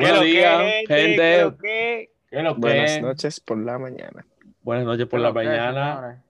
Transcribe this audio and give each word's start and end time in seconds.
Buenos 0.00 0.18
lo 0.18 0.24
días, 0.24 0.58
gente? 0.60 0.86
gente. 0.94 1.16
¿Qué 1.16 1.42
lo 1.42 1.56
que? 1.58 2.10
¿Qué 2.30 2.36
es 2.38 2.44
lo 2.44 2.54
que 2.54 2.60
Buenas 2.60 2.90
es? 2.92 3.02
noches 3.02 3.40
por 3.40 3.58
la 3.58 3.78
mañana. 3.78 4.26
Buenas 4.62 4.84
noches 4.84 5.06
por 5.06 5.18
¿Qué 5.20 5.24
la 5.24 5.32
mañana. 5.32 6.22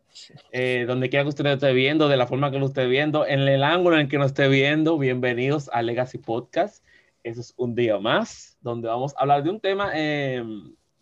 Eh, 0.53 0.85
donde 0.87 1.09
quiera 1.09 1.23
que 1.25 1.29
usted 1.31 1.47
esté 1.47 1.73
viendo, 1.73 2.09
de 2.09 2.17
la 2.17 2.27
forma 2.27 2.51
que 2.51 2.59
lo 2.59 2.67
esté 2.67 2.87
viendo, 2.87 3.27
en 3.27 3.41
el 3.41 3.63
ángulo 3.63 3.97
en 3.97 4.03
el 4.03 4.09
que 4.09 4.19
nos 4.19 4.29
esté 4.29 4.49
viendo, 4.49 4.99
bienvenidos 4.99 5.71
a 5.73 5.83
Legacy 5.83 6.19
Podcast. 6.19 6.85
Eso 7.23 7.41
es 7.41 7.55
un 7.57 7.75
día 7.75 7.99
más, 7.99 8.59
donde 8.61 8.89
vamos 8.89 9.15
a 9.17 9.21
hablar 9.21 9.43
de 9.45 9.51
un 9.51 9.61
tema. 9.61 9.93
eh, 9.95 10.43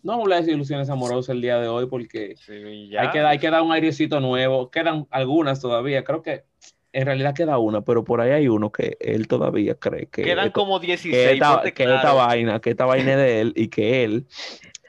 no 0.01 0.13
vamos 0.13 0.19
a 0.19 0.25
hablar 0.25 0.43
de 0.43 0.51
ilusiones 0.53 0.89
amorosas 0.89 1.29
el 1.35 1.41
día 1.41 1.59
de 1.59 1.67
hoy, 1.67 1.87
porque 1.87 2.35
Sí, 2.37 2.89
ya. 2.89 3.01
hay, 3.01 3.09
que, 3.09 3.19
hay 3.19 3.39
que 3.39 3.49
dar 3.49 3.61
un 3.63 3.71
airecito 3.71 4.19
nuevo. 4.19 4.69
Quedan 4.69 5.07
algunas 5.09 5.59
todavía. 5.59 6.03
Creo 6.03 6.21
que 6.21 6.43
en 6.91 7.05
realidad 7.05 7.33
queda 7.35 7.57
una, 7.59 7.81
pero 7.81 8.03
por 8.03 8.19
ahí 8.21 8.31
hay 8.31 8.47
uno 8.47 8.71
que 8.71 8.97
él 8.99 9.27
todavía 9.27 9.75
cree 9.75 10.07
que. 10.07 10.23
Quedan 10.23 10.47
esto- 10.47 10.59
como 10.59 10.79
que 10.79 10.87
16. 10.87 11.15
esta, 11.33 11.53
ponte 11.55 11.73
que 11.73 11.83
claro. 11.83 11.97
esta 11.97 12.13
vaina, 12.13 12.59
que 12.59 12.69
esta 12.71 12.85
vaina 12.85 13.11
es 13.11 13.17
de 13.17 13.41
él 13.41 13.53
y 13.55 13.67
que 13.67 14.03
él 14.03 14.25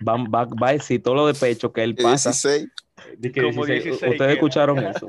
va, 0.07 0.17
va, 0.17 0.45
va 0.47 0.69
a 0.69 0.73
decir 0.73 1.03
todo 1.03 1.15
lo 1.15 1.27
de 1.27 1.35
pecho 1.35 1.73
que 1.73 1.83
él 1.83 1.95
pasa. 1.95 2.31
16. 2.31 2.69
de 3.19 3.33
que 3.33 3.43
Como 3.43 3.65
16, 3.67 3.85
16 3.85 4.13
Ustedes 4.13 4.19
queda. 4.19 4.33
escucharon 4.33 4.79
eso. 4.87 5.07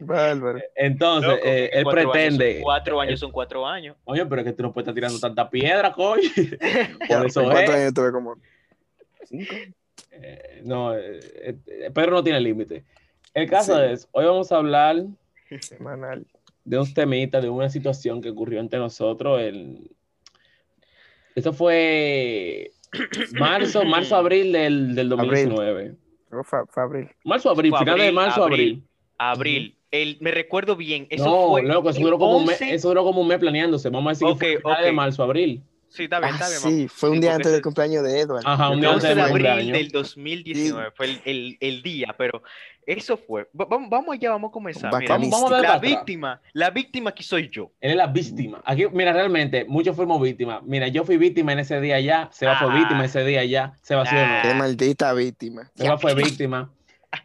Bárbaro. 0.00 0.60
Entonces, 0.76 1.28
Loco, 1.30 1.42
eh, 1.44 1.70
él 1.72 1.82
cuatro 1.84 2.00
años 2.00 2.12
pretende. 2.12 2.52
son 2.54 2.62
cuatro 2.62 3.00
años 3.00 3.20
son 3.20 3.32
cuatro 3.32 3.66
años. 3.66 3.96
Oye, 4.04 4.24
pero 4.26 4.40
es 4.42 4.46
que 4.46 4.52
tú 4.52 4.62
no 4.62 4.72
puedes 4.72 4.84
estar 4.84 4.94
tirando 4.94 5.18
tanta 5.18 5.50
piedra, 5.50 5.92
coño. 5.92 6.22
Por 7.08 7.26
eso 7.26 7.42
¿Cuántos 7.42 7.74
es. 7.74 7.80
años 7.80 7.94
tuve 7.94 8.12
como? 8.12 8.36
Cinco. 9.24 9.54
Eh, 10.12 10.60
no, 10.64 10.94
eh, 10.96 11.18
eh, 11.68 11.90
Pedro 11.92 12.12
no 12.12 12.22
tiene 12.22 12.40
límite. 12.40 12.84
El 13.34 13.48
caso 13.50 13.76
Sí. 13.76 13.92
es, 13.92 14.08
hoy 14.12 14.24
vamos 14.24 14.50
a 14.52 14.56
hablar 14.56 15.04
Semanal. 15.60 16.26
de 16.64 16.78
un 16.78 16.92
temita, 16.94 17.40
de 17.40 17.48
una 17.48 17.68
situación 17.70 18.20
que 18.20 18.30
ocurrió 18.30 18.60
entre 18.60 18.78
nosotros. 18.78 19.40
El... 19.40 19.90
Esto 21.34 21.52
fue 21.52 22.72
marzo, 23.38 23.84
marzo, 23.84 24.16
abril 24.16 24.52
del, 24.52 24.94
del 24.94 25.08
2019. 25.08 25.94
Luego 26.30 26.44
fa- 26.44 26.66
Fabril. 26.66 27.08
Marzo, 27.24 27.50
abril, 27.50 27.70
Fue 27.70 27.78
final 27.80 27.96
de 27.96 28.02
abril, 28.02 28.14
marzo, 28.14 28.44
abril. 28.44 28.60
abril. 28.60 28.84
Abril. 29.18 29.74
El, 29.90 30.18
me 30.20 30.30
recuerdo 30.30 30.76
bien. 30.76 31.06
Eso 31.08 31.24
no, 31.24 31.48
fue. 31.48 31.62
loco, 31.62 31.88
eso 31.90 32.00
duró, 32.00 32.18
como 32.18 32.36
un 32.36 32.44
mes, 32.44 32.60
11. 32.60 32.74
eso 32.74 32.88
duró 32.88 33.04
como 33.04 33.22
un 33.22 33.28
mes 33.28 33.38
planeándose. 33.38 33.88
Vamos 33.88 34.06
a 34.08 34.10
decir 34.10 34.28
Ok, 34.28 34.38
que 34.38 34.58
fue 34.60 34.72
final 34.72 34.84
de 34.84 34.92
marzo, 34.92 35.22
abril. 35.22 35.62
Sí, 35.90 36.04
está 36.04 36.20
bien, 36.20 36.30
Ah, 36.32 36.34
está 36.36 36.48
bien. 36.48 36.60
sí, 36.60 36.76
vamos. 36.80 36.92
fue 36.92 37.08
un 37.10 37.14
Sí, 37.16 37.20
día 37.22 37.34
antes 37.34 37.52
del 37.52 37.62
cumpleaños 37.62 38.02
de 38.04 38.20
Edward. 38.20 38.42
Ajá, 38.44 38.68
un 38.70 38.80
día 38.80 38.90
antes 38.90 39.04
El 39.04 39.08
11 39.08 39.08
de 39.08 39.14
de 39.14 39.14
mi 39.16 39.30
abril 39.30 39.46
cumpleaños. 39.46 39.78
del 39.78 39.88
2019 39.90 40.90
fue 40.94 41.06
el, 41.06 41.20
el, 41.24 41.56
el 41.60 41.82
día, 41.82 42.14
pero 42.18 42.42
eso 42.86 43.16
fue. 43.16 43.48
Va- 43.58 43.64
Vamos, 43.64 43.88
vamos 43.90 44.14
allá, 44.14 44.30
vamos 44.30 44.50
a 44.50 44.52
comenzar. 44.52 44.92
Mira. 44.98 45.16
Vamos 45.16 45.44
a 45.44 45.50
la 45.50 45.58
atrás. 45.58 45.80
víctima, 45.80 46.40
la 46.52 46.70
víctima 46.70 47.10
aquí 47.10 47.22
soy 47.22 47.48
yo. 47.50 47.72
Él 47.80 47.92
es 47.92 47.96
la 47.96 48.06
víctima. 48.06 48.60
Aquí, 48.64 48.84
mira, 48.92 49.12
realmente, 49.12 49.64
muchos 49.66 49.96
fuimos 49.96 50.20
víctimas. 50.20 50.62
Mira, 50.64 50.88
yo 50.88 51.04
fui 51.04 51.16
víctima 51.16 51.52
en 51.52 51.60
ese 51.60 51.80
día 51.80 51.98
ya. 52.00 52.28
Seba 52.32 52.56
fue 52.58 52.68
Ah. 52.70 52.74
víctima 52.74 53.04
ese 53.04 53.24
día 53.24 53.44
ya. 53.44 53.72
Seba 53.82 54.04
sí 54.06 54.14
o 54.14 54.26
no. 54.26 54.42
Qué 54.42 54.54
maldita 54.54 55.12
víctima. 55.14 55.70
Seba 55.74 55.96
fue 55.98 56.14
víctima. 56.42 56.70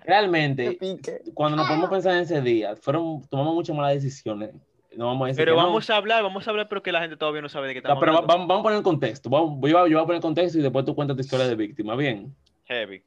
Realmente, 0.05 0.77
cuando 1.33 1.57
nos 1.57 1.67
podemos 1.67 1.89
pensar 1.89 2.13
en 2.15 2.21
ese 2.21 2.41
día, 2.41 2.75
fueron, 2.77 3.21
tomamos 3.29 3.53
muchas 3.55 3.75
malas 3.75 3.95
decisiones. 3.95 4.51
No 4.97 5.07
vamos 5.07 5.25
a 5.25 5.27
decir 5.27 5.41
Pero 5.43 5.53
que 5.55 5.61
no. 5.61 5.67
vamos 5.67 5.89
a 5.89 5.95
hablar, 5.97 6.23
vamos 6.23 6.47
a 6.47 6.49
hablar, 6.51 6.67
pero 6.69 6.83
que 6.83 6.91
la 6.91 7.01
gente 7.01 7.17
todavía 7.17 7.41
no 7.41 7.49
sabe 7.49 7.67
de 7.67 7.73
qué 7.73 7.81
No, 7.81 7.87
estamos 7.89 7.99
pero 8.01 8.11
va- 8.13 8.17
hablando. 8.19 8.33
vamos, 8.33 8.47
vamos 8.47 8.59
a 8.61 8.63
poner 8.63 8.77
el 8.77 8.83
contexto. 8.83 9.29
Vamos- 9.29 9.55
yo, 9.55 9.59
voy 9.59 9.69
a- 9.71 9.73
yo 9.89 9.97
voy 9.97 10.03
a 10.03 10.05
poner 10.05 10.15
el 10.17 10.21
contexto 10.21 10.57
y 10.59 10.61
después 10.61 10.85
tú 10.85 10.95
cuentas 10.95 11.15
tu 11.17 11.21
historia 11.21 11.47
de 11.47 11.55
víctima. 11.55 11.95
Bien. 11.95 12.35
Heavy. 12.65 13.03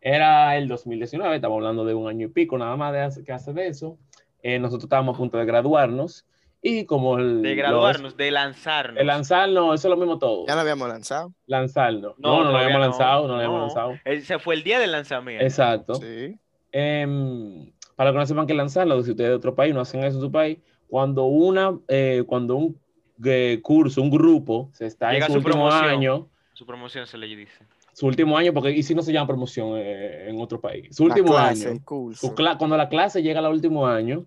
Era 0.00 0.56
el 0.56 0.68
2019, 0.68 1.36
estamos 1.36 1.56
hablando 1.56 1.84
de 1.84 1.94
un 1.94 2.08
año 2.08 2.26
y 2.26 2.30
pico 2.30 2.56
nada 2.58 2.76
más 2.76 2.92
de 2.92 3.00
hace, 3.00 3.24
que 3.24 3.32
hace 3.32 3.52
de 3.52 3.66
eso. 3.68 3.98
Eh, 4.42 4.58
nosotros 4.58 4.84
estábamos 4.84 5.14
a 5.16 5.18
punto 5.18 5.38
de 5.38 5.44
graduarnos 5.44 6.26
y 6.62 6.84
como 6.84 7.18
el, 7.18 7.42
De 7.42 7.48
los- 7.50 7.56
graduarnos, 7.58 8.16
de 8.16 8.30
lanzarnos. 8.30 9.00
el 9.00 9.06
lanzarnos, 9.06 9.74
eso 9.80 9.88
es 9.88 9.90
lo 9.90 9.96
mismo 9.96 10.18
todo. 10.18 10.46
Ya 10.46 10.54
lo 10.54 10.60
habíamos 10.60 10.88
lanzado. 10.88 11.32
Lanzarnos. 11.46 12.14
No, 12.18 12.38
No, 12.38 12.44
no, 12.44 12.50
lo 12.52 12.56
habíamos 12.58 12.78
no. 12.78 12.84
lanzado, 12.88 13.22
no 13.22 13.28
lo 13.28 13.34
habíamos 13.36 13.60
lanzado. 13.62 13.94
Ese 14.04 14.38
fue 14.38 14.54
el 14.54 14.62
día 14.62 14.78
del 14.78 14.92
lanzamiento. 14.92 15.44
Exacto. 15.44 15.94
Sí. 15.96 16.38
Em, 16.72 17.72
para 17.96 18.12
que 18.12 18.18
no 18.18 18.26
sepan 18.26 18.46
que 18.46 18.54
lanzarlo, 18.54 19.02
si 19.02 19.10
ustedes 19.12 19.30
de 19.30 19.36
otro 19.36 19.54
país 19.54 19.74
no 19.74 19.80
hacen 19.80 20.04
eso 20.04 20.16
en 20.18 20.22
su 20.22 20.30
país, 20.30 20.58
cuando 20.88 21.24
una, 21.26 21.78
eh, 21.88 22.24
cuando 22.26 22.56
un 22.56 22.78
eh, 23.24 23.60
curso, 23.62 24.02
un 24.02 24.10
grupo, 24.10 24.68
se 24.72 24.86
está 24.86 25.12
Llega 25.12 25.26
en 25.26 25.32
su 25.32 25.40
su 25.40 25.46
último 25.46 25.64
promoción. 25.68 25.90
año, 25.90 26.28
Su 26.52 26.66
promoción 26.66 27.06
se 27.06 27.16
le 27.18 27.26
dice. 27.26 27.64
su 27.92 28.06
último 28.06 28.36
año, 28.36 28.52
porque 28.52 28.70
y 28.72 28.82
si 28.82 28.94
no 28.94 29.02
se 29.02 29.12
llama 29.12 29.26
promoción 29.26 29.78
eh, 29.78 30.28
en 30.28 30.40
otro 30.40 30.60
país, 30.60 30.94
su 30.94 31.06
La 31.08 31.14
último 31.14 31.32
clase, 31.34 31.68
año. 31.70 31.80
curso. 31.84 32.26
su 32.28 32.34
cuando 32.34 32.76
la 32.76 32.88
clase 32.88 33.22
llega 33.22 33.40
al 33.40 33.46
último 33.52 33.86
año, 33.86 34.26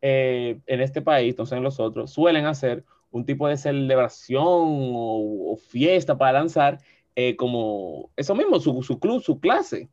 eh, 0.00 0.60
en 0.66 0.80
este 0.80 1.02
país, 1.02 1.30
entonces 1.30 1.56
en 1.56 1.64
los 1.64 1.80
otros, 1.80 2.12
suelen 2.12 2.46
hacer 2.46 2.84
un 3.10 3.24
tipo 3.24 3.48
de 3.48 3.56
celebración 3.56 4.44
o, 4.46 5.52
o 5.52 5.56
fiesta 5.56 6.16
para 6.16 6.38
lanzar, 6.38 6.78
eh, 7.16 7.34
como 7.34 8.10
eso 8.16 8.34
mismo, 8.36 8.60
su, 8.60 8.80
su 8.84 9.00
club, 9.00 9.20
su 9.20 9.40
clase. 9.40 9.88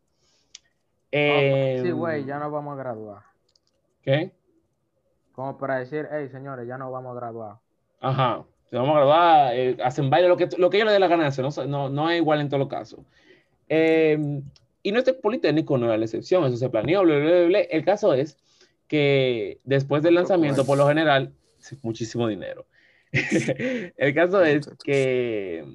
Eh, 1.12 1.80
Sí, 1.84 1.92
güey, 1.92 2.26
ya 2.26 2.38
nos 2.40 2.52
vamos 2.52 2.74
a 2.74 2.78
graduar. 2.78 3.22
¿Qué? 4.04 4.32
Como 5.36 5.58
para 5.58 5.80
decir, 5.80 6.08
hey, 6.12 6.30
señores, 6.32 6.66
ya 6.66 6.78
nos 6.78 6.92
vamos 6.92 7.12
a 7.12 7.20
graduar. 7.20 7.56
Ajá. 8.00 8.46
Se 8.70 8.78
vamos 8.78 8.96
a 8.96 9.00
graduar, 9.00 9.56
eh, 9.56 9.78
hacen 9.84 10.10
baile, 10.10 10.30
lo 10.30 10.38
que, 10.38 10.48
lo 10.58 10.70
que 10.70 10.78
ellos 10.78 10.88
les 10.88 10.94
dé 10.94 11.00
la 11.00 11.08
gana 11.08 11.24
de 11.24 11.30
hacer, 11.30 11.46
no, 11.46 11.66
no, 11.68 11.90
no 11.90 12.10
es 12.10 12.18
igual 12.18 12.40
en 12.40 12.48
todos 12.48 12.60
los 12.60 12.70
casos. 12.70 13.02
Eh, 13.68 14.42
y 14.82 14.92
no 14.92 15.00
este 15.00 15.14
Politécnico 15.14 15.78
no 15.78 15.88
era 15.88 15.98
la 15.98 16.06
excepción, 16.06 16.46
eso 16.46 16.58
se 16.58 16.70
planeó, 16.70 17.04
bla, 17.04 17.18
bla, 17.18 17.32
bla, 17.32 17.46
bla. 17.48 17.60
El 17.60 17.84
caso 17.84 18.14
es 18.14 18.38
que 18.88 19.60
después 19.64 20.04
del 20.04 20.16
lanzamiento, 20.16 20.66
por 20.66 20.78
lo 20.78 20.88
general, 20.88 21.34
muchísimo 21.82 22.28
dinero. 22.28 22.66
el 23.12 24.14
caso 24.14 24.44
es 24.44 24.70
que 24.84 25.66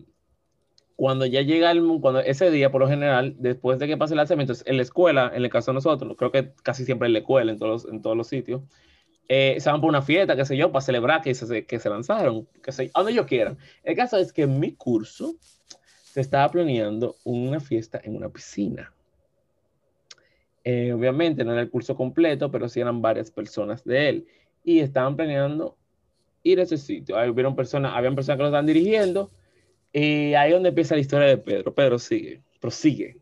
cuando 0.97 1.27
ya 1.27 1.43
llega 1.43 1.71
el, 1.71 1.83
cuando 2.01 2.21
ese 2.21 2.51
día, 2.51 2.71
por 2.71 2.81
lo 2.81 2.89
general, 2.89 3.35
después 3.39 3.79
de 3.79 3.89
que 3.89 3.97
pase 3.97 4.15
el 4.15 4.19
lanzamiento, 4.19 4.55
en 4.65 4.77
la 4.77 4.83
escuela, 4.83 5.33
en 5.35 5.45
el 5.45 5.51
caso 5.51 5.71
de 5.71 5.75
nosotros, 5.75 6.15
creo 6.17 6.31
que 6.31 6.53
casi 6.63 6.85
siempre 6.85 7.07
en 7.07 7.13
la 7.13 7.21
escuela, 7.21 7.53
en 7.53 7.59
todos 7.59 7.87
en 7.91 8.03
todos 8.03 8.17
los 8.17 8.27
sitios, 8.27 8.63
eh, 9.33 9.61
se 9.61 9.71
van 9.71 9.81
por 9.81 9.89
una 9.91 10.03
fiesta, 10.03 10.35
qué 10.35 10.45
sé 10.45 10.57
yo, 10.57 10.73
para 10.73 10.83
celebrar 10.83 11.23
que 11.23 11.33
se, 11.37 11.65
que 11.65 11.79
se 11.79 11.89
lanzaron, 11.89 12.49
que 12.65 12.73
sé, 12.73 12.91
a 12.93 12.99
donde 12.99 13.13
ellos 13.13 13.27
quieran. 13.27 13.57
El 13.85 13.95
caso 13.95 14.19
es 14.19 14.33
que 14.33 14.43
en 14.43 14.59
mi 14.59 14.73
curso 14.75 15.37
se 16.03 16.21
estaba 16.21 16.51
planeando 16.51 17.15
una 17.23 17.61
fiesta 17.61 18.01
en 18.03 18.17
una 18.17 18.29
piscina. 18.29 18.93
Eh, 20.65 20.93
obviamente 20.93 21.45
no 21.45 21.53
era 21.53 21.61
el 21.61 21.71
curso 21.71 21.95
completo, 21.95 22.51
pero 22.51 22.69
sí 22.69 22.81
eran 22.81 23.01
varias 23.01 23.31
personas 23.31 23.85
de 23.85 24.09
él. 24.09 24.27
Y 24.65 24.81
estaban 24.81 25.15
planeando 25.15 25.77
ir 26.43 26.59
a 26.59 26.65
ese 26.65 26.77
sitio. 26.77 27.17
Ahí 27.17 27.31
hubieron 27.31 27.55
personas, 27.55 27.93
habían 27.95 28.17
personas 28.17 28.37
que 28.39 28.43
lo 28.43 28.49
estaban 28.49 28.67
dirigiendo. 28.67 29.31
Y 29.93 30.35
ahí 30.35 30.49
es 30.51 30.55
donde 30.55 30.71
empieza 30.71 30.97
la 30.97 31.03
historia 31.03 31.29
de 31.29 31.39
Pedro. 31.39 31.73
Pedro 31.73 32.01
sigue, 32.01 32.41
prosigue. 32.61 33.17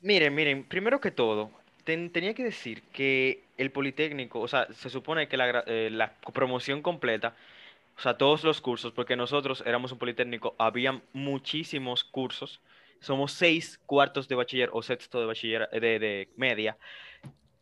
Miren, 0.00 0.34
miren, 0.34 0.64
primero 0.68 1.00
que 1.00 1.12
todo, 1.12 1.50
ten- 1.84 2.10
tenía 2.10 2.34
que 2.34 2.42
decir 2.42 2.82
que 2.92 3.44
el 3.56 3.70
Politécnico, 3.70 4.40
o 4.40 4.48
sea, 4.48 4.66
se 4.72 4.90
supone 4.90 5.28
que 5.28 5.36
la, 5.36 5.64
eh, 5.66 5.88
la 5.90 6.14
promoción 6.32 6.82
completa, 6.82 7.34
o 7.96 8.00
sea, 8.00 8.16
todos 8.16 8.44
los 8.44 8.60
cursos, 8.60 8.92
porque 8.92 9.16
nosotros 9.16 9.62
éramos 9.66 9.92
un 9.92 9.98
Politécnico, 9.98 10.54
había 10.58 11.00
muchísimos 11.12 12.04
cursos, 12.04 12.60
somos 13.00 13.32
seis 13.32 13.78
cuartos 13.86 14.28
de 14.28 14.34
bachiller 14.36 14.70
o 14.72 14.82
sexto 14.82 15.20
de 15.20 15.26
bachiller 15.26 15.68
eh, 15.72 15.80
de, 15.80 15.98
de 15.98 16.28
media. 16.36 16.76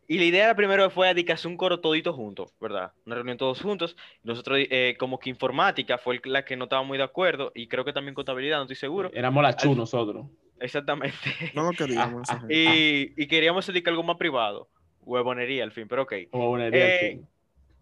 Y 0.07 0.17
la 0.17 0.25
idea 0.25 0.55
primero 0.55 0.89
fue 0.89 1.07
dedicarse 1.07 1.47
un 1.47 1.55
coro 1.55 1.79
todito 1.79 2.11
juntos, 2.11 2.53
¿verdad? 2.59 2.91
Una 3.05 3.15
reunión 3.15 3.37
todos 3.37 3.61
juntos. 3.61 3.95
Nosotros, 4.23 4.59
eh, 4.59 4.97
como 4.99 5.17
que 5.19 5.29
informática 5.29 5.97
fue 5.97 6.19
la 6.25 6.43
que 6.43 6.57
no 6.57 6.65
estaba 6.65 6.83
muy 6.83 6.97
de 6.97 7.05
acuerdo, 7.05 7.53
y 7.55 7.67
creo 7.67 7.85
que 7.85 7.93
también 7.93 8.13
contabilidad, 8.13 8.57
no 8.57 8.63
estoy 8.63 8.75
seguro. 8.75 9.09
Éramos 9.13 9.41
la 9.41 9.55
chu 9.55 9.71
Al- 9.71 9.77
nosotros. 9.77 10.25
Exactamente. 10.59 11.17
No 11.55 11.63
lo 11.63 11.71
queríamos. 11.71 12.29
Ah, 12.29 12.41
ah. 12.43 12.45
Y, 12.49 13.13
y 13.15 13.27
queríamos 13.27 13.65
dedicar 13.65 13.91
algo 13.91 14.03
más 14.03 14.17
privado. 14.17 14.67
Huevonería, 15.01 15.63
al 15.63 15.71
fin, 15.71 15.87
pero 15.87 16.03
ok. 16.03 16.13
Buenería, 16.31 16.85
Eh, 16.87 17.19
sí. 17.19 17.25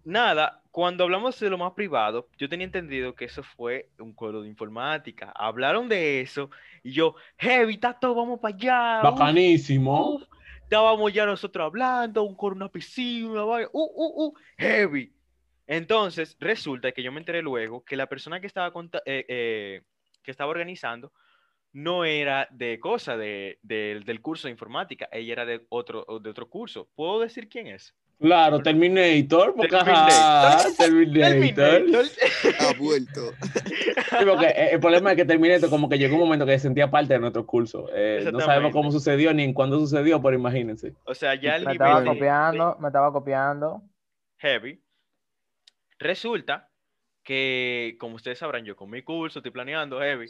Nada, 0.03 0.63
cuando 0.71 1.03
hablamos 1.03 1.39
de 1.39 1.49
lo 1.49 1.57
más 1.57 1.73
privado, 1.73 2.29
yo 2.37 2.47
tenía 2.49 2.65
entendido 2.65 3.13
que 3.15 3.25
eso 3.25 3.43
fue 3.43 3.89
un 3.99 4.13
coro 4.13 4.41
de 4.41 4.47
informática. 4.49 5.31
Hablaron 5.35 5.89
de 5.89 6.21
eso 6.21 6.49
y 6.83 6.91
yo, 6.93 7.15
heavy, 7.37 7.77
tato, 7.77 8.15
vamos 8.15 8.39
para 8.39 8.55
allá. 8.55 9.13
uf, 9.13 9.19
Bacanísimo. 9.19 10.15
uf". 10.15 10.23
Estábamos 10.63 11.11
ya 11.13 11.25
nosotros 11.25 11.65
hablando, 11.65 12.23
un 12.23 12.35
coro, 12.35 12.55
una 12.55 12.69
piscina, 12.69 13.29
una 13.29 13.43
vaina, 13.43 13.69
uh, 13.73 13.79
uh, 13.81 14.25
uh, 14.27 14.33
heavy. 14.57 15.13
Entonces, 15.67 16.35
resulta 16.39 16.91
que 16.91 17.03
yo 17.03 17.11
me 17.11 17.19
enteré 17.19 17.41
luego 17.41 17.83
que 17.83 17.95
la 17.95 18.07
persona 18.07 18.39
que 18.39 18.47
estaba, 18.47 18.71
eh, 19.05 19.25
eh, 19.27 19.81
que 20.23 20.31
estaba 20.31 20.49
organizando 20.51 21.11
no 21.71 22.03
era 22.05 22.47
de 22.51 22.79
cosa 22.79 23.15
de, 23.17 23.59
de- 23.61 24.01
del 24.05 24.21
curso 24.21 24.47
de 24.47 24.51
informática, 24.51 25.07
ella 25.11 25.33
era 25.33 25.45
de 25.45 25.65
otro, 25.69 26.05
de 26.21 26.29
otro 26.29 26.49
curso. 26.49 26.89
¿Puedo 26.95 27.19
decir 27.19 27.47
quién 27.49 27.67
es? 27.67 27.93
Claro, 28.19 28.59
Terminator, 28.61 29.53
porque 29.55 29.69
Terminator. 29.69 30.11
ajá, 30.11 30.63
Terminator. 30.77 31.29
Terminator. 31.31 32.05
Ha 32.59 32.73
vuelto. 32.77 33.33
Sí, 34.09 34.25
porque 34.25 34.47
eh, 34.47 34.69
el 34.73 34.79
problema 34.79 35.11
es 35.11 35.17
que 35.17 35.23
Terminator 35.25 35.69
como 35.69 35.87
que 35.87 35.97
llegó 35.97 36.15
un 36.15 36.21
momento 36.21 36.45
que 36.45 36.53
se 36.53 36.59
sentía 36.63 36.89
parte 36.89 37.13
de 37.13 37.19
nuestro 37.19 37.45
curso. 37.45 37.87
Eh, 37.93 38.27
no 38.33 38.39
sabemos 38.41 38.71
cómo 38.73 38.91
sucedió 38.91 39.33
ni 39.33 39.43
en 39.43 39.53
cuándo 39.53 39.77
sucedió, 39.79 40.19
pero 40.21 40.35
imagínense. 40.35 40.95
O 41.05 41.13
sea, 41.13 41.35
ya 41.35 41.55
el 41.55 41.65
Me 41.65 41.73
nivel 41.73 41.87
estaba 41.87 42.01
de- 42.01 42.07
copiando, 42.07 42.77
me 42.79 42.87
estaba 42.87 43.13
copiando. 43.13 43.83
heavy. 44.37 44.81
Resulta 45.99 46.69
que, 47.23 47.97
como 47.99 48.15
ustedes 48.15 48.39
sabrán, 48.39 48.65
yo 48.65 48.75
con 48.75 48.89
mi 48.89 49.01
curso 49.03 49.39
estoy 49.39 49.51
planeando 49.51 49.99
heavy. 49.99 50.27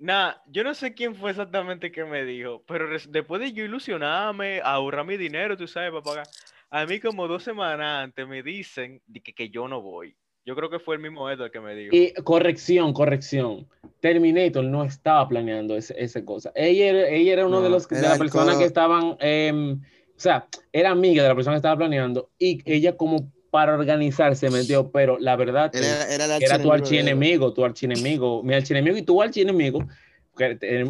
Nah, 0.00 0.32
yo 0.46 0.64
no 0.64 0.72
sé 0.72 0.94
quién 0.94 1.14
fue 1.14 1.30
exactamente 1.30 1.92
que 1.92 2.06
me 2.06 2.24
dijo, 2.24 2.62
pero 2.66 2.86
después 3.10 3.38
de 3.38 3.52
yo 3.52 3.64
ilusionarme, 3.64 4.62
ahorrar 4.64 5.04
mi 5.04 5.18
dinero, 5.18 5.58
tú 5.58 5.66
sabes, 5.66 5.90
para 5.90 6.02
pagar, 6.02 6.28
a 6.70 6.86
mí 6.86 7.00
como 7.00 7.28
dos 7.28 7.42
semanas 7.42 8.04
antes 8.04 8.26
me 8.26 8.42
dicen 8.42 9.02
que, 9.22 9.34
que 9.34 9.50
yo 9.50 9.68
no 9.68 9.82
voy. 9.82 10.16
Yo 10.46 10.56
creo 10.56 10.70
que 10.70 10.78
fue 10.78 10.96
el 10.96 11.02
mismo 11.02 11.28
Edward 11.28 11.50
que 11.50 11.60
me 11.60 11.74
dijo. 11.74 11.94
Y 11.94 12.14
corrección, 12.22 12.94
corrección. 12.94 13.68
Terminator 14.00 14.64
no 14.64 14.84
estaba 14.84 15.28
planeando 15.28 15.76
ese- 15.76 15.94
esa 16.02 16.24
cosa. 16.24 16.50
Ella 16.54 16.86
era, 16.86 17.08
ella 17.08 17.32
era 17.34 17.46
uno 17.46 17.60
de 17.60 17.68
los 17.68 17.86
de 17.86 17.98
era 17.98 18.08
las 18.08 18.18
personas 18.18 18.56
que 18.56 18.64
estaban, 18.64 19.18
em, 19.20 19.74
o 19.74 20.18
sea, 20.20 20.48
era 20.72 20.92
amiga 20.92 21.22
de 21.22 21.28
la 21.28 21.34
persona 21.34 21.56
que 21.56 21.58
estaba 21.58 21.76
planeando 21.76 22.30
y 22.38 22.62
ella 22.64 22.96
como 22.96 23.30
para 23.50 23.74
organizarse 23.74 24.48
metió, 24.50 24.90
pero 24.90 25.18
la 25.18 25.36
verdad 25.36 25.74
Era, 25.74 26.06
era, 26.08 26.38
que 26.38 26.44
era 26.44 26.62
tu 26.62 26.72
archienemigo 26.72 27.52
tu 27.52 27.64
archienemigo, 27.64 28.42
mi 28.42 28.54
archienemigo 28.54 28.96
y 28.96 29.02
tu 29.02 29.20
archienemigo, 29.20 29.86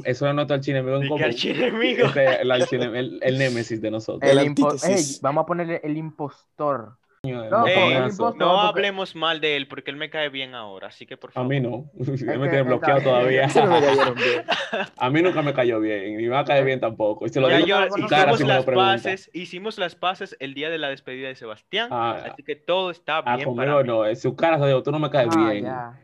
eso 0.04 0.24
era 0.26 0.34
nuestro 0.34 0.56
archienemigo 0.56 1.00
en 1.00 1.08
común. 1.08 1.24
archienemigo. 1.24 2.06
Este, 2.06 2.42
el, 2.42 2.50
el, 2.94 3.18
el 3.22 3.38
némesis 3.38 3.80
de 3.80 3.90
nosotros. 3.90 4.30
El 4.30 4.38
El 4.38 4.46
impo- 4.48 4.70
antítesis. 4.70 5.14
Ey, 5.16 5.18
vamos 5.22 5.42
a 5.42 5.46
ponerle 5.46 5.80
el 5.82 5.96
impostor. 5.96 6.96
No, 7.22 7.66
Eh, 7.66 8.08
No 8.08 8.16
porque- 8.16 8.44
hablemos 8.44 9.14
mal 9.14 9.42
de 9.42 9.56
él 9.56 9.68
porque 9.68 9.90
él 9.90 9.98
me 9.98 10.08
cae 10.08 10.30
bien 10.30 10.54
ahora, 10.54 10.86
así 10.88 11.04
que 11.04 11.18
por 11.18 11.28
A 11.30 11.32
favor. 11.34 11.50
mí 11.50 11.60
no, 11.60 11.90
me 11.94 12.06
que 12.06 12.16
tiene 12.16 12.44
está- 12.46 12.62
bloqueado 12.62 13.00
todavía. 13.02 13.46
Me. 13.46 14.82
A 14.96 15.10
mí 15.10 15.20
nunca 15.20 15.42
me 15.42 15.52
cayó 15.52 15.80
bien, 15.80 16.16
ni 16.16 16.22
me 16.22 16.28
va 16.30 16.40
a 16.40 16.44
caer 16.46 16.64
bien 16.64 16.80
tampoco. 16.80 17.26
Y 17.26 17.28
se 17.28 17.40
lo 17.40 17.50
Ya 17.50 17.56
digo 17.58 17.66
yo- 17.68 18.06
cara 18.08 18.32
hicimos 18.32 18.38
si 18.38 18.44
me 18.44 18.48
las 18.54 18.64
paces, 18.64 19.30
hicimos 19.34 19.78
las 19.78 19.94
paces 19.96 20.34
el 20.40 20.54
día 20.54 20.70
de 20.70 20.78
la 20.78 20.88
despedida 20.88 21.28
de 21.28 21.34
Sebastián, 21.34 21.88
Ah, 21.92 22.22
así 22.32 22.42
que 22.42 22.56
todo 22.56 22.90
está 22.90 23.18
ah, 23.18 23.36
bien 23.36 23.54
para 23.54 23.72
conmigo 23.74 23.80
mí. 23.82 23.86
no, 23.86 24.06
en 24.06 24.16
su 24.16 24.34
cara 24.34 24.58
se 24.58 24.66
dijo, 24.66 24.82
tú 24.82 24.90
no 24.90 24.98
me 24.98 25.10
caes 25.10 25.28
Ah, 25.36 25.50
bien. 25.50 25.64
ya. 25.64 25.98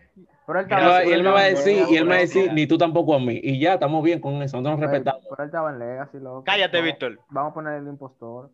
Pero 0.46 0.60
él 0.60 0.66
Y 0.68 0.72
él 0.74 0.78
estaba, 0.78 0.92
va- 0.92 1.04
y 1.06 1.12
él 1.12 1.22
me 1.22 1.30
va 1.30 1.40
a 1.40 1.44
decir, 1.44 1.84
y 1.88 1.96
él 1.96 2.04
me 2.04 2.10
va 2.10 2.16
a 2.16 2.20
decir, 2.20 2.52
ni 2.52 2.66
tú 2.66 2.76
tampoco 2.76 3.14
a 3.14 3.18
mí. 3.18 3.40
Y 3.42 3.58
ya, 3.58 3.74
estamos 3.74 4.04
bien 4.04 4.20
con 4.20 4.34
eso, 4.42 4.58
nosotros 4.58 4.78
nos 4.80 4.90
respetamos. 4.90 5.22
pero 5.30 5.42
él 5.42 5.46
estaba 5.48 5.70
en 5.70 5.78
Legacy, 5.78 6.18
loco. 6.20 6.44
Cállate, 6.44 6.82
Víctor. 6.82 7.18
Vamos 7.30 7.52
a 7.52 7.54
poner 7.54 7.74
el 7.80 7.88
impostor. 7.88 8.50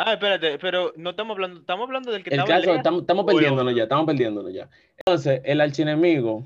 Ah, 0.00 0.12
espérate, 0.12 0.58
pero 0.60 0.92
no 0.96 1.10
estamos 1.10 1.34
hablando, 1.34 1.58
estamos 1.58 1.86
hablando 1.86 2.12
del 2.12 2.22
que 2.22 2.30
El 2.32 2.44
caso, 2.44 2.72
estamos, 2.72 3.00
estamos 3.00 3.24
o 3.24 3.30
el 3.30 3.34
perdiéndonos 3.34 3.72
otro. 3.72 3.76
ya, 3.76 3.82
estamos 3.82 4.06
perdiéndonos 4.06 4.52
ya. 4.54 4.68
Entonces, 4.96 5.40
el 5.44 5.60
archienemigo, 5.60 6.44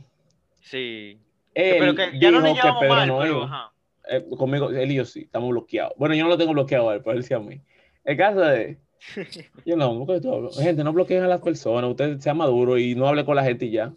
Sí. 0.60 1.18
él 1.54 1.76
pero 1.78 1.94
que 1.94 2.18
ya 2.18 2.30
no 2.30 2.40
nos 2.40 2.54
que 2.54 2.62
llevamos 2.62 2.80
Pedro 2.80 2.94
mal, 2.94 3.08
no 3.08 3.18
pero 3.18 3.36
iba. 3.36 3.44
ajá. 3.44 3.72
Eh, 4.08 4.24
conmigo, 4.38 4.70
él 4.70 4.90
y 4.90 4.94
yo 4.94 5.04
sí, 5.04 5.20
estamos 5.20 5.50
bloqueados. 5.50 5.92
Bueno, 5.98 6.14
yo 6.14 6.24
no 6.24 6.30
lo 6.30 6.38
tengo 6.38 6.52
bloqueado 6.54 6.88
a 6.88 6.94
él, 6.94 7.02
pero 7.04 7.14
él 7.18 7.24
sí 7.24 7.34
a 7.34 7.40
mí. 7.40 7.60
El 8.04 8.16
caso 8.16 8.50
es, 8.50 8.78
yo 9.66 9.76
no, 9.76 10.06
gente, 10.54 10.82
no 10.82 10.92
bloqueen 10.94 11.22
a 11.22 11.28
las 11.28 11.42
personas, 11.42 11.90
usted 11.90 12.20
sea 12.20 12.32
maduro 12.32 12.78
y 12.78 12.94
no 12.94 13.06
hable 13.06 13.26
con 13.26 13.36
la 13.36 13.44
gente 13.44 13.66
y 13.66 13.72
ya. 13.72 13.92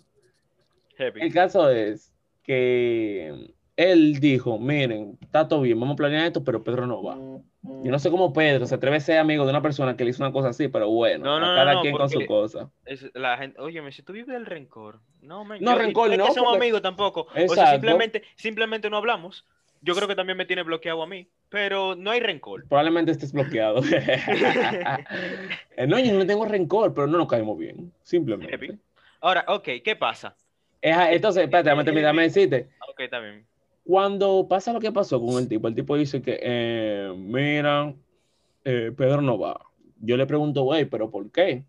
Heavy. 0.98 1.22
El 1.22 1.34
caso 1.34 1.70
es 1.70 2.12
que 2.44 3.54
él 3.78 4.20
dijo, 4.20 4.60
miren, 4.60 5.18
está 5.22 5.48
todo 5.48 5.62
bien, 5.62 5.80
vamos 5.80 5.94
a 5.94 5.98
planear 5.98 6.26
esto, 6.28 6.44
pero 6.44 6.62
Pedro 6.62 6.86
no 6.88 7.02
va. 7.02 7.18
Yo 7.84 7.92
no 7.92 8.00
sé 8.00 8.10
cómo 8.12 8.32
Pedro 8.34 8.66
se 8.66 8.76
atreve 8.76 8.98
a 8.98 9.00
ser 9.00 9.18
amigo 9.18 9.44
de 9.44 9.50
una 9.50 9.62
persona 9.62 9.96
que 9.98 10.04
le 10.04 10.12
hizo 10.12 10.24
una 10.24 10.32
cosa 10.32 10.50
así, 10.50 10.68
pero 10.68 10.90
bueno, 10.90 11.24
No, 11.26 11.40
no, 11.40 11.52
a 11.52 11.56
cada 11.56 11.74
no, 11.74 11.82
quien 11.82 11.96
con 11.98 12.10
su 12.10 12.26
cosa. 12.26 12.70
Es 12.86 13.10
la 13.14 13.38
gente, 13.38 13.60
óyeme, 13.62 13.92
si 13.92 14.02
tú 14.04 14.14
vives 14.14 14.28
del 14.28 14.46
rencor, 14.46 15.00
no, 15.22 15.44
man, 15.46 15.60
No, 15.62 15.72
yo- 15.74 15.78
rencor 15.80 16.12
es 16.12 16.18
no, 16.18 16.26
que 16.28 16.32
somos 16.34 16.52
porque- 16.52 16.64
amigos 16.66 16.82
tampoco. 16.82 17.22
O 17.22 17.34
sea, 17.34 17.44
Exacto. 17.44 17.72
simplemente, 17.72 18.24
simplemente 18.36 18.90
no 18.90 18.98
hablamos. 18.98 19.46
Yo 19.82 19.94
creo 19.96 20.08
que 20.08 20.16
también 20.16 20.38
me 20.38 20.46
tiene 20.46 20.64
bloqueado 20.64 21.04
a 21.04 21.08
mí, 21.08 21.28
pero 21.50 21.96
no 21.96 22.10
hay 22.12 22.20
rencor. 22.20 22.68
Probablemente 22.68 23.12
estés 23.12 23.34
bloqueado. 23.34 23.82
Eh, 25.78 25.88
no, 25.88 26.00
yo 26.00 26.14
no 26.14 26.26
tengo 26.26 26.46
rencor, 26.46 26.94
pero 26.94 27.06
no 27.08 27.18
nos 27.18 27.28
caemos 27.28 27.58
bien, 27.58 27.92
simplemente. 28.02 28.80
Ahora, 29.20 29.44
ok, 29.48 29.68
¿qué 29.84 29.96
pasa? 29.96 30.36
Entonces, 30.82 31.44
espérate, 31.44 31.70
dame 31.70 32.02
dame 32.02 32.22
decirte. 32.24 32.70
Ok, 32.90 33.00
bien. 33.12 33.46
Cuando 33.86 34.48
pasa 34.50 34.74
lo 34.74 34.80
que 34.80 34.92
pasó 34.92 35.22
con 35.22 35.38
el 35.38 35.48
tipo, 35.48 35.68
el 35.68 35.76
tipo 35.76 35.96
dice 35.96 36.22
que, 36.22 36.40
eh, 36.42 37.14
mira, 37.16 37.94
eh, 38.64 38.92
Pedro 38.98 39.22
no 39.22 39.38
va. 39.38 39.60
Yo 40.02 40.18
le 40.18 40.26
pregunto, 40.26 40.64
güey, 40.64 40.86
¿pero 40.86 41.12
por 41.12 41.32
qué? 41.32 41.64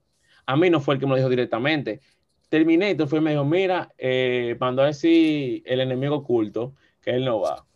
A 0.47 0.57
mí 0.57 0.71
no 0.71 0.81
fue 0.81 0.95
el 0.95 1.01
que 1.01 1.07
me 1.07 1.11
lo 1.11 1.17
dijo 1.17 1.29
directamente. 1.29 2.01
Terminator 2.49 3.07
fue 3.07 3.19
y 3.19 3.23
me 3.23 3.31
dijo, 3.33 3.45
mira, 3.45 3.93
eh, 3.99 4.57
mandó 4.59 4.83
a 4.83 4.87
decir 4.87 5.63
el 5.67 5.81
enemigo 5.81 6.17
oculto 6.17 6.73
que 7.03 7.11
él 7.11 7.27
no 7.27 7.41
va. 7.41 7.67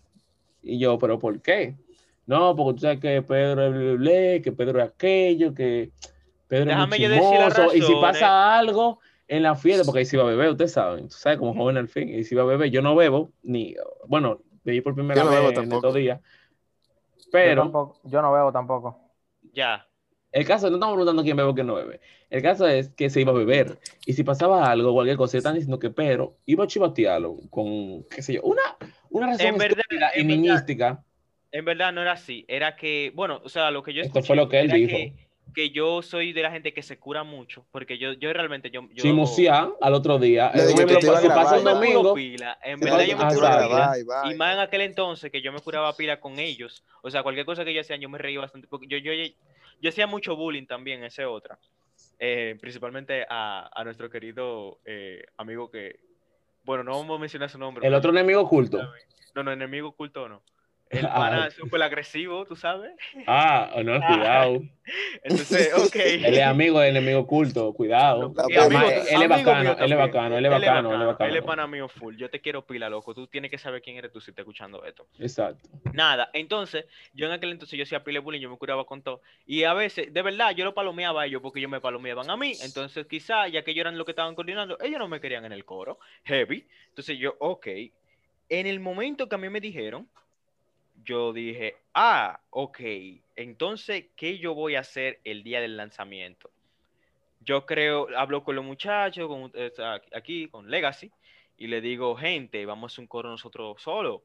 Y 0.63 0.79
yo, 0.79 0.99
¿pero 0.99 1.19
por 1.19 1.43
qué? 1.43 1.77
No, 2.27 2.57
porque 2.57 2.75
tú 2.75 2.81
sabes 2.81 3.01
que 3.01 3.21
Pedro 3.21 3.67
es 3.67 3.99
ble, 3.99 4.41
que 4.43 4.53
Pedro 4.53 4.81
es 4.81 4.89
aquello, 4.89 5.53
que 5.53 5.91
Pedro 6.49 6.67
Déjame 6.67 6.97
es 6.97 7.03
yo 7.03 7.09
decir 7.11 7.39
las 7.39 7.55
chismoso. 7.55 7.77
Y 7.77 7.83
si 7.83 7.95
pasa 8.01 8.59
algo 8.59 9.01
en 9.31 9.43
la 9.45 9.55
fiesta, 9.55 9.85
porque 9.85 10.01
ahí 10.01 10.05
se 10.05 10.17
iba 10.17 10.25
a 10.25 10.29
beber, 10.29 10.51
ustedes 10.51 10.73
saben, 10.73 11.09
tú 11.09 11.15
sabes, 11.15 11.39
como 11.39 11.55
joven 11.55 11.77
al 11.77 11.87
fin, 11.89 12.09
y 12.09 12.25
si 12.25 12.35
iba 12.35 12.43
a 12.43 12.47
beber, 12.47 12.69
yo 12.71 12.83
no 12.83 12.97
bebo, 12.97 13.33
ni, 13.45 13.77
bueno, 14.09 14.43
bebí 14.65 14.81
por 14.81 14.95
primera 14.95 15.21
Yo 15.21 15.25
no 15.25 15.31
vez 15.31 15.39
bebo 15.39 15.49
en 15.51 15.55
tampoco. 15.55 15.77
estos 15.87 15.95
días. 15.95 16.21
Yo, 16.21 17.25
Pero 17.31 17.63
tampoco, 17.63 18.01
yo 18.05 18.23
no 18.23 18.33
veo 18.33 18.51
tampoco. 18.53 18.99
Ya. 19.53 19.87
el 20.33 20.45
caso, 20.47 20.69
no 20.69 20.77
estamos 20.77 20.95
preguntando 20.95 21.23
quién 21.23 21.37
bebe 21.37 21.49
o 21.49 21.55
quién 21.55 21.67
no 21.69 21.75
bebe. 21.75 22.01
El 22.29 22.43
caso 22.43 22.67
es 22.67 22.89
que 22.91 23.09
se 23.09 23.21
iba 23.21 23.31
a 23.31 23.35
beber. 23.35 23.79
Y 24.05 24.13
si 24.15 24.25
pasaba 24.25 24.69
algo, 24.71 24.93
cualquier 24.93 25.17
cosa, 25.17 25.37
están 25.39 25.55
diciendo 25.55 25.79
que 25.79 25.91
Pedro 25.91 26.37
iba 26.47 26.65
a 26.65 26.67
chivatearlo 26.67 27.37
con, 27.51 28.05
qué 28.11 28.23
sé 28.23 28.35
yo, 28.35 28.43
una, 28.43 28.63
una 29.11 29.29
razón 29.29 29.47
En 29.47 29.59
verdad, 29.59 29.83
y 29.91 29.95
en 29.95 30.01
verdad. 30.01 30.13
niñística. 30.25 31.05
En 31.53 31.65
verdad 31.65 31.93
no 31.93 32.03
era 32.03 32.13
así. 32.13 32.45
Era 32.49 32.75
que, 32.77 33.13
bueno, 33.15 33.41
o 33.45 33.49
sea, 33.49 33.71
lo 33.71 33.83
que 33.83 33.93
yo 33.93 34.03
Esto 34.03 34.19
escuché 34.21 34.27
fue 34.27 34.37
lo 34.37 34.49
que 34.49 34.61
él 34.61 34.71
dijo. 34.71 34.97
Que, 34.97 35.30
que 35.55 35.71
yo 35.71 36.03
soy 36.03 36.33
de 36.33 36.43
la 36.43 36.51
gente 36.51 36.73
que 36.73 36.83
se 36.83 36.99
cura 36.99 37.23
mucho, 37.25 37.67
porque 37.71 37.99
yo, 37.99 38.13
yo 38.13 38.33
realmente, 38.33 38.71
yo, 38.71 38.89
yo 38.93 39.03
al 39.81 39.95
otro 39.95 40.19
día. 40.19 40.51
Le 40.55 40.63
Eh, 40.63 40.67
digo 40.69 40.87
te 40.87 41.07
iba 41.07 41.19
a 41.19 41.23
pasa 41.35 41.59
un 41.59 41.65
yo 41.65 41.75
domingo, 41.75 42.15
pila. 42.15 42.59
En 42.63 42.81
verdad 42.81 43.05
yo 43.05 43.17
me 43.17 43.25
curo 43.35 43.41
pila. 43.41 43.93
Y 44.31 44.35
más 44.35 44.55
en 44.55 44.61
aquel 44.61 44.81
entonces 44.83 45.31
que 45.31 45.43
yo 45.43 45.53
me 45.53 45.61
curaba 45.61 45.95
pila 45.97 46.21
con 46.21 46.39
ellos. 46.39 46.85
O 47.03 47.11
sea, 47.11 47.23
cualquier 47.23 47.47
cosa 47.47 47.65
que 47.65 47.71
ellos 47.71 47.87
hacían, 47.87 48.01
yo 48.01 48.09
me 48.09 48.19
reía 48.19 48.41
bastante. 48.41 48.69
Porque 48.69 48.87
yo, 48.87 48.99
yo, 48.99 49.13
yo 49.81 49.89
hacía 49.89 50.07
mucho 50.07 50.37
bullying 50.37 50.67
también, 50.67 51.05
esa 51.05 51.23
es 51.23 51.29
otra. 51.29 51.59
Eh, 52.19 52.57
principalmente 52.61 53.25
a, 53.29 53.71
a 53.73 53.85
nuestro 53.85 54.11
querido 54.11 54.79
eh, 54.85 55.25
amigo 55.37 55.71
que. 55.71 56.01
Bueno, 56.65 56.85
no 56.85 56.93
vamos 56.93 57.17
a 57.17 57.21
mencionar 57.21 57.49
su 57.49 57.59
nombre. 57.59 57.87
el 57.87 57.95
otro 57.95 58.11
enemigo 58.11 58.43
oculto. 58.43 58.83
No, 59.35 59.43
no, 59.43 59.53
enemigo 59.53 59.89
oculto 59.89 60.29
no. 60.29 60.43
El 60.91 61.07
Ah, 61.07 61.15
pana 61.15 61.45
ok. 61.47 61.53
súper 61.53 61.83
agresivo, 61.83 62.45
tú 62.47 62.57
sabes. 62.57 62.91
Ah, 63.25 63.71
no, 63.85 64.01
cuidado. 64.01 64.61
Entonces, 65.23 65.73
ok. 65.75 65.95
Él 65.95 66.35
es 66.35 66.43
amigo 66.43 66.81
del 66.81 66.97
enemigo 66.97 67.21
oculto, 67.21 67.73
cuidado. 67.75 68.35
Además, 68.37 68.85
él 69.09 69.23
es 69.23 69.29
bacano, 69.29 69.77
él 69.79 69.93
es 69.93 69.99
bacano, 69.99 70.37
él 70.39 70.45
es 70.47 70.51
bacano, 70.51 70.95
él 70.95 71.11
es 71.21 71.29
Él 71.29 71.37
es 71.37 71.43
pana 71.45 71.69
mío 71.69 71.89
full. 71.89 72.17
Yo 72.17 72.29
te 72.29 72.41
quiero 72.41 72.67
pila, 72.67 72.91
loco. 72.91 73.15
Tú 73.15 73.29
tienes 73.29 73.53
que 73.53 73.59
saber 73.59 73.83
quién 73.83 73.99
eres 73.99 74.11
tú 74.11 74.21
si 74.21 74.33
estás 74.33 74.43
escuchando 74.43 74.85
esto. 74.85 75.07
Exacto. 75.21 75.69
Nada, 75.93 76.29
entonces, 76.33 76.87
yo 77.13 77.27
en 77.27 77.33
aquel 77.33 77.53
entonces 77.53 77.77
yo 77.79 77.85
hacía 77.85 78.03
pile 78.03 78.19
bullying, 78.19 78.41
yo 78.41 78.51
me 78.51 78.59
curaba 78.59 78.85
con 78.85 79.01
todo. 79.01 79.23
Y 79.47 79.63
a 79.63 79.75
veces, 79.75 80.13
de 80.13 80.23
verdad, 80.23 80.51
yo 80.57 80.65
lo 80.65 80.75
palomeaba 80.75 81.23
a 81.23 81.27
ellos 81.27 81.41
porque 81.41 81.61
ellos 81.61 81.71
me 81.71 81.81
palomeaban 81.81 82.29
a 82.29 82.37
mí. 82.37 82.55
Entonces, 82.65 83.07
quizá, 83.07 83.47
ya 83.47 83.63
que 83.63 83.71
ellos 83.71 83.83
eran 83.83 83.97
los 83.97 84.05
que 84.07 84.11
estaban 84.13 84.35
coordinando, 84.35 84.77
ellos 84.81 84.99
no 84.99 85.07
me 85.07 85.21
querían 85.21 85.45
en 85.45 85.53
el 85.53 85.65
coro. 85.65 86.01
Heavy. 86.25 86.67
Entonces 86.89 87.17
yo, 87.17 87.37
ok. 87.39 87.69
En 88.49 88.67
el 88.67 88.81
momento 88.81 89.29
que 89.29 89.37
a 89.37 89.39
mí 89.39 89.49
me 89.49 89.61
dijeron, 89.61 90.09
yo 91.05 91.33
dije, 91.33 91.77
ah, 91.95 92.41
ok. 92.51 92.81
Entonces, 93.37 94.07
¿qué 94.17 94.39
yo 94.39 94.55
voy 94.55 94.77
a 94.77 94.81
hacer 94.81 95.21
el 95.25 95.43
día 95.43 95.61
del 95.61 95.77
lanzamiento? 95.77 96.51
Yo 97.41 97.65
creo, 97.67 98.09
hablo 98.17 98.45
con 98.45 98.57
los 98.57 98.65
muchachos, 98.65 99.27
con, 99.27 99.53
aquí, 100.13 100.49
con 100.49 100.71
Legacy, 100.71 101.11
y 101.57 101.67
le 101.67 101.81
digo, 101.81 102.17
gente, 102.17 102.65
vamos 102.67 102.91
a 102.91 102.95
hacer 102.95 103.03
un 103.03 103.07
coro 103.07 103.31
nosotros 103.31 103.81
solos. 103.83 104.23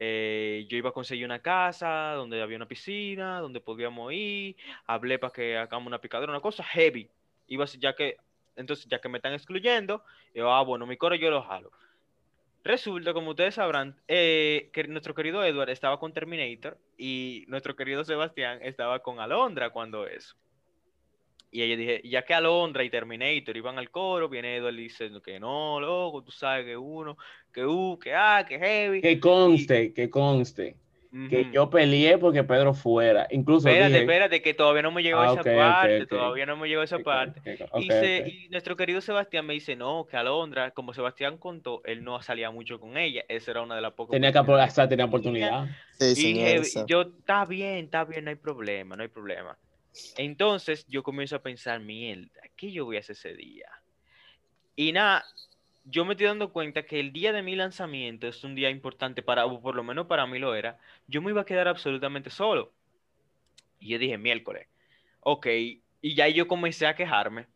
Eh, 0.00 0.66
yo 0.68 0.76
iba 0.76 0.90
a 0.90 0.92
conseguir 0.92 1.24
una 1.24 1.40
casa 1.40 2.14
donde 2.14 2.42
había 2.42 2.56
una 2.56 2.66
piscina, 2.66 3.38
donde 3.38 3.60
podíamos 3.60 4.12
ir. 4.12 4.56
Hablé 4.86 5.18
para 5.18 5.32
que 5.32 5.56
hagamos 5.56 5.86
una 5.86 6.00
picadora, 6.00 6.32
una 6.32 6.40
cosa 6.40 6.64
heavy. 6.64 7.08
Iba 7.46 7.64
ya 7.66 7.94
que, 7.94 8.16
entonces, 8.56 8.86
ya 8.88 9.00
que 9.00 9.08
me 9.08 9.18
están 9.18 9.32
excluyendo, 9.32 10.02
yo, 10.34 10.52
ah, 10.52 10.62
bueno, 10.62 10.86
mi 10.86 10.96
coro 10.96 11.14
yo 11.14 11.30
lo 11.30 11.42
jalo. 11.42 11.70
Resulta, 12.64 13.12
como 13.12 13.30
ustedes 13.30 13.56
sabrán, 13.56 13.96
eh, 14.06 14.70
que 14.72 14.84
nuestro 14.84 15.14
querido 15.14 15.44
Edward 15.44 15.70
estaba 15.70 15.98
con 15.98 16.12
Terminator 16.12 16.78
y 16.96 17.44
nuestro 17.48 17.74
querido 17.74 18.04
Sebastián 18.04 18.60
estaba 18.62 19.00
con 19.00 19.18
Alondra 19.18 19.70
cuando 19.70 20.06
eso. 20.06 20.36
Y 21.50 21.62
ella 21.62 21.76
dije, 21.76 22.00
ya 22.04 22.24
que 22.24 22.32
Alondra 22.32 22.82
y 22.82 22.88
Terminator 22.88 23.56
iban 23.56 23.78
al 23.78 23.90
coro, 23.90 24.28
viene 24.28 24.56
Edward 24.56 24.74
y 24.74 24.84
dice 24.84 25.10
que 25.22 25.38
no, 25.38 25.80
loco, 25.80 26.22
tú 26.22 26.30
sabes 26.30 26.64
que 26.64 26.76
uno, 26.76 27.18
que 27.52 27.66
uh, 27.66 27.98
que 27.98 28.14
ah, 28.14 28.46
que 28.48 28.58
heavy. 28.58 29.02
Que 29.02 29.20
conste, 29.20 29.92
que 29.92 30.08
conste, 30.08 30.76
que 31.28 31.46
yo 31.52 31.70
peleé 31.70 32.18
porque 32.18 32.44
Pedro 32.44 32.74
fuera. 32.74 33.26
Incluso 33.30 33.68
Espérate, 33.68 33.86
dije, 33.86 34.00
espérate, 34.00 34.42
que 34.42 34.54
todavía 34.54 34.82
no 34.82 34.90
me 34.92 35.02
llegó 35.02 35.22
Ah, 35.22 35.26
esa 35.32 35.42
parte, 35.44 36.06
todavía 36.06 36.46
no 36.46 36.56
me 36.56 36.68
llegó 36.68 36.82
esa 36.82 36.96
Ok, 36.96 37.04
parte. 37.04 37.40
y, 37.78 37.90
se- 37.90 38.24
y 38.26 38.48
nuestro 38.48 38.76
querido 38.76 39.00
Sebastián 39.00 39.46
me 39.46 39.54
dice, 39.54 39.76
no, 39.76 40.06
que 40.06 40.16
Alondra, 40.16 40.70
como 40.72 40.92
Sebastián 40.92 41.38
contó, 41.38 41.80
él 41.84 42.02
no 42.02 42.20
salía 42.22 42.50
mucho 42.50 42.78
con 42.80 42.96
ella, 42.96 43.24
esa 43.28 43.50
era 43.52 43.62
una 43.62 43.76
de 43.76 43.82
las 43.82 43.92
pocas 43.92 44.14
Tenía 44.14 44.32
que 44.32 44.38
aprovechar, 44.38 44.88
tenía 44.88 45.04
oportunidad. 45.04 45.66
Sí, 45.98 46.34
Y 46.34 46.40
esa. 46.40 46.84
yo, 46.86 47.02
está 47.02 47.44
bien, 47.44 47.84
está 47.86 48.04
bien, 48.04 48.24
no 48.24 48.30
hay 48.30 48.36
problema, 48.36 48.96
no 48.96 49.02
hay 49.02 49.08
problema. 49.08 49.56
Entonces 50.16 50.84
yo 50.88 51.02
comienzo 51.02 51.36
a 51.36 51.42
pensar, 51.42 51.80
mierda, 51.80 52.28
¿qué 52.56 52.72
yo 52.72 52.84
voy 52.84 52.96
a 52.96 53.00
hacer 53.00 53.14
ese 53.16 53.34
día? 53.34 53.66
Y 54.76 54.92
nada, 54.92 55.24
yo 55.84 56.04
me 56.04 56.12
estoy 56.12 56.26
dando 56.26 56.52
cuenta 56.52 56.84
que 56.84 57.00
el 57.00 57.12
día 57.12 57.32
de 57.32 57.42
mi 57.42 57.56
lanzamiento 57.56 58.28
es 58.28 58.44
un 58.44 58.54
día 58.54 58.70
importante 58.70 59.22
para, 59.22 59.46
o 59.46 59.60
por 59.60 59.74
lo 59.74 59.82
menos 59.82 60.06
para 60.06 60.26
mí 60.26 60.38
lo 60.38 60.54
era, 60.54 60.78
yo 61.08 61.22
me 61.22 61.30
iba 61.30 61.42
a 61.42 61.46
quedar 61.46 61.68
absolutamente 61.68 62.30
solo. 62.30 62.72
Y 63.80 63.88
yo 63.88 63.98
dije, 63.98 64.16
miércoles, 64.16 64.68
ok, 65.20 65.46
y 66.02 66.14
ya 66.14 66.28
yo 66.28 66.46
comencé 66.46 66.86
a 66.86 66.94
quejarme, 66.94 67.46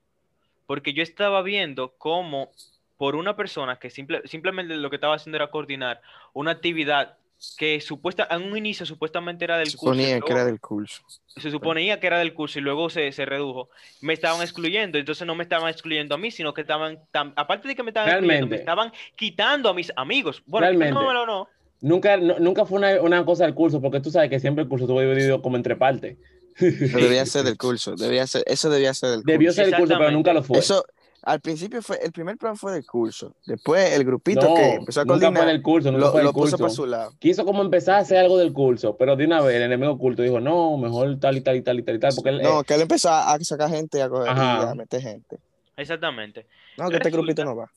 porque 0.66 0.92
yo 0.92 1.02
estaba 1.02 1.42
viendo 1.42 1.94
cómo 1.98 2.50
por 2.96 3.14
una 3.14 3.36
persona 3.36 3.78
que 3.78 3.90
simple, 3.90 4.22
simplemente 4.24 4.74
lo 4.74 4.90
que 4.90 4.96
estaba 4.96 5.14
haciendo 5.14 5.36
era 5.36 5.50
coordinar 5.50 6.00
una 6.32 6.52
actividad 6.52 7.18
que 7.58 7.80
supuesta, 7.80 8.26
en 8.30 8.42
un 8.42 8.56
inicio 8.56 8.86
supuestamente 8.86 9.44
era 9.44 9.58
del 9.58 9.68
Se 9.70 9.76
curso. 9.76 9.94
suponía 9.94 10.20
que 10.20 10.32
era 10.32 10.44
del 10.44 10.60
curso. 10.60 11.02
se 11.36 11.50
suponía 11.50 12.00
que 12.00 12.06
era 12.06 12.18
del 12.18 12.32
curso 12.34 12.58
y 12.58 12.62
luego 12.62 12.88
se, 12.88 13.12
se 13.12 13.26
redujo, 13.26 13.68
me 14.00 14.14
estaban 14.14 14.40
excluyendo, 14.42 14.96
entonces 14.98 15.26
no 15.26 15.34
me 15.34 15.42
estaban 15.42 15.68
excluyendo 15.70 16.14
a 16.14 16.18
mí, 16.18 16.30
sino 16.30 16.54
que 16.54 16.62
estaban, 16.62 16.98
tam- 17.12 17.32
aparte 17.36 17.68
de 17.68 17.74
que 17.76 17.82
me 17.82 17.90
estaban 17.90 18.08
excluyendo, 18.10 18.46
me 18.46 18.56
estaban 18.56 18.90
quitando 19.16 19.68
a 19.68 19.74
mis 19.74 19.92
amigos. 19.96 20.42
Bueno, 20.46 20.66
Realmente. 20.66 20.92
quitándomelo 20.92 21.26
no. 21.26 21.48
Nunca, 21.82 22.16
no- 22.16 22.38
nunca 22.38 22.64
fue 22.64 22.78
una, 22.78 23.00
una 23.02 23.24
cosa 23.26 23.44
del 23.44 23.54
curso, 23.54 23.82
porque 23.82 24.00
tú 24.00 24.10
sabes 24.10 24.30
que 24.30 24.40
siempre 24.40 24.62
el 24.62 24.68
curso 24.68 24.84
estuvo 24.86 25.00
dividido 25.00 25.42
como 25.42 25.56
entre 25.56 25.76
partes. 25.76 26.16
Pero 26.58 27.00
debía 27.00 27.26
ser 27.26 27.44
del 27.44 27.58
curso. 27.58 27.94
Debía 27.96 28.26
ser, 28.26 28.42
eso 28.46 28.70
debía 28.70 28.94
ser 28.94 29.10
del 29.10 29.22
Debió 29.24 29.48
curso. 29.50 29.56
ser 29.62 29.74
el 29.74 29.78
curso, 29.78 29.94
pero 29.98 30.10
nunca 30.10 30.32
lo 30.32 30.42
fue. 30.42 30.58
Eso, 30.58 30.86
al 31.26 31.40
principio 31.40 31.82
fue, 31.82 31.98
el 32.04 32.12
primer 32.12 32.38
plan 32.38 32.56
fue 32.56 32.72
del 32.72 32.86
curso. 32.86 33.34
Después 33.44 33.92
el 33.92 34.04
grupito 34.04 34.48
no, 34.48 34.54
que 34.54 34.74
empezó 34.74 35.00
a 35.00 35.04
nunca 35.04 35.18
coordinar 35.18 35.42
fue 35.42 35.52
del 35.52 35.62
curso, 35.62 35.90
nunca 35.90 36.04
lo, 36.04 36.12
fue 36.12 36.20
del 36.20 36.26
lo 36.26 36.32
puso 36.32 36.56
para 36.56 36.70
su 36.70 36.86
lado. 36.86 37.12
Quiso 37.18 37.44
como 37.44 37.62
empezar 37.62 37.96
a 37.96 37.98
hacer 37.98 38.18
algo 38.18 38.38
del 38.38 38.52
curso, 38.52 38.96
pero 38.96 39.16
de 39.16 39.24
una 39.24 39.40
vez 39.40 39.56
el 39.56 39.62
enemigo 39.62 39.92
oculto 39.92 40.22
dijo, 40.22 40.38
no, 40.38 40.76
mejor 40.78 41.18
tal 41.18 41.36
y 41.36 41.40
tal 41.40 41.56
y 41.56 41.62
tal 41.62 41.80
y 41.80 41.82
tal 41.82 41.96
y 41.96 41.98
tal, 41.98 42.12
porque 42.14 42.30
él, 42.30 42.42
No, 42.42 42.60
eh, 42.60 42.64
que 42.64 42.74
él 42.74 42.82
empezó 42.82 43.10
a 43.10 43.36
sacar 43.40 43.68
gente 43.70 44.00
a 44.00 44.08
coger 44.08 44.36
y 44.36 44.40
a 44.40 44.74
meter 44.76 45.02
gente. 45.02 45.38
Exactamente. 45.76 46.46
No, 46.78 46.88
que 46.90 46.96
este 46.96 47.10
grupito 47.10 47.44
no 47.44 47.56
va. 47.56 47.72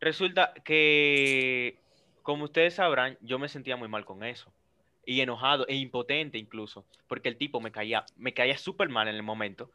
Resulta 0.00 0.54
que, 0.64 1.76
como 2.22 2.44
ustedes 2.44 2.72
sabrán, 2.72 3.18
yo 3.20 3.38
me 3.38 3.50
sentía 3.50 3.76
muy 3.76 3.88
mal 3.88 4.06
con 4.06 4.24
eso. 4.24 4.50
Y 5.04 5.20
enojado 5.20 5.66
e 5.68 5.74
impotente 5.74 6.38
incluso, 6.38 6.86
porque 7.06 7.28
el 7.28 7.36
tipo 7.36 7.60
me 7.60 7.70
caía, 7.70 8.06
me 8.16 8.32
caía 8.32 8.56
súper 8.56 8.88
mal 8.88 9.08
en 9.08 9.14
el 9.16 9.22
momento. 9.22 9.70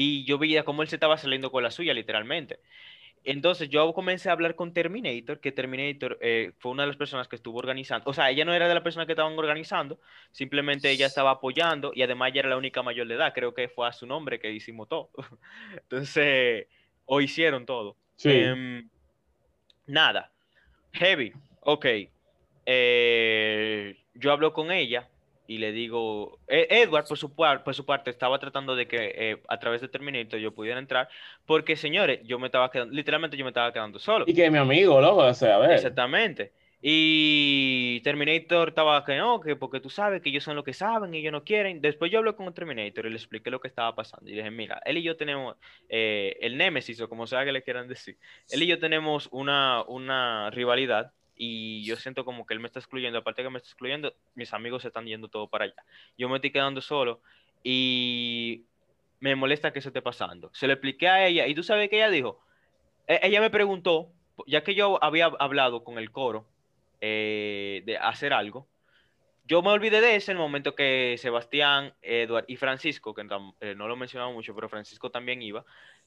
Y 0.00 0.22
yo 0.22 0.38
veía 0.38 0.62
cómo 0.62 0.82
él 0.82 0.88
se 0.88 0.94
estaba 0.94 1.18
saliendo 1.18 1.50
con 1.50 1.64
la 1.64 1.72
suya, 1.72 1.92
literalmente. 1.92 2.60
Entonces 3.24 3.68
yo 3.68 3.92
comencé 3.94 4.28
a 4.28 4.32
hablar 4.32 4.54
con 4.54 4.72
Terminator, 4.72 5.40
que 5.40 5.50
Terminator 5.50 6.16
eh, 6.20 6.52
fue 6.60 6.70
una 6.70 6.84
de 6.84 6.86
las 6.86 6.96
personas 6.96 7.26
que 7.26 7.34
estuvo 7.34 7.58
organizando. 7.58 8.08
O 8.08 8.14
sea, 8.14 8.30
ella 8.30 8.44
no 8.44 8.54
era 8.54 8.68
de 8.68 8.74
las 8.74 8.84
personas 8.84 9.06
que 9.06 9.14
estaban 9.14 9.36
organizando, 9.36 9.98
simplemente 10.30 10.88
ella 10.88 11.06
estaba 11.06 11.32
apoyando 11.32 11.90
y 11.92 12.02
además 12.02 12.30
ella 12.30 12.42
era 12.42 12.50
la 12.50 12.56
única 12.56 12.80
mayor 12.80 13.08
de 13.08 13.14
edad. 13.14 13.32
Creo 13.34 13.54
que 13.54 13.68
fue 13.68 13.88
a 13.88 13.92
su 13.92 14.06
nombre 14.06 14.38
que 14.38 14.52
hicimos 14.52 14.88
todo. 14.88 15.10
Entonces, 15.72 16.68
o 17.04 17.20
hicieron 17.20 17.66
todo. 17.66 17.96
sí. 18.14 18.30
Em, 18.30 18.88
nada. 19.88 20.30
Heavy. 20.92 21.32
Ok. 21.62 21.86
Eh, 22.66 23.96
yo 24.14 24.30
hablo 24.30 24.52
con 24.52 24.70
ella 24.70 25.08
y 25.48 25.56
le 25.56 25.72
digo, 25.72 26.38
eh, 26.46 26.66
Edward 26.68 27.06
por 27.08 27.16
su, 27.16 27.34
por 27.34 27.74
su 27.74 27.86
parte 27.86 28.10
estaba 28.10 28.38
tratando 28.38 28.76
de 28.76 28.86
que 28.86 29.14
eh, 29.16 29.42
a 29.48 29.58
través 29.58 29.80
de 29.80 29.88
Terminator 29.88 30.38
yo 30.38 30.54
pudiera 30.54 30.78
entrar, 30.78 31.08
porque 31.46 31.74
señores, 31.74 32.20
yo 32.24 32.38
me 32.38 32.48
estaba 32.48 32.70
quedando, 32.70 32.94
literalmente 32.94 33.34
yo 33.34 33.46
me 33.46 33.50
estaba 33.50 33.72
quedando 33.72 33.98
solo. 33.98 34.26
y 34.28 34.34
que 34.34 34.50
mi 34.50 34.58
amigo, 34.58 35.00
loco, 35.00 35.24
o 35.24 35.34
sea, 35.34 35.56
a 35.56 35.58
ver. 35.58 35.72
Exactamente. 35.72 36.52
Y 36.82 38.00
Terminator 38.04 38.68
estaba 38.68 39.02
que 39.06 39.16
no, 39.16 39.40
que 39.40 39.56
porque 39.56 39.80
tú 39.80 39.88
sabes 39.88 40.20
que 40.20 40.28
ellos 40.28 40.44
son 40.44 40.54
los 40.54 40.64
que 40.64 40.74
saben 40.74 41.14
y 41.14 41.18
ellos 41.20 41.32
no 41.32 41.42
quieren. 41.44 41.80
Después 41.80 42.12
yo 42.12 42.18
hablé 42.18 42.34
con 42.34 42.52
Terminator 42.52 43.06
y 43.06 43.08
le 43.08 43.16
expliqué 43.16 43.50
lo 43.50 43.58
que 43.58 43.68
estaba 43.68 43.94
pasando. 43.94 44.28
Y 44.28 44.34
le 44.34 44.42
dije, 44.42 44.50
mira, 44.50 44.82
él 44.84 44.98
y 44.98 45.02
yo 45.02 45.16
tenemos 45.16 45.56
eh, 45.88 46.36
el 46.42 46.58
Némesis, 46.58 47.00
o 47.00 47.08
como 47.08 47.26
sea 47.26 47.44
que 47.46 47.52
le 47.52 47.62
quieran 47.62 47.88
decir. 47.88 48.18
Él 48.50 48.62
y 48.62 48.66
yo 48.66 48.78
tenemos 48.78 49.28
una, 49.32 49.82
una 49.88 50.50
rivalidad 50.50 51.12
y 51.38 51.84
yo 51.86 51.96
siento 51.96 52.24
como 52.24 52.46
que 52.46 52.54
él 52.54 52.60
me 52.60 52.66
está 52.66 52.80
excluyendo. 52.80 53.18
Aparte 53.18 53.42
que 53.42 53.50
me 53.50 53.58
está 53.58 53.68
excluyendo, 53.70 54.14
mis 54.34 54.52
amigos 54.54 54.82
se 54.82 54.88
están 54.88 55.06
yendo 55.06 55.28
todo 55.28 55.48
para 55.48 55.66
allá. 55.66 55.84
Yo 56.18 56.28
me 56.28 56.36
estoy 56.36 56.52
quedando 56.52 56.80
solo 56.82 57.22
y 57.64 58.66
me 59.20 59.36
molesta 59.36 59.72
que 59.72 59.80
eso 59.80 59.88
esté 59.90 60.02
pasando. 60.02 60.50
Se 60.54 60.66
lo 60.66 60.74
expliqué 60.74 61.08
a 61.08 61.26
ella 61.26 61.46
y 61.46 61.54
tú 61.54 61.62
sabes 61.62 61.88
que 61.90 61.96
ella 61.96 62.10
dijo. 62.10 62.40
E- 63.06 63.20
Ella 63.22 63.40
me 63.40 63.50
preguntó, 63.50 64.12
ya 64.46 64.62
que 64.64 64.74
yo 64.74 65.02
había 65.02 65.26
hablado 65.26 65.84
con 65.84 65.98
el 65.98 66.10
coro 66.12 66.46
eh, 67.00 67.82
de 67.86 67.98
hacer 67.98 68.32
algo, 68.32 68.68
yo 69.48 69.62
me 69.62 69.70
olvidé 69.70 70.02
de 70.02 70.14
eso 70.14 70.30
en 70.30 70.36
el 70.36 70.42
momento 70.42 70.74
que 70.74 71.16
Sebastián, 71.18 71.94
Eduard 72.02 72.44
y 72.48 72.56
Francisco, 72.56 73.14
que 73.14 73.22
eh, 73.60 73.74
no 73.74 73.88
lo 73.88 73.96
mencionaba 73.96 74.30
mucho, 74.30 74.54
pero 74.54 74.68
Francisco 74.68 75.10
también 75.10 75.40
iba. 75.40 75.64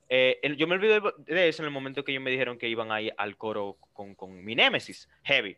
eh, 0.10 0.40
yo 0.58 0.68
me 0.68 0.76
olvidé 0.76 1.02
de 1.26 1.48
eso 1.48 1.64
en 1.64 1.66
el 1.66 1.72
momento 1.72 2.04
que 2.04 2.12
ellos 2.12 2.24
me 2.24 2.30
dijeron 2.30 2.60
que 2.60 2.70
iban 2.70 2.92
a 2.92 3.02
ir 3.02 3.14
al 3.18 3.36
coro 3.38 3.78
con, 3.94 4.14
con 4.14 4.46
mi 4.46 4.54
Némesis, 4.54 5.10
Heavy. 5.24 5.58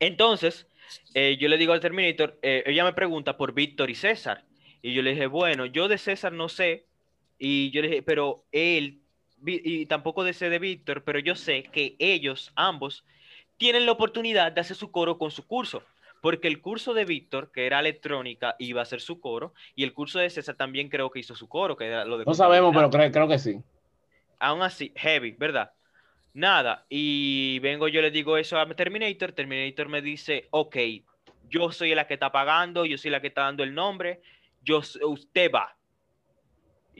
Entonces, 0.00 0.66
eh, 1.14 1.36
yo 1.38 1.48
le 1.48 1.56
digo 1.56 1.72
al 1.72 1.80
Terminator, 1.80 2.36
ella 2.42 2.84
me 2.84 2.94
pregunta 2.94 3.36
por 3.36 3.54
Víctor 3.54 3.88
y 3.88 3.94
César. 3.94 4.44
Y 4.82 4.92
yo 4.92 5.02
le 5.02 5.10
dije, 5.10 5.26
bueno, 5.26 5.66
yo 5.66 5.86
de 5.86 5.98
César 5.98 6.32
no 6.32 6.48
sé. 6.48 6.86
Y 7.38 7.70
yo 7.70 7.80
le 7.80 7.88
dije, 7.88 8.02
pero 8.02 8.44
él, 8.50 8.98
y 9.46 9.86
tampoco 9.86 10.24
de 10.24 10.32
sé 10.32 10.50
de 10.50 10.58
Víctor, 10.58 11.04
pero 11.04 11.20
yo 11.20 11.36
sé 11.36 11.62
que 11.62 11.94
ellos, 12.00 12.50
ambos, 12.56 13.04
tienen 13.56 13.86
la 13.86 13.92
oportunidad 13.92 14.50
de 14.50 14.62
hacer 14.62 14.76
su 14.76 14.90
coro 14.90 15.16
con 15.16 15.30
su 15.30 15.46
curso. 15.46 15.84
Porque 16.20 16.48
el 16.48 16.60
curso 16.60 16.94
de 16.94 17.04
Víctor, 17.04 17.50
que 17.52 17.66
era 17.66 17.80
electrónica, 17.80 18.56
iba 18.58 18.80
a 18.80 18.82
hacer 18.82 19.00
su 19.00 19.20
coro. 19.20 19.54
Y 19.74 19.84
el 19.84 19.92
curso 19.92 20.18
de 20.18 20.30
César 20.30 20.54
también 20.54 20.88
creo 20.88 21.10
que 21.10 21.20
hizo 21.20 21.34
su 21.34 21.48
coro, 21.48 21.76
que 21.76 21.86
era 21.86 22.04
lo 22.04 22.18
de 22.18 22.24
No 22.24 22.34
sabemos, 22.34 22.74
pero 22.74 22.90
creo, 22.90 23.10
creo 23.10 23.28
que 23.28 23.38
sí. 23.38 23.60
Aún 24.38 24.62
así, 24.62 24.92
heavy, 24.96 25.32
¿verdad? 25.32 25.72
Nada, 26.32 26.86
y 26.88 27.58
vengo 27.58 27.88
yo 27.88 28.00
le 28.00 28.10
digo 28.12 28.36
eso 28.36 28.58
a 28.58 28.68
Terminator, 28.68 29.32
Terminator 29.32 29.88
me 29.88 30.00
dice, 30.00 30.46
ok, 30.50 30.76
yo 31.48 31.72
soy 31.72 31.94
la 31.94 32.06
que 32.06 32.14
está 32.14 32.30
pagando, 32.30 32.86
yo 32.86 32.96
soy 32.96 33.10
la 33.10 33.20
que 33.20 33.26
está 33.26 33.42
dando 33.42 33.64
el 33.64 33.74
nombre, 33.74 34.20
yo, 34.62 34.78
usted 34.78 35.50
va. 35.52 35.76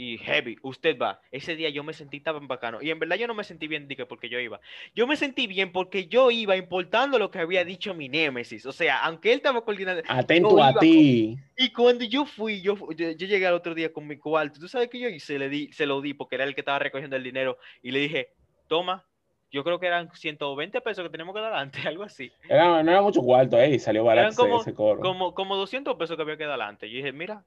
Y 0.02 0.16
heavy, 0.16 0.56
usted 0.62 0.96
va. 0.98 1.20
Ese 1.30 1.56
día 1.56 1.68
yo 1.68 1.84
me 1.84 1.92
sentí 1.92 2.20
tan 2.20 2.48
bacano. 2.48 2.80
Y 2.80 2.90
en 2.90 2.98
verdad 2.98 3.16
yo 3.16 3.26
no 3.26 3.34
me 3.34 3.44
sentí 3.44 3.68
bien 3.68 3.86
dije, 3.86 4.06
porque 4.06 4.30
yo 4.30 4.40
iba. 4.40 4.58
Yo 4.94 5.06
me 5.06 5.14
sentí 5.14 5.46
bien 5.46 5.72
porque 5.72 6.06
yo 6.06 6.30
iba 6.30 6.56
importando 6.56 7.18
lo 7.18 7.30
que 7.30 7.38
había 7.38 7.66
dicho 7.66 7.92
mi 7.92 8.08
némesis. 8.08 8.64
O 8.64 8.72
sea, 8.72 9.04
aunque 9.04 9.30
él 9.30 9.36
estaba 9.36 9.62
coordinando. 9.62 10.02
Atento 10.08 10.62
a 10.62 10.72
ti. 10.78 11.36
Y 11.54 11.70
cuando 11.70 12.06
yo 12.06 12.24
fui, 12.24 12.62
yo, 12.62 12.76
yo, 12.96 13.10
yo 13.10 13.26
llegué 13.26 13.46
al 13.46 13.52
otro 13.52 13.74
día 13.74 13.92
con 13.92 14.06
mi 14.06 14.16
cuarto. 14.16 14.58
¿Tú 14.58 14.68
sabes 14.68 14.88
qué 14.88 14.98
yo 14.98 15.10
hice? 15.10 15.38
Le 15.38 15.50
di, 15.50 15.70
se 15.70 15.84
lo 15.84 16.00
di 16.00 16.14
porque 16.14 16.36
era 16.36 16.44
el 16.44 16.54
que 16.54 16.62
estaba 16.62 16.78
recogiendo 16.78 17.16
el 17.16 17.22
dinero. 17.22 17.58
Y 17.82 17.90
le 17.90 17.98
dije, 17.98 18.30
toma, 18.68 19.04
yo 19.52 19.62
creo 19.64 19.78
que 19.78 19.86
eran 19.86 20.10
120 20.14 20.80
pesos 20.80 21.04
que 21.04 21.10
tenemos 21.10 21.34
que 21.34 21.42
dar 21.42 21.52
antes, 21.52 21.84
algo 21.84 22.04
así. 22.04 22.32
Era- 22.48 22.82
no 22.82 22.90
era 22.90 23.02
mucho 23.02 23.20
cuarto, 23.20 23.60
eh, 23.60 23.74
y 23.74 23.78
salió 23.78 24.02
barato 24.04 24.28
Eran 24.28 24.34
como, 24.34 24.60
ese, 24.62 24.70
ese 24.70 24.74
coro. 24.74 25.00
como, 25.02 25.34
como 25.34 25.56
200 25.56 25.94
pesos 25.96 26.16
que 26.16 26.22
había 26.22 26.38
que 26.38 26.44
dar 26.44 26.52
adelante. 26.58 26.88
Yo 26.88 26.96
dije, 26.96 27.12
mira, 27.12 27.44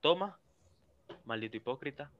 toma, 0.00 0.40
maldito 1.24 1.56
hipócrita. 1.56 2.10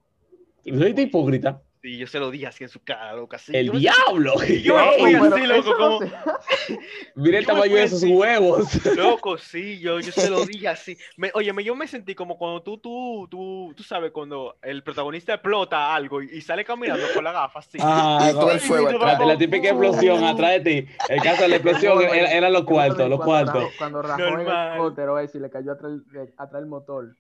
Soy 0.65 0.95
hipócrita. 0.97 1.61
Y 1.87 1.99
yo 1.99 2.07
se 2.07 2.19
lo 2.19 2.31
di 2.31 2.47
así 2.47 2.65
en 2.65 2.71
su 2.71 2.83
cara, 2.83 3.13
loca. 3.13 3.37
Así, 3.37 3.55
¡El 3.55 3.67
yo 3.67 3.73
me- 3.75 3.79
diablo! 3.81 4.33
yo 4.63 4.75
me 4.75 4.99
fui 4.99 5.15
así, 5.15 5.47
loco, 5.47 5.71
no 5.71 5.77
como- 5.77 6.01
se- 6.01 6.79
Mira 7.15 7.39
el 7.39 7.45
tamaño 7.45 7.75
de 7.75 7.83
esos 7.83 8.03
así. 8.03 8.11
huevos. 8.11 8.87
Loco, 8.97 9.37
sí, 9.37 9.79
yo, 9.81 10.01
yo 10.01 10.11
se 10.11 10.31
lo 10.31 10.47
dije 10.47 10.67
así. 10.67 10.97
Me, 11.19 11.31
oye, 11.35 11.53
me- 11.53 11.63
yo 11.63 11.77
me 11.77 11.87
sentí 11.87 12.15
como 12.15 12.39
cuando 12.39 12.63
tú, 12.63 12.79
tú, 12.79 13.29
tú, 13.31 13.75
tú 13.77 13.83
sabes, 13.83 14.13
cuando 14.13 14.57
el 14.63 14.83
protagonista 14.83 15.35
explota 15.35 15.95
algo 15.95 16.23
y, 16.23 16.31
y 16.33 16.41
sale 16.41 16.65
caminando 16.65 17.05
con 17.15 17.23
la 17.23 17.33
gafa 17.33 17.59
así. 17.59 17.77
Ah, 17.83 18.29
Y 18.31 18.33
todo 18.33 18.51
el 18.53 18.61
fuego 18.61 18.91
la, 18.99 19.13
atrás. 19.13 19.29
la 19.29 19.37
típica 19.37 19.69
explosión 19.69 20.25
atrás 20.25 20.53
de 20.53 20.61
ti. 20.83 20.89
El 21.11 21.21
caso 21.23 21.43
de 21.43 21.49
la 21.51 21.57
explosión 21.57 22.01
era- 22.03 22.49
los 22.49 22.65
cuartos, 22.65 23.11
los 23.11 23.21
cuando 23.21 23.53
cuartos. 23.53 23.75
Cuando 23.77 24.01
rajó 24.01 24.23
el 24.23 24.41
helicóptero 24.49 25.19
ese 25.19 25.37
y 25.37 25.41
le 25.43 25.51
cayó 25.51 25.73
atrás 25.73 25.93
el, 26.15 26.33
atrás 26.39 26.63
el 26.63 26.67
motor. 26.67 27.15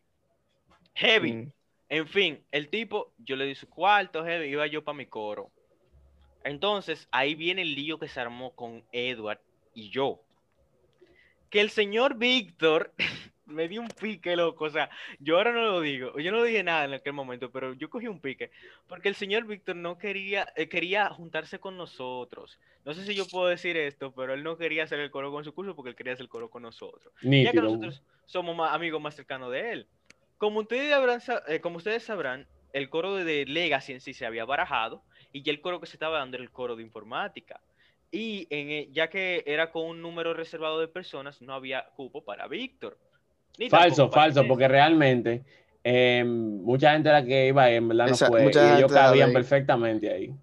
Heavy. 0.94 1.32
Mm. 1.32 1.52
En 1.88 2.08
fin, 2.08 2.44
el 2.50 2.68
tipo, 2.68 3.12
yo 3.18 3.36
le 3.36 3.44
di 3.44 3.54
su 3.54 3.68
cuarto, 3.68 4.24
heavy, 4.24 4.48
iba 4.48 4.66
yo 4.66 4.82
para 4.82 4.96
mi 4.96 5.06
coro. 5.06 5.50
Entonces, 6.42 7.08
ahí 7.10 7.34
viene 7.34 7.62
el 7.62 7.74
lío 7.74 7.98
que 7.98 8.08
se 8.08 8.20
armó 8.20 8.54
con 8.54 8.84
Edward 8.92 9.40
y 9.74 9.90
yo. 9.90 10.20
Que 11.50 11.60
el 11.60 11.70
señor 11.70 12.16
Víctor 12.16 12.92
me 13.46 13.68
dio 13.68 13.80
un 13.80 13.88
pique, 13.88 14.36
loco. 14.36 14.64
O 14.64 14.70
sea, 14.70 14.90
yo 15.18 15.36
ahora 15.36 15.52
no 15.52 15.62
lo 15.62 15.80
digo. 15.80 16.18
Yo 16.18 16.32
no 16.32 16.42
dije 16.42 16.62
nada 16.62 16.84
en 16.84 16.94
aquel 16.94 17.12
momento, 17.12 17.50
pero 17.50 17.74
yo 17.74 17.88
cogí 17.88 18.08
un 18.08 18.20
pique. 18.20 18.50
Porque 18.86 19.08
el 19.08 19.14
señor 19.14 19.46
Víctor 19.46 19.76
no 19.76 19.96
quería, 19.98 20.52
eh, 20.56 20.68
quería 20.68 21.08
juntarse 21.10 21.58
con 21.58 21.76
nosotros. 21.76 22.58
No 22.84 22.92
sé 22.92 23.04
si 23.04 23.14
yo 23.14 23.26
puedo 23.26 23.46
decir 23.46 23.76
esto, 23.76 24.12
pero 24.12 24.34
él 24.34 24.42
no 24.42 24.58
quería 24.58 24.84
hacer 24.84 25.00
el 25.00 25.10
coro 25.10 25.32
con 25.32 25.44
su 25.44 25.54
curso 25.54 25.74
porque 25.74 25.90
él 25.90 25.96
quería 25.96 26.12
hacer 26.12 26.24
el 26.24 26.28
coro 26.28 26.50
con 26.50 26.62
nosotros 26.62 27.14
ya 27.22 27.52
que 27.52 27.60
nosotros 27.60 28.02
somos 28.26 28.54
más 28.54 28.74
amigos 28.74 29.00
más 29.00 29.14
cercanos 29.14 29.50
de 29.50 29.72
él. 29.72 29.88
Como 30.44 30.60
ustedes, 30.60 30.92
habrán 30.92 31.22
eh, 31.48 31.60
como 31.60 31.78
ustedes 31.78 32.02
sabrán, 32.02 32.46
el 32.74 32.90
coro 32.90 33.14
de 33.14 33.46
Legacy 33.46 33.94
en 33.94 34.02
sí 34.02 34.12
se 34.12 34.26
había 34.26 34.44
barajado 34.44 35.02
y 35.32 35.40
ya 35.40 35.50
el 35.50 35.62
coro 35.62 35.80
que 35.80 35.86
se 35.86 35.96
estaba 35.96 36.18
dando 36.18 36.36
era 36.36 36.44
el 36.44 36.50
coro 36.50 36.76
de 36.76 36.82
informática. 36.82 37.62
Y 38.10 38.46
en, 38.50 38.68
e- 38.68 38.88
ya 38.92 39.08
que 39.08 39.42
era 39.46 39.72
con 39.72 39.86
un 39.86 40.02
número 40.02 40.34
reservado 40.34 40.80
de 40.80 40.88
personas, 40.88 41.40
no 41.40 41.54
había 41.54 41.86
cupo 41.96 42.22
para 42.22 42.46
Víctor. 42.46 42.98
Falso, 43.70 44.10
falso, 44.10 44.46
porque 44.46 44.68
realmente 44.68 45.46
eh, 45.82 46.22
mucha 46.26 46.92
gente 46.92 47.08
la 47.08 47.24
que 47.24 47.46
iba 47.46 47.62
ahí, 47.62 47.76
en 47.76 47.88
verdad 47.88 48.08
no 48.08 48.12
Esa- 48.12 48.26
fue. 48.26 48.42
Y 48.42 48.44
mucha 48.44 48.76
ellos 48.76 48.92
cabían 48.92 49.32
perfectamente 49.32 50.12
ahí. 50.12 50.34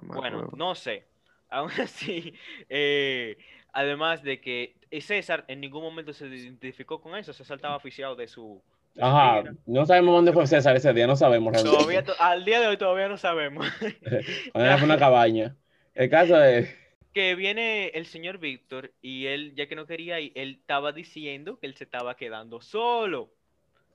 Bueno, 0.00 0.50
no 0.56 0.74
sé. 0.74 1.06
Aún 1.50 1.70
así, 1.80 2.34
eh, 2.68 3.36
además 3.72 4.24
de 4.24 4.40
que 4.40 4.74
César 5.00 5.44
en 5.46 5.60
ningún 5.60 5.84
momento 5.84 6.12
se 6.12 6.26
identificó 6.26 7.00
con 7.00 7.16
eso, 7.16 7.32
César 7.32 7.58
estaba 7.58 7.76
oficiado 7.76 8.16
de 8.16 8.26
su... 8.26 8.60
Ajá, 9.00 9.42
no 9.66 9.86
sabemos 9.86 10.14
dónde 10.14 10.32
fue 10.32 10.46
César 10.46 10.76
ese 10.76 10.92
día, 10.92 11.06
no 11.06 11.16
sabemos 11.16 11.52
realmente. 11.52 11.76
Todavía, 11.78 12.04
to- 12.04 12.14
al 12.20 12.44
día 12.44 12.60
de 12.60 12.68
hoy 12.68 12.76
todavía 12.76 13.08
no 13.08 13.16
sabemos. 13.16 13.66
Era 14.54 14.78
fue 14.78 14.86
una 14.86 14.98
cabaña. 14.98 15.56
El 15.94 16.10
caso 16.10 16.42
es, 16.42 16.74
que 17.12 17.34
viene 17.34 17.88
el 17.88 18.06
señor 18.06 18.38
Víctor 18.38 18.92
y 19.02 19.26
él, 19.26 19.54
ya 19.56 19.66
que 19.68 19.76
no 19.76 19.86
quería 19.86 20.18
ir, 20.20 20.32
él 20.34 20.58
estaba 20.60 20.92
diciendo 20.92 21.58
que 21.58 21.66
él 21.66 21.74
se 21.76 21.84
estaba 21.84 22.16
quedando 22.16 22.60
solo. 22.60 23.30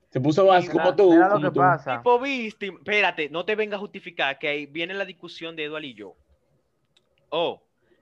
se 0.10 0.20
puso 0.22 0.44
Mira- 0.46 0.72
como 0.72 0.96
tú. 0.96 1.12
mira 1.12 1.30
lo 1.30 1.42
que 1.42 1.48
tú. 1.54 1.60
pasa. 1.60 1.98
Tipo 1.98 2.20
víctima. 2.20 2.78
Espérate, 2.80 3.30
no 3.30 3.46
te 3.46 3.56
venga 3.56 3.76
a 3.78 3.80
justificar 3.80 4.38
que 4.40 4.48
ahí 4.48 4.66
viene 4.66 4.94
la 4.94 5.06
discusión 5.06 5.56
de 5.56 5.66
Eduardo 5.66 5.88
y 5.88 5.94
yo. 5.94 6.16
Oh, 7.30 7.62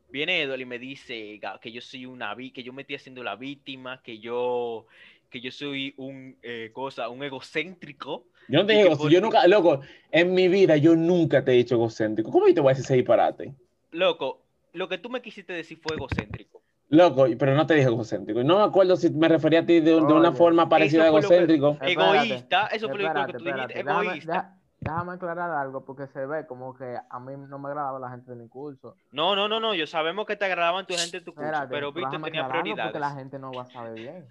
viene 0.10 0.42
Eduardo 0.42 0.62
y 0.62 0.66
me 0.66 0.80
dice 0.80 1.40
que 1.62 1.72
yo 1.72 1.82
soy 1.82 2.06
una 2.06 2.34
vi, 2.34 2.52
que 2.52 2.64
yo 2.64 2.72
me 2.74 2.82
estoy 2.84 2.96
haciendo 2.96 3.24
la 3.24 3.36
víctima, 3.36 4.02
que 4.04 4.20
yo, 4.20 4.86
que 5.30 5.42
yo 5.42 5.52
soy 5.52 5.94
un 5.98 6.38
eh, 6.42 6.72
cosa, 6.74 7.10
un 7.10 7.24
egocéntrico. 7.24 8.26
Yo 8.48 8.60
no 8.60 8.66
te 8.66 8.74
digo, 8.74 8.90
que 8.90 8.96
si 8.96 9.02
por- 9.02 9.12
yo 9.12 9.22
nunca, 9.22 9.46
loco, 9.48 9.82
en 10.12 10.34
mi 10.34 10.48
vida 10.48 10.78
yo 10.78 10.96
nunca 10.96 11.44
te 11.44 11.52
he 11.52 11.56
dicho 11.56 11.76
egocéntrico. 11.76 12.32
¿Cómo 12.32 12.48
yo 12.48 12.54
te 12.54 12.62
voy 12.62 12.70
a 12.70 12.74
decir 12.74 12.86
ese 12.86 12.96
disparate? 12.96 13.54
Loco, 13.92 14.44
lo 14.74 14.88
que 14.88 14.98
tú 14.98 15.10
me 15.10 15.22
quisiste 15.22 15.54
decir 15.54 15.80
fue 15.82 15.96
egocéntrico. 15.96 16.62
Loco, 16.90 17.26
pero 17.38 17.54
no 17.56 17.68
te 17.68 17.74
dije 17.74 17.88
egocéntrico. 17.88 18.44
No 18.44 18.60
me 18.60 18.64
acuerdo 18.64 18.96
si 18.96 19.10
me 19.10 19.28
refería 19.28 19.60
a 19.60 19.66
ti 19.66 19.82
de, 19.82 19.92
de 19.92 19.96
una 19.98 20.32
forma 20.32 20.70
parecida 20.70 21.02
a 21.02 21.12
que- 21.12 21.18
egocéntrico. 21.18 21.72
Espérate, 21.82 21.92
Egoísta, 21.92 22.68
eso 22.68 22.88
fue 22.88 22.98
lo 23.00 23.08
espérate, 23.08 23.32
que 23.34 23.38
tú 23.38 23.44
dijiste, 23.44 23.62
espérate, 23.80 23.84
déjame- 23.84 24.06
egoísta. 24.06 24.32
deja- 24.34 24.54
Déjame 24.80 25.14
aclarar 25.14 25.50
algo 25.52 25.84
porque 25.84 26.06
se 26.06 26.24
ve 26.28 26.46
como 26.46 26.76
que 26.76 26.96
a 27.10 27.20
mí 27.20 27.34
no 27.50 27.58
me 27.58 27.68
agradaba 27.68 28.00
la 28.00 28.12
gente 28.12 28.30
de 28.30 28.38
mi 28.38 28.48
curso. 28.48 28.96
No, 29.12 29.36
no, 29.36 29.48
no, 29.50 29.60
no, 29.60 29.74
yo 29.74 29.88
sabemos 29.88 30.28
que 30.28 30.36
te 30.36 30.46
agradaban 30.46 30.86
tu 30.86 30.94
gente 30.94 31.18
en 31.18 31.24
tu 31.24 31.34
curso, 31.34 31.48
Espérate, 31.50 31.74
pero 31.74 31.92
Víctor 31.92 32.12
déjame 32.12 32.28
tenía 32.28 32.48
prioridades. 32.48 32.84
Porque 32.92 33.00
la 33.00 33.12
gente 33.16 33.40
no 33.40 33.52
va 33.52 33.64
a 33.64 33.66
saber 33.66 33.94
bien. 33.96 34.28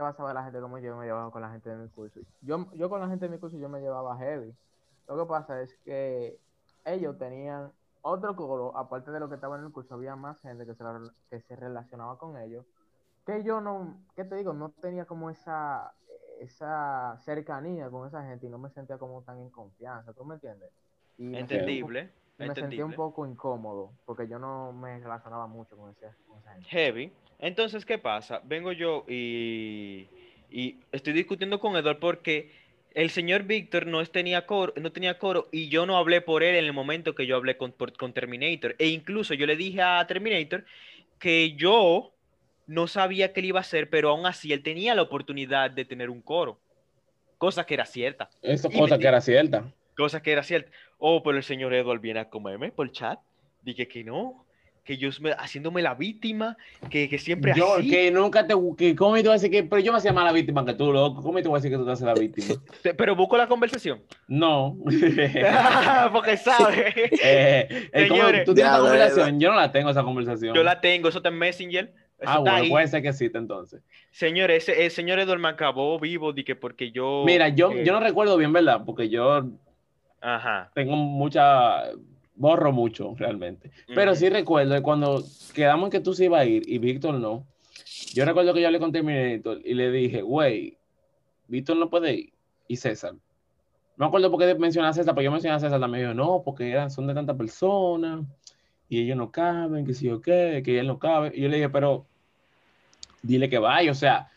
¿Qué 0.00 0.04
va 0.04 0.08
a 0.10 0.14
saber 0.14 0.34
la 0.34 0.42
gente 0.44 0.58
cómo 0.62 0.78
yo 0.78 0.96
me 0.96 1.04
llevaba 1.04 1.30
con 1.30 1.42
la 1.42 1.50
gente 1.50 1.68
de 1.68 1.76
mi 1.76 1.90
curso? 1.90 2.20
Yo, 2.40 2.72
yo 2.72 2.88
con 2.88 3.02
la 3.02 3.08
gente 3.08 3.26
de 3.28 3.32
mi 3.34 3.38
curso 3.38 3.58
yo 3.58 3.68
me 3.68 3.82
llevaba 3.82 4.16
heavy. 4.16 4.56
Lo 5.06 5.18
que 5.18 5.28
pasa 5.28 5.60
es 5.60 5.76
que 5.84 6.40
ellos 6.86 7.18
tenían 7.18 7.70
otro 8.00 8.34
coro, 8.34 8.74
aparte 8.78 9.10
de 9.10 9.20
lo 9.20 9.28
que 9.28 9.34
estaba 9.34 9.58
en 9.58 9.64
el 9.64 9.72
curso, 9.72 9.92
había 9.94 10.16
más 10.16 10.40
gente 10.40 10.64
que 10.64 10.74
se, 10.74 10.82
la- 10.84 11.14
que 11.28 11.42
se 11.42 11.54
relacionaba 11.54 12.16
con 12.16 12.38
ellos. 12.38 12.64
Que 13.26 13.44
yo 13.44 13.60
no, 13.60 14.06
¿qué 14.16 14.24
te 14.24 14.36
digo? 14.36 14.54
No 14.54 14.70
tenía 14.72 15.04
como 15.04 15.28
esa, 15.28 15.94
esa 16.40 17.18
cercanía 17.20 17.90
con 17.90 18.08
esa 18.08 18.22
gente 18.24 18.46
y 18.46 18.48
no 18.48 18.58
me 18.58 18.70
sentía 18.70 18.96
como 18.98 19.22
tan 19.22 19.38
en 19.38 19.50
confianza, 19.50 20.14
¿tú 20.14 20.24
me 20.24 20.36
entiendes? 20.36 20.70
Y 21.18 21.24
me 21.24 21.92
y 22.40 22.48
me 22.48 22.54
sentía 22.54 22.84
un 22.84 22.92
poco 22.94 23.26
incómodo 23.26 23.92
porque 24.04 24.26
yo 24.28 24.38
no 24.38 24.72
me 24.72 24.98
relacionaba 24.98 25.46
mucho 25.46 25.76
con, 25.76 25.90
ese, 25.90 26.06
con 26.26 26.38
esa 26.38 26.52
gente. 26.54 26.68
Heavy. 26.68 27.12
Entonces, 27.38 27.84
¿qué 27.84 27.98
pasa? 27.98 28.40
Vengo 28.44 28.72
yo 28.72 29.04
y, 29.08 30.08
y 30.50 30.80
estoy 30.92 31.12
discutiendo 31.12 31.58
con 31.60 31.76
Edward 31.76 31.98
porque 31.98 32.52
el 32.92 33.10
señor 33.10 33.44
Víctor 33.44 33.86
no 33.86 34.04
tenía 34.06 34.46
coro, 34.46 34.72
no 34.76 34.92
tenía 34.92 35.18
coro 35.18 35.48
y 35.52 35.68
yo 35.68 35.86
no 35.86 35.96
hablé 35.96 36.20
por 36.20 36.42
él 36.42 36.56
en 36.56 36.64
el 36.64 36.72
momento 36.72 37.14
que 37.14 37.26
yo 37.26 37.36
hablé 37.36 37.56
con, 37.56 37.72
por- 37.72 37.96
con 37.96 38.12
Terminator. 38.12 38.74
E 38.78 38.88
incluso 38.88 39.34
yo 39.34 39.46
le 39.46 39.56
dije 39.56 39.80
a 39.82 40.06
Terminator 40.06 40.64
que 41.18 41.54
yo 41.54 42.12
no 42.66 42.86
sabía 42.86 43.32
que 43.32 43.40
él 43.40 43.46
iba 43.46 43.58
a 43.58 43.62
hacer, 43.62 43.90
pero 43.90 44.10
aún 44.10 44.26
así 44.26 44.52
él 44.52 44.62
tenía 44.62 44.94
la 44.94 45.02
oportunidad 45.02 45.70
de 45.70 45.84
tener 45.84 46.10
un 46.10 46.20
coro. 46.22 46.60
Cosa 47.38 47.64
que 47.64 47.74
era 47.74 47.86
cierta. 47.86 48.28
Esa 48.42 48.68
Y 48.70 48.78
cosa 48.78 48.96
me- 48.96 49.00
que 49.00 49.08
era 49.08 49.20
cierta. 49.20 49.64
Cosa 49.96 50.22
que 50.22 50.32
era 50.32 50.42
cierta. 50.42 50.70
Oh, 50.98 51.22
pero 51.22 51.36
el 51.36 51.42
señor 51.44 51.74
Edward 51.74 52.00
viene 52.00 52.20
a 52.20 52.28
comerme 52.28 52.72
por 52.72 52.90
chat. 52.92 53.18
Dije 53.62 53.86
que 53.88 54.02
no, 54.04 54.46
que 54.84 54.96
yo 54.96 55.10
me- 55.20 55.32
haciéndome 55.32 55.82
la 55.82 55.94
víctima, 55.94 56.56
que, 56.88 57.08
que 57.08 57.18
siempre 57.18 57.52
Yo, 57.54 57.74
así. 57.76 57.90
que 57.90 58.10
nunca 58.10 58.46
te. 58.46 58.54
Que, 58.78 58.96
¿Cómo 58.96 59.14
te 59.16 59.22
voy 59.22 59.30
a 59.30 59.32
decir 59.34 59.50
que.? 59.50 59.62
Pero 59.64 59.80
yo 59.82 59.92
me 59.92 59.98
hacía 59.98 60.12
más 60.12 60.24
la 60.24 60.32
víctima 60.32 60.64
que 60.64 60.72
tú, 60.74 60.92
loco. 60.92 61.22
¿Cómo 61.22 61.40
te 61.42 61.48
voy 61.48 61.56
a 61.56 61.58
decir 61.60 61.70
que 61.70 61.76
tú 61.76 61.84
te 61.84 61.92
haces 61.92 62.06
la 62.06 62.14
víctima? 62.14 62.54
Pero 62.96 63.14
busco 63.14 63.36
la 63.36 63.46
conversación. 63.46 64.02
No. 64.28 64.76
Porque 66.12 66.36
sabe. 66.36 66.94
Eh, 67.22 67.68
eh, 67.92 68.08
¿cómo- 68.08 68.20
Señores. 68.22 68.44
¿Tú 68.44 68.54
tienes 68.54 68.72
de 68.72 68.78
conversación? 68.78 69.40
Yo 69.40 69.50
no 69.50 69.56
la 69.56 69.70
tengo, 69.72 69.90
esa 69.90 70.02
conversación. 70.02 70.54
Yo 70.54 70.62
la 70.62 70.80
tengo, 70.80 71.08
eso 71.08 71.18
está 71.18 71.28
en 71.28 71.38
Messenger. 71.38 71.92
Eso 72.18 72.30
Ah, 72.30 72.38
bueno, 72.38 72.56
ahí. 72.56 72.68
puede 72.68 72.86
ser 72.86 73.00
que 73.00 73.08
exista 73.08 73.38
entonces. 73.38 73.80
Señor, 74.10 74.50
ese, 74.50 74.84
el 74.84 74.90
señor 74.90 75.18
Edward 75.20 75.38
me 75.40 75.48
acabó 75.48 75.98
vivo, 75.98 76.32
di 76.34 76.44
que 76.44 76.54
porque 76.54 76.90
yo. 76.90 77.22
Mira, 77.24 77.48
yo, 77.48 77.72
eh, 77.72 77.82
yo 77.84 77.92
no 77.94 78.00
recuerdo 78.00 78.36
bien, 78.36 78.52
¿verdad? 78.52 78.82
Porque 78.84 79.08
yo 79.08 79.44
Ajá. 80.20 80.70
tengo 80.74 80.96
mucha. 80.96 81.90
Borro 82.34 82.72
mucho, 82.72 83.14
realmente. 83.18 83.70
Pero 83.86 84.12
Ujú. 84.12 84.20
sí 84.20 84.30
recuerdo 84.30 84.82
cuando 84.82 85.22
quedamos 85.52 85.88
en 85.88 85.90
que 85.90 86.00
tú 86.00 86.14
sí 86.14 86.24
ibas 86.24 86.40
a 86.40 86.44
ir 86.46 86.62
y 86.66 86.78
Víctor 86.78 87.16
no. 87.16 87.44
Yo 88.14 88.24
recuerdo 88.24 88.54
que 88.54 88.62
yo 88.62 88.66
hablé 88.66 88.78
con 88.78 88.92
Terminator 88.92 89.60
y 89.62 89.74
le 89.74 89.90
dije, 89.90 90.22
güey, 90.22 90.78
Víctor 91.48 91.76
no 91.76 91.90
puede 91.90 92.14
ir. 92.14 92.32
Y 92.66 92.76
César. 92.76 93.12
No 93.12 93.20
me 93.96 94.06
acuerdo 94.06 94.30
por 94.30 94.40
qué 94.40 94.54
mencioné 94.54 94.88
a 94.88 94.92
César, 94.94 95.14
pero 95.14 95.24
yo 95.24 95.30
mencioné 95.30 95.56
a 95.56 95.60
César 95.60 95.78
también. 95.78 96.04
Yo, 96.04 96.14
no, 96.14 96.42
porque 96.42 96.70
eran, 96.70 96.90
son 96.90 97.06
de 97.06 97.12
tantas 97.12 97.36
personas 97.36 98.24
y 98.88 99.02
ellos 99.02 99.16
no 99.18 99.30
caben, 99.30 99.84
que 99.84 99.92
si 99.92 100.06
yo 100.06 100.22
qué, 100.22 100.62
que 100.64 100.78
él 100.78 100.86
no 100.86 100.98
cabe. 100.98 101.32
Y 101.34 101.42
yo 101.42 101.48
le 101.48 101.56
dije, 101.56 101.68
pero 101.68 102.06
dile 103.22 103.50
que 103.50 103.58
vaya, 103.58 103.90
o 103.90 103.94
sea, 103.94 104.30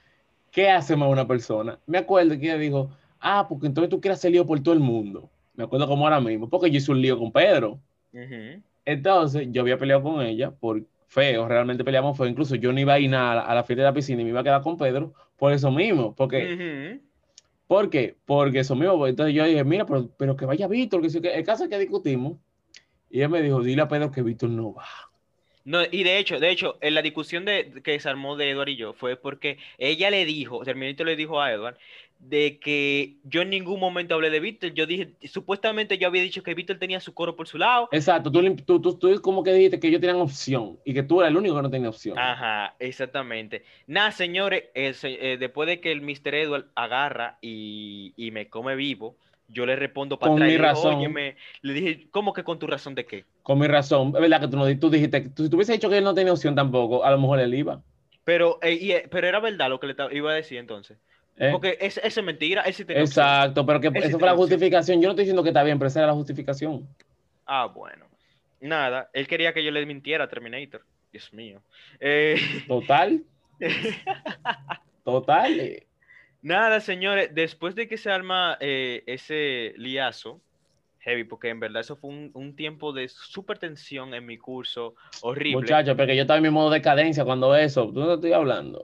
¿qué 0.52 0.70
hace 0.70 0.96
más 0.96 1.10
una 1.10 1.28
persona? 1.28 1.80
Me 1.86 2.00
acuerdo 2.00 2.38
que 2.38 2.46
ella 2.46 2.58
dijo, 2.58 2.90
ah, 3.20 3.46
porque 3.48 3.68
entonces 3.68 3.90
tú 3.90 4.02
quieres 4.02 4.24
lío 4.26 4.46
por 4.46 4.60
todo 4.62 4.74
el 4.74 4.80
mundo. 4.80 5.30
Me 5.56 5.64
acuerdo 5.64 5.88
como 5.88 6.06
ahora 6.06 6.20
mismo, 6.20 6.50
porque 6.50 6.72
yo 6.72 6.78
hice 6.78 6.92
un 6.92 7.02
lío 7.02 7.18
con 7.18 7.32
Pedro. 7.32 7.80
Entonces, 8.86 9.48
yo 9.52 9.62
había 9.62 9.78
peleado 9.78 10.04
con 10.04 10.22
ella 10.22 10.52
por 10.52 10.84
feo, 11.08 11.48
realmente 11.48 11.84
peleamos 11.84 12.18
feo. 12.18 12.28
Incluso 12.28 12.56
yo 12.56 12.74
no 12.74 12.80
iba 12.80 12.94
a 12.94 13.00
ir 13.00 13.10
nada 13.10 13.42
a 13.42 13.56
la, 13.56 13.64
fiesta 13.64 13.82
de 13.84 13.90
la 13.90 13.94
piscina 13.94 14.22
y 14.22 14.26
me 14.26 14.32
iba 14.32 14.40
a 14.42 14.44
quedar 14.44 14.62
con 14.62 14.78
Pedro 14.78 15.14
por 15.38 15.54
eso 15.54 15.72
mismo. 15.72 16.16
Porque, 16.16 16.54
Ujú. 16.54 17.02
¿Por 17.68 17.90
qué? 17.90 18.16
Porque 18.26 18.60
eso 18.60 18.76
mismo. 18.76 18.98
pues, 18.98 19.12
Entonces 19.12 19.34
yo 19.34 19.46
dije, 19.46 19.64
mira, 19.64 19.86
pero, 19.86 20.10
pero 20.18 20.36
que 20.36 20.46
vaya 20.46 20.68
Víctor. 20.68 21.02
Que- 21.02 21.34
el 21.36 21.44
caso 21.44 21.64
es 21.64 21.70
que 21.70 21.80
discutimos. 21.80 22.38
Y 23.10 23.22
él 23.22 23.30
me 23.30 23.42
dijo, 23.42 23.62
dile 23.62 23.84
a 23.84 23.88
Pedro 23.88 24.12
que 24.12 24.22
Víctor 24.22 24.50
no 24.50 24.74
va. 24.74 24.86
No, 25.66 25.80
y 25.90 26.04
de 26.04 26.18
hecho, 26.18 26.40
de 26.40 26.50
hecho, 26.52 26.78
en 26.82 26.94
la 26.94 27.02
discusión 27.02 27.46
de, 27.46 27.82
que 27.84 28.00
se 28.00 28.10
armó 28.10 28.36
de 28.36 28.50
Edward 28.50 28.70
y 28.70 28.76
yo 28.76 28.94
fue 28.94 29.16
porque 29.16 29.58
ella 29.78 30.10
le 30.10 30.26
dijo, 30.26 30.64
Terminator 30.64 31.06
le 31.06 31.16
dijo 31.16 31.42
a 31.42 31.52
Edward, 31.52 31.78
de 32.20 32.58
que 32.60 33.16
yo 33.24 33.42
en 33.42 33.50
ningún 33.50 33.80
momento 33.80 34.16
hablé 34.16 34.30
de 34.30 34.40
Víctor. 34.40 34.74
Yo 34.74 34.86
dije, 34.86 35.10
supuestamente 35.24 35.98
yo 35.98 36.08
había 36.08 36.22
dicho 36.22 36.42
que 36.42 36.54
Víctor 36.54 36.80
tenía 36.80 37.00
su 37.02 37.14
coro 37.14 37.36
por 37.36 37.48
su 37.48 37.58
lado. 37.58 37.90
Exacto. 37.92 38.32
Tú, 38.32 38.56
tú, 38.66 38.82
tú, 38.82 38.98
tú 38.98 39.22
como 39.22 39.44
que 39.44 39.54
dijiste 39.54 39.80
que 39.80 39.88
ellos 39.88 40.00
tenían 40.02 40.22
opción 40.22 40.80
y 40.86 40.94
que 40.94 41.04
tú 41.04 41.20
eras 41.20 41.32
el 41.32 41.38
único 41.38 41.56
que 41.56 41.62
no 41.62 41.70
tenía 41.70 41.90
opción. 41.90 42.18
Ajá, 42.18 42.76
exactamente. 42.80 43.64
Nada, 43.88 44.12
señores, 44.12 44.66
eh, 44.74 44.94
se- 44.94 45.34
eh, 45.34 45.38
después 45.38 45.68
de 45.68 45.82
que 45.82 45.92
el 45.92 46.02
Mr. 46.02 46.34
Edward 46.36 46.66
agarra 46.76 47.38
y, 47.42 48.14
y 48.16 48.32
me 48.32 48.48
come 48.48 48.76
vivo, 48.76 49.18
yo 49.54 49.66
le 49.66 49.76
respondo 49.76 50.20
para 50.20 50.32
Con 50.32 50.42
atrás. 50.42 50.52
mi 50.52 50.58
razón. 50.58 50.96
"Óyeme", 50.96 51.38
le 51.62 51.74
dije, 51.74 52.08
¿cómo 52.12 52.34
que 52.34 52.44
con 52.44 52.60
tu 52.60 52.68
razón 52.68 52.96
de 52.96 53.06
qué? 53.06 53.26
Con 53.44 53.60
mi 53.60 53.68
razón. 53.68 54.14
Es 54.16 54.22
verdad 54.22 54.42
que 54.42 54.48
tú, 54.48 54.58
no, 54.58 54.80
tú 54.80 54.90
dijiste, 54.90 55.24
que 55.24 55.30
tú- 55.30 55.44
si 55.44 55.50
tú 55.50 55.58
dicho 55.58 55.90
que 55.90 55.98
él 55.98 56.04
no 56.04 56.14
tenía 56.14 56.34
opción 56.34 56.56
tampoco, 56.56 57.04
a 57.04 57.12
lo 57.12 57.18
mejor 57.20 57.40
él 57.40 57.54
iba. 57.54 57.82
Pero, 58.24 58.60
eh, 58.62 58.74
y, 58.74 58.92
eh, 58.92 59.08
pero 59.12 59.28
era 59.28 59.40
verdad 59.40 59.70
lo 59.70 59.80
que 59.80 59.88
le 59.88 59.96
iba 60.12 60.32
a 60.32 60.36
decir 60.36 60.58
entonces. 60.58 60.98
¿eh? 61.38 61.50
Porque 61.52 61.78
ese 61.82 62.00
ese 62.06 62.20
es 62.20 62.26
mentira, 62.26 62.62
él 62.62 62.74
sí 62.74 62.86
tenía 62.86 63.04
opción. 63.04 63.26
Exacto, 63.26 63.66
pero 63.66 63.80
que 63.82 63.88
Él 63.88 63.94
sí 63.96 64.00
esa 64.10 64.20
fue 64.20 64.28
la 64.28 64.34
opción. 64.34 64.50
justificación. 64.50 65.02
Yo 65.02 65.08
no 65.08 65.12
estoy 65.12 65.24
diciendo 65.26 65.44
que 65.44 65.50
está 65.50 65.64
bien, 65.64 65.78
pero 65.78 65.88
esa 65.88 66.00
era 66.00 66.08
la 66.08 66.14
justificación. 66.14 66.88
Ah, 67.46 67.66
bueno. 67.66 68.06
Nada, 68.62 69.10
él 69.14 69.28
quería 69.28 69.54
que 69.54 69.64
yo 69.64 69.72
le 69.72 69.86
mintiera 69.86 70.24
a 70.24 70.30
Terminator. 70.30 70.86
Dios 71.12 71.34
mío. 71.34 71.62
Eh, 72.00 72.40
Total. 72.68 73.24
Total. 75.04 75.84
Nada, 76.44 76.80
señores, 76.80 77.30
después 77.34 77.76
de 77.76 77.88
que 77.88 77.98
se 77.98 78.12
arma 78.12 78.58
eh, 78.60 79.04
ese 79.08 79.74
liazo, 79.78 80.42
heavy, 81.00 81.24
porque 81.26 81.50
en 81.50 81.60
verdad 81.60 81.82
eso 81.82 81.96
fue 81.98 82.10
un, 82.12 82.32
un 82.34 82.56
tiempo 82.56 82.94
de 82.94 83.08
súper 83.10 83.58
tensión 83.60 84.14
en 84.14 84.26
mi 84.26 84.38
curso, 84.38 84.96
horrible. 85.22 85.56
Muchachos, 85.56 85.96
porque 85.98 86.16
yo 86.16 86.22
estaba 86.22 86.38
en 86.38 86.44
mi 86.44 86.50
modo 86.50 86.70
de 86.70 86.82
cadencia 86.82 87.26
cuando 87.26 87.56
eso. 87.56 87.88
¿Tú 87.92 88.00
no 88.00 88.14
estoy 88.14 88.34
hablando? 88.34 88.82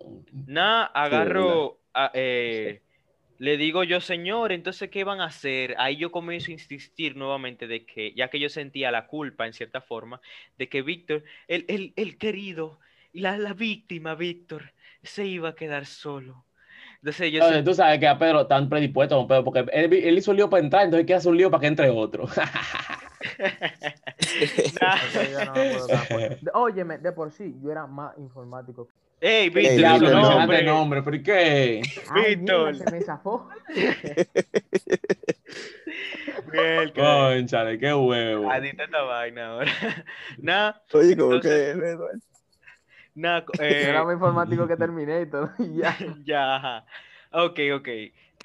Nada, 0.48 0.86
agarro, 0.86 1.46
¿verdad? 1.46 1.80
a- 1.94 2.12
eh, 2.16 2.82
le 3.38 3.56
digo 3.58 3.84
yo, 3.86 4.02
señor, 4.02 4.52
entonces, 4.52 4.90
¿qué 4.90 5.04
van 5.06 5.22
a 5.22 5.26
hacer? 5.26 5.76
Ahí 5.78 5.96
yo 5.98 6.12
comienzo 6.12 6.52
a 6.52 6.54
insistir 6.54 7.16
nuevamente 7.16 7.68
de 7.68 7.86
que, 7.86 8.14
ya 8.14 8.30
que 8.30 8.40
yo 8.40 8.50
sentía 8.50 8.92
la 8.92 9.08
culpa, 9.08 9.48
en 9.48 9.54
cierta 9.54 9.80
forma, 9.82 10.20
de 10.58 10.68
que 10.68 10.82
Víctor, 10.82 11.24
el, 11.48 11.66
el, 11.70 11.94
el 11.96 12.18
querido, 12.18 12.80
la, 13.14 13.38
la 13.38 13.54
víctima, 13.54 14.16
Víctor, 14.16 14.74
se 15.04 15.26
iba 15.26 15.50
a 15.50 15.56
quedar 15.56 15.86
solo. 15.86 16.46
Entonces 17.02 17.32
yo 17.32 17.38
Entonces, 17.38 17.62
sent- 17.62 17.66
tú 17.66 17.74
sabes 17.74 18.00
que 18.00 18.08
a 18.08 18.18
Pedro 18.20 18.42
están 18.42 18.68
predispuestos 18.70 19.26
Pedro, 19.28 19.44
porque 19.46 19.60
él, 19.72 19.94
él 19.94 20.18
hizo 20.18 20.32
un 20.32 20.38
lío 20.38 20.50
para 20.50 20.64
entrar, 20.64 20.84
entonces 20.84 21.04
hay 21.04 21.06
que 21.06 21.14
hacer 21.14 21.32
un 21.32 21.38
lío 21.38 21.50
para 21.50 21.62
que 21.62 21.68
entre 21.68 21.90
otro. 21.90 22.28
No 26.42 26.52
Óyeme, 26.62 26.98
de 26.98 27.12
por 27.12 27.32
sí, 27.32 27.56
yo 27.62 27.72
era 27.72 27.86
más 27.88 28.18
informático. 28.18 28.88
Ey, 29.22 29.50
Víctor, 29.50 29.76
Diablo, 29.78 30.10
no, 30.12 30.22
nombre. 30.40 30.64
nombre, 30.64 31.02
¿y 31.18 31.24
qué? 31.24 31.82
Ay, 32.10 32.36
Víctor. 32.38 32.74
se 32.78 32.90
me 32.90 33.02
zafó. 33.02 33.50
Conchale, 36.96 37.78
qué 37.80 37.94
huevo. 37.94 38.50
Adicta 38.50 38.84
a 38.84 38.86
esta 38.86 39.02
vaina 39.02 39.48
ahora. 39.48 39.72
Nada, 40.38 40.82
Oye, 40.94 41.18
como 41.18 41.34
Entonces- 41.36 41.76
que. 41.76 42.29
Nada. 43.16 43.46
Eh, 43.60 43.86
era 43.90 44.04
más 44.04 44.14
informático 44.14 44.68
que 44.68 44.76
Terminator. 44.78 45.54
y 45.60 45.78
ya. 45.78 45.98
Ya, 46.24 46.56
ajá. 46.56 46.86
Ok, 47.32 47.60
ok. 47.76 47.88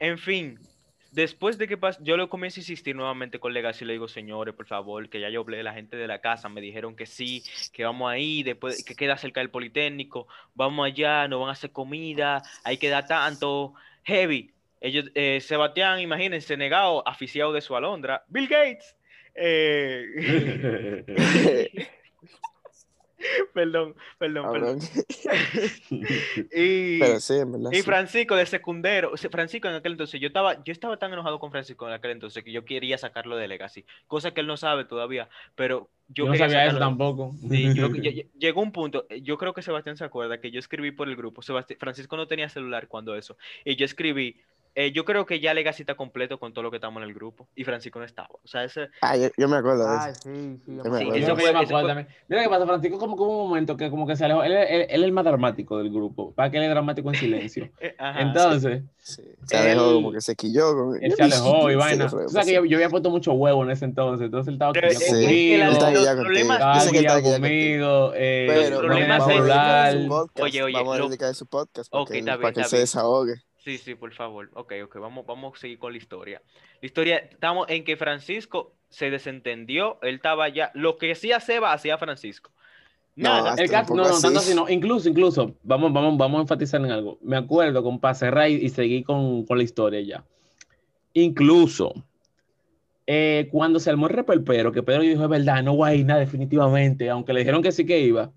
En 0.00 0.18
fin, 0.18 0.59
después 1.12 1.57
de 1.57 1.68
que 1.68 1.77
pas 1.77 1.98
yo 2.03 2.16
le 2.16 2.29
comienzo 2.29 2.61
a 2.61 2.62
insistir 2.62 2.94
nuevamente 2.96 3.38
con 3.38 3.55
Legacy, 3.55 3.85
le 3.85 3.94
digo, 3.94 4.09
señores, 4.09 4.55
por 4.55 4.66
favor, 4.66 5.09
que 5.09 5.20
ya 5.20 5.31
yo 5.31 5.40
hablé 5.40 5.59
de 5.59 5.62
la 5.62 5.72
gente 5.72 5.96
de 5.96 6.07
la 6.07 6.20
casa, 6.20 6.48
me 6.48 6.61
dijeron 6.61 6.96
que 6.96 7.07
sí, 7.07 7.44
que 7.72 7.85
vamos 7.85 8.11
ahí, 8.11 8.42
después 8.42 8.85
que 8.85 8.94
queda 8.94 9.16
cerca 9.16 9.40
del 9.40 9.50
Politécnico, 9.50 10.27
vamos 10.55 10.87
allá, 10.87 11.29
nos 11.29 11.40
van 11.40 11.48
a 11.50 11.53
hacer 11.53 11.70
comida, 11.70 12.42
hay 12.64 12.77
que 12.77 12.88
dar 12.88 13.07
tanto. 13.07 13.74
Heavy. 14.03 14.50
Ellos, 14.81 15.11
eh, 15.14 15.40
Sebastián, 15.40 16.00
imagínense, 16.00 16.59
negado, 16.59 17.07
aficiado 17.09 17.53
de 17.55 17.62
su 17.62 17.74
alondra. 17.74 18.24
Bill 18.29 18.48
Gates. 18.48 18.96
Eh, 19.35 20.05
perdón, 23.54 23.94
perdón, 24.18 24.52
perdón. 24.52 24.78
Y, 26.54 26.98
Pero 27.00 27.20
sí, 27.20 27.34
en 27.34 27.52
verdad. 27.52 27.70
y 27.72 27.76
sí. 27.76 27.82
Francisco 27.82 28.37
de 28.37 28.46
secundero, 28.46 29.12
Francisco 29.30 29.68
en 29.68 29.74
aquel 29.74 29.92
entonces, 29.92 30.20
yo 30.20 30.26
estaba, 30.28 30.62
yo 30.64 30.72
estaba 30.72 30.96
tan 30.98 31.12
enojado 31.12 31.38
con 31.38 31.50
Francisco 31.50 31.87
en 31.87 31.94
aquel 31.94 32.12
entonces 32.12 32.42
que 32.44 32.52
yo 32.52 32.64
quería 32.64 32.98
sacarlo 32.98 33.37
de 33.37 33.48
Legacy, 33.48 33.84
cosa 34.06 34.32
que 34.32 34.40
él 34.40 34.46
no 34.46 34.56
sabe 34.56 34.84
todavía, 34.84 35.28
pero 35.54 35.88
yo 36.08 36.26
Yo 36.26 36.32
no 36.32 36.37
sabía 36.37 36.66
eso 36.66 36.78
tampoco. 36.78 37.34
Sí, 37.48 37.72
yo- 37.74 37.88
yo- 37.94 38.10
yo- 38.10 38.22
llegó 38.38 38.60
un 38.60 38.72
punto, 38.72 39.06
eh, 39.08 39.22
yo 39.22 39.38
creo 39.38 39.54
que 39.54 39.62
Sebastián 39.62 39.96
se 39.96 40.04
acuerda 40.04 40.40
que 40.40 40.50
yo 40.50 40.58
escribí 40.58 40.90
por 40.92 41.08
el 41.08 41.16
grupo, 41.16 41.40
Sebasti- 41.42 41.78
Francisco 41.78 42.16
no 42.16 42.26
tenía 42.26 42.48
celular 42.48 42.88
cuando 42.88 43.16
eso, 43.16 43.37
y 43.64 43.76
yo 43.76 43.84
escribí, 43.84 44.37
eh, 44.74 44.92
yo 44.92 45.04
creo 45.04 45.24
que 45.26 45.40
ya 45.40 45.54
Legacy 45.54 45.82
está 45.82 45.94
completo 45.94 46.38
con 46.38 46.52
todo 46.52 46.62
lo 46.64 46.70
que 46.70 46.78
estamos 46.78 47.02
en 47.02 47.08
el 47.08 47.14
grupo, 47.14 47.48
y 47.54 47.64
Francisco 47.64 47.98
no 47.98 48.04
estaba, 48.04 48.28
o 48.32 48.46
sea, 48.48 48.64
ese, 48.64 48.88
Ah, 49.00 49.16
yo, 49.16 49.28
yo 49.37 49.48
me 49.48 49.56
acuerdo 49.56 49.88
de 49.88 49.96
Ay, 49.98 50.10
eso. 50.12 50.20
sí, 50.22 50.30
sí. 50.64 50.76
yo 50.76 50.82
Sí, 50.84 50.90
me 50.90 50.98
Sí, 50.98 51.04
acuerdo. 51.04 51.14
Eso 51.14 51.26
eso 51.26 51.37
que 51.37 51.42
fue- 51.42 51.44
yo 51.52 51.52
me 51.58 51.64
acuerdo 51.64 51.80
fue- 51.80 51.88
también. 51.88 52.08
Mira 52.28 52.42
qué 52.42 52.48
pasa, 52.48 52.66
Francisco 52.66 52.98
como 52.98 53.16
que 53.16 53.22
hubo 53.22 53.42
un 53.44 53.48
momento 53.50 53.76
que 53.76 53.90
como 53.90 54.06
que 54.06 54.16
se 54.16 54.24
alejó. 54.24 54.42
Él, 54.42 54.52
él- 54.52 54.66
él 54.68 54.87
es 54.88 55.02
el 55.04 55.12
más 55.12 55.24
dramático 55.24 55.78
del 55.78 55.90
grupo. 55.90 56.32
Para 56.34 56.50
que 56.50 56.56
él 56.58 56.64
es 56.64 56.70
dramático 56.70 57.08
en 57.10 57.14
silencio. 57.14 57.68
eh, 57.80 57.94
ajá, 57.98 58.20
Entonces, 58.20 58.82
Sí. 58.98 59.22
Se 59.46 59.56
alejó 59.58 59.88
Él- 59.88 59.94
como 59.96 60.12
que 60.12 60.20
se 60.22 60.34
quilló. 60.34 60.72
Como... 60.72 60.94
él 60.94 61.12
se 61.12 61.22
alejó 61.22 61.68
y 61.70 61.72
Sí, 61.74 61.78
vaina. 61.78 62.08
fue 62.08 62.22
Tú 62.24 62.30
sabes 62.30 62.46
que 62.46 62.54
yo, 62.54 62.64
yo 62.64 62.78
había 62.78 62.88
pueto 62.88 63.10
mucho 63.10 63.32
huevo 63.34 63.62
en 63.62 63.70
ese 63.70 63.84
entonces. 63.84 64.24
Entonces 64.24 64.48
él 64.48 64.54
estaba 64.54 64.72
Pero 64.72 64.90
Sí. 64.90 65.04
conmigo. 65.06 65.58
la- 65.58 65.66
Él. 65.66 65.72
Estaba 65.72 65.74
está 65.76 65.90
guillado 66.90 67.18
guillado 67.20 67.22
conmigo. 67.22 68.12
Eh, 68.16 68.46
Pero 68.48 68.64
celular. 69.26 69.92
su 69.92 70.08
podcast. 70.08 70.40
Oye, 70.40 70.62
oye, 70.62 70.72
vamos 70.74 70.98
a 70.98 71.02
dedicar 71.02 71.34
su 71.34 71.46
podcast 71.46 71.90
para 71.92 72.52
que, 72.52 72.64
se 72.64 72.78
desahogue. 72.78 73.34
Sí, 73.64 73.79
sí, 73.79 73.94
por 73.94 74.12
favor. 74.12 74.50
Ok, 74.53 74.74
ok, 74.85 74.96
vamos, 74.98 75.24
vamos 75.24 75.57
a 75.57 75.61
seguir 75.61 75.79
con 75.79 75.92
la 75.92 75.98
historia. 75.98 76.42
La 76.83 76.87
historia, 76.87 77.16
estamos 77.16 77.66
en 77.70 77.83
que 77.83 77.96
Francisco 77.96 78.74
se 78.90 79.11
desentendió, 79.11 79.98
él 80.03 80.16
estaba 80.16 80.50
ya, 80.50 80.70
lo 80.74 80.98
que 80.98 81.12
hacía 81.12 81.40
Seba, 81.40 81.72
hacía 81.72 81.96
Francisco. 81.96 82.50
No, 83.16 83.31
Nada, 83.31 83.50
hasta 83.50 83.62
El 83.62 83.70
poco 83.70 83.96
no, 83.96 84.09
no, 84.09 84.20
tanto 84.20 84.40
así, 84.40 84.55
no. 84.55 84.68
Incluso, 84.68 85.09
incluso, 85.09 85.55
vamos, 85.62 85.92
vamos, 85.94 86.18
vamos 86.18 86.38
a 86.38 86.42
enfatizar 86.42 86.81
en 86.85 86.90
algo. 86.90 87.18
Me 87.22 87.37
acuerdo 87.37 87.83
con 87.83 87.98
para 88.00 88.14
cerrar 88.14 88.50
y, 88.50 88.55
y 88.57 88.68
seguir 88.68 89.03
con, 89.05 89.46
con 89.46 89.57
la 89.57 89.64
historia 89.64 90.00
ya. 90.03 90.24
Incluso, 91.14 91.94
eh, 93.07 93.48
cuando 93.50 93.81
se 93.81 93.88
armó 93.88 94.09
el 94.09 94.12
repelpero, 94.12 94.72
que 94.72 94.83
Pedro 94.83 95.03
dijo, 95.03 95.22
es 95.22 95.29
verdad, 95.31 95.62
no 95.62 95.77
voy 95.77 95.90
a 95.90 95.94
ir 95.94 96.05
nada 96.05 96.20
definitivamente, 96.20 97.09
aunque 97.09 97.33
le 97.33 97.40
dijeron 97.40 97.62
que 97.62 97.72
sí 97.72 97.87
que 97.87 98.00
iba. 98.00 98.31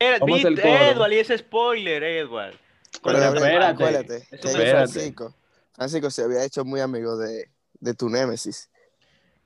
Vamos 0.00 0.10
a 0.10 0.14
hacer 0.14 0.26
viste, 0.26 0.48
el 0.48 0.60
coro. 0.60 0.84
Edward, 0.84 1.12
y 1.12 1.18
ese 1.18 1.38
spoiler, 1.38 2.02
Edward. 2.02 2.54
Pero 3.02 3.18
espérate, 3.18 3.64
acuérdate 3.64 4.16
espérate. 4.30 4.70
Francisco, 4.70 5.34
Francisco 5.72 6.10
se 6.10 6.24
había 6.24 6.44
hecho 6.44 6.64
muy 6.64 6.80
amigo 6.80 7.16
de, 7.16 7.48
de 7.78 7.94
tu 7.94 8.08
némesis. 8.08 8.70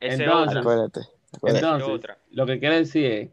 Ese 0.00 0.24
Entonces, 0.24 0.48
otra. 0.48 0.61
Acuérdate. 0.61 1.00
acuérdate. 1.33 1.66
Entonces, 1.66 2.11
lo 2.30 2.46
que 2.46 2.59
quiere 2.59 2.76
decir 2.76 3.04
es 3.07 3.30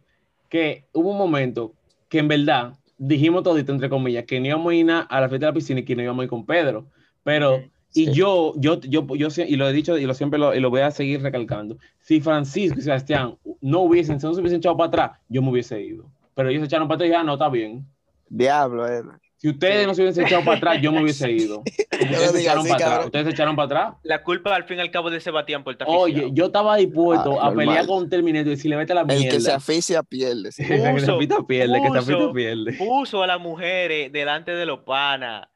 que 0.50 0.86
hubo 0.94 1.12
un 1.12 1.18
momento 1.18 1.74
que 2.10 2.20
en 2.20 2.28
verdad 2.28 2.74
dijimos 2.98 3.44
todito, 3.44 3.72
entre 3.72 3.90
comillas, 3.90 4.26
que 4.26 4.40
no 4.40 4.48
íbamos 4.48 4.72
a 4.72 4.76
ir 4.76 4.86
na- 4.86 5.02
a 5.02 5.22
la 5.22 5.30
fiesta 5.30 5.48
de 5.48 5.52
la 5.52 5.56
piscina 5.56 5.80
y 5.80 5.86
que 5.86 5.96
no 5.96 6.04
íbamos 6.04 6.22
a 6.22 6.24
ir 6.26 6.30
con 6.30 6.46
Pedro. 6.46 6.86
Pero, 7.24 7.56
Ujú. 7.56 7.66
y 7.94 8.06
Sí. 8.08 8.14
yo, 8.14 8.54
yo, 8.58 8.80
yo, 8.82 9.08
yo, 9.16 9.28
y 9.44 9.56
lo 9.56 9.68
he 9.68 9.74
dicho 9.74 9.98
y 9.98 10.06
lo 10.06 10.14
siempre 10.14 10.38
lo, 10.40 10.54
y 10.54 10.60
lo 10.60 10.70
voy 10.70 10.82
a 10.82 10.92
seguir 10.92 11.22
recalcando, 11.22 11.78
si 12.00 12.22
Francisco 12.22 12.80
y 12.80 12.84
Sebastián 12.84 13.38
no 13.62 13.80
hubiesen, 13.82 14.20
si 14.20 14.28
no 14.28 14.34
se 14.34 14.40
hubiesen 14.42 14.60
echado 14.60 14.78
para 14.78 14.88
atrás, 14.90 15.20
yo 15.30 15.42
me 15.42 15.50
hubiese 15.50 15.82
ido. 15.82 16.06
Pero 16.36 16.50
ellos 16.50 16.62
se 16.62 16.66
echaron 16.68 16.88
para 16.88 16.96
atrás 16.96 17.06
y 17.08 17.10
dijeron, 17.10 17.24
"Ah, 17.24 17.28
no, 17.28 17.34
está 17.34 17.50
bien. 17.50 17.86
Diablo, 18.30 18.88
Edward. 18.88 19.20
Si 19.42 19.50
ustedes 19.50 19.88
no 19.88 19.96
se 19.96 20.04
hubiesen 20.04 20.28
echado 20.28 20.44
para 20.46 20.58
atrás, 20.58 20.78
yo 20.82 20.92
me 20.92 21.02
hubiese 21.02 21.32
ido. 21.32 21.64
Ustedes 22.00 22.32
se 22.32 22.42
echaron 22.42 22.60
así, 22.60 22.70
para 22.74 22.86
atrás. 22.86 23.06
Ustedes 23.06 23.26
se 23.26 23.32
echaron 23.32 23.56
para 23.56 23.66
atrás. 23.66 23.94
La 24.04 24.22
culpa 24.22 24.56
al 24.56 24.66
fin 24.66 24.78
y 24.78 24.82
al 24.82 24.92
cabo 24.92 25.10
de 25.10 25.20
Sebastián 25.20 25.64
por 25.64 25.74
estar 25.74 25.88
Oye, 25.90 26.12
aficiado. 26.14 26.34
yo 26.36 26.46
estaba 26.46 26.76
dispuesto 26.78 27.42
Ah, 27.42 27.48
a 27.48 27.54
pelear 27.56 27.88
con 27.88 28.08
Terminator 28.08 28.46
y 28.48 28.50
decirle, 28.52 28.76
vete 28.76 28.92
a 28.92 28.96
la 28.98 29.02
El 29.02 29.08
mierda. 29.08 29.30
que 29.32 29.40
se 29.42 29.52
aficia 29.52 30.04
pierde. 30.04 30.52
sí. 30.52 30.64
que 30.64 30.80
se 30.80 30.92
Puso, 30.92 31.16
apita 31.16 31.38
pierde, 31.48 31.82
que 31.82 32.02
se 32.02 32.14
puso. 32.14 32.34
pierde. 32.34 32.74
Puso 32.74 33.24
a 33.24 33.28
las 33.28 33.40
mujeres 33.42 34.12
delante 34.12 34.52
de 34.52 34.66
los 34.68 34.82
panas. 34.82 35.48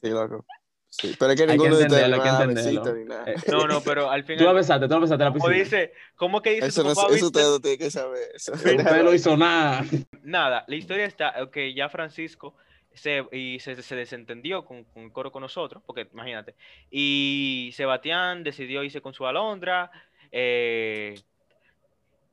Sí, 0.00 0.08
loco. 0.08 0.44
Sí, 0.92 1.14
pero 1.18 1.30
es 1.30 1.36
que 1.36 1.42
Hay 1.44 1.48
que 1.50 1.52
ninguno 1.54 1.76
de 1.76 1.84
ustedes 1.84 2.02
hay 2.12 2.20
que 2.20 2.28
entenderlo. 2.28 3.04
nada. 3.06 3.30
Eh, 3.30 3.36
No, 3.48 3.66
no, 3.68 3.80
pero 3.80 4.10
al 4.10 4.24
fin 4.24 4.36
Tú 4.38 4.44
la 4.44 4.52
besaste, 4.52 4.88
tú 4.88 4.94
la 4.94 5.00
besaste 5.00 5.22
a 5.22 5.26
la 5.28 5.32
como 5.32 5.48
dice, 5.48 5.92
¿cómo 6.16 6.42
que 6.42 6.50
dice 6.50 6.66
Eso, 6.66 6.82
tu 6.82 6.88
no, 6.88 6.94
papá, 6.96 7.14
eso 7.14 7.26
ustedes 7.26 7.46
no 7.46 7.60
tienen 7.60 7.78
que 7.78 7.90
saber. 7.90 8.28
Eso. 8.34 8.52
Usted 8.52 9.02
no 9.04 9.14
hizo 9.14 9.36
nada. 9.36 9.84
Nada, 10.22 10.64
la 10.66 10.74
historia 10.74 11.06
está, 11.06 11.42
ok, 11.44 11.56
ya 11.76 11.88
Francisco 11.88 12.56
se, 12.92 13.24
y 13.30 13.60
se, 13.60 13.80
se 13.80 13.94
desentendió 13.94 14.64
con, 14.64 14.82
con 14.82 15.04
el 15.04 15.12
coro 15.12 15.30
con 15.30 15.42
nosotros, 15.42 15.80
porque 15.86 16.08
imagínate, 16.12 16.56
y 16.90 17.70
Sebastián 17.74 18.42
decidió 18.42 18.82
irse 18.82 19.00
con 19.00 19.14
su 19.14 19.26
alondra, 19.26 19.92
eh, 20.32 21.14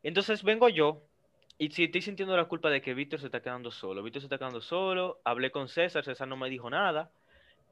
entonces 0.01 0.41
vengo 0.43 0.67
yo, 0.67 1.03
y 1.59 1.69
si 1.69 1.83
estoy 1.85 2.01
sintiendo 2.01 2.35
la 2.35 2.45
culpa 2.45 2.71
de 2.71 2.81
que 2.81 2.95
Víctor 2.95 3.19
se 3.19 3.27
está 3.27 3.41
quedando 3.41 3.69
solo, 3.69 4.01
Víctor 4.01 4.21
se 4.21 4.25
está 4.25 4.39
quedando 4.39 4.61
solo, 4.61 5.21
hablé 5.23 5.51
con 5.51 5.69
César, 5.69 6.03
César 6.03 6.27
no 6.27 6.37
me 6.37 6.49
dijo 6.49 6.69
nada, 6.71 7.11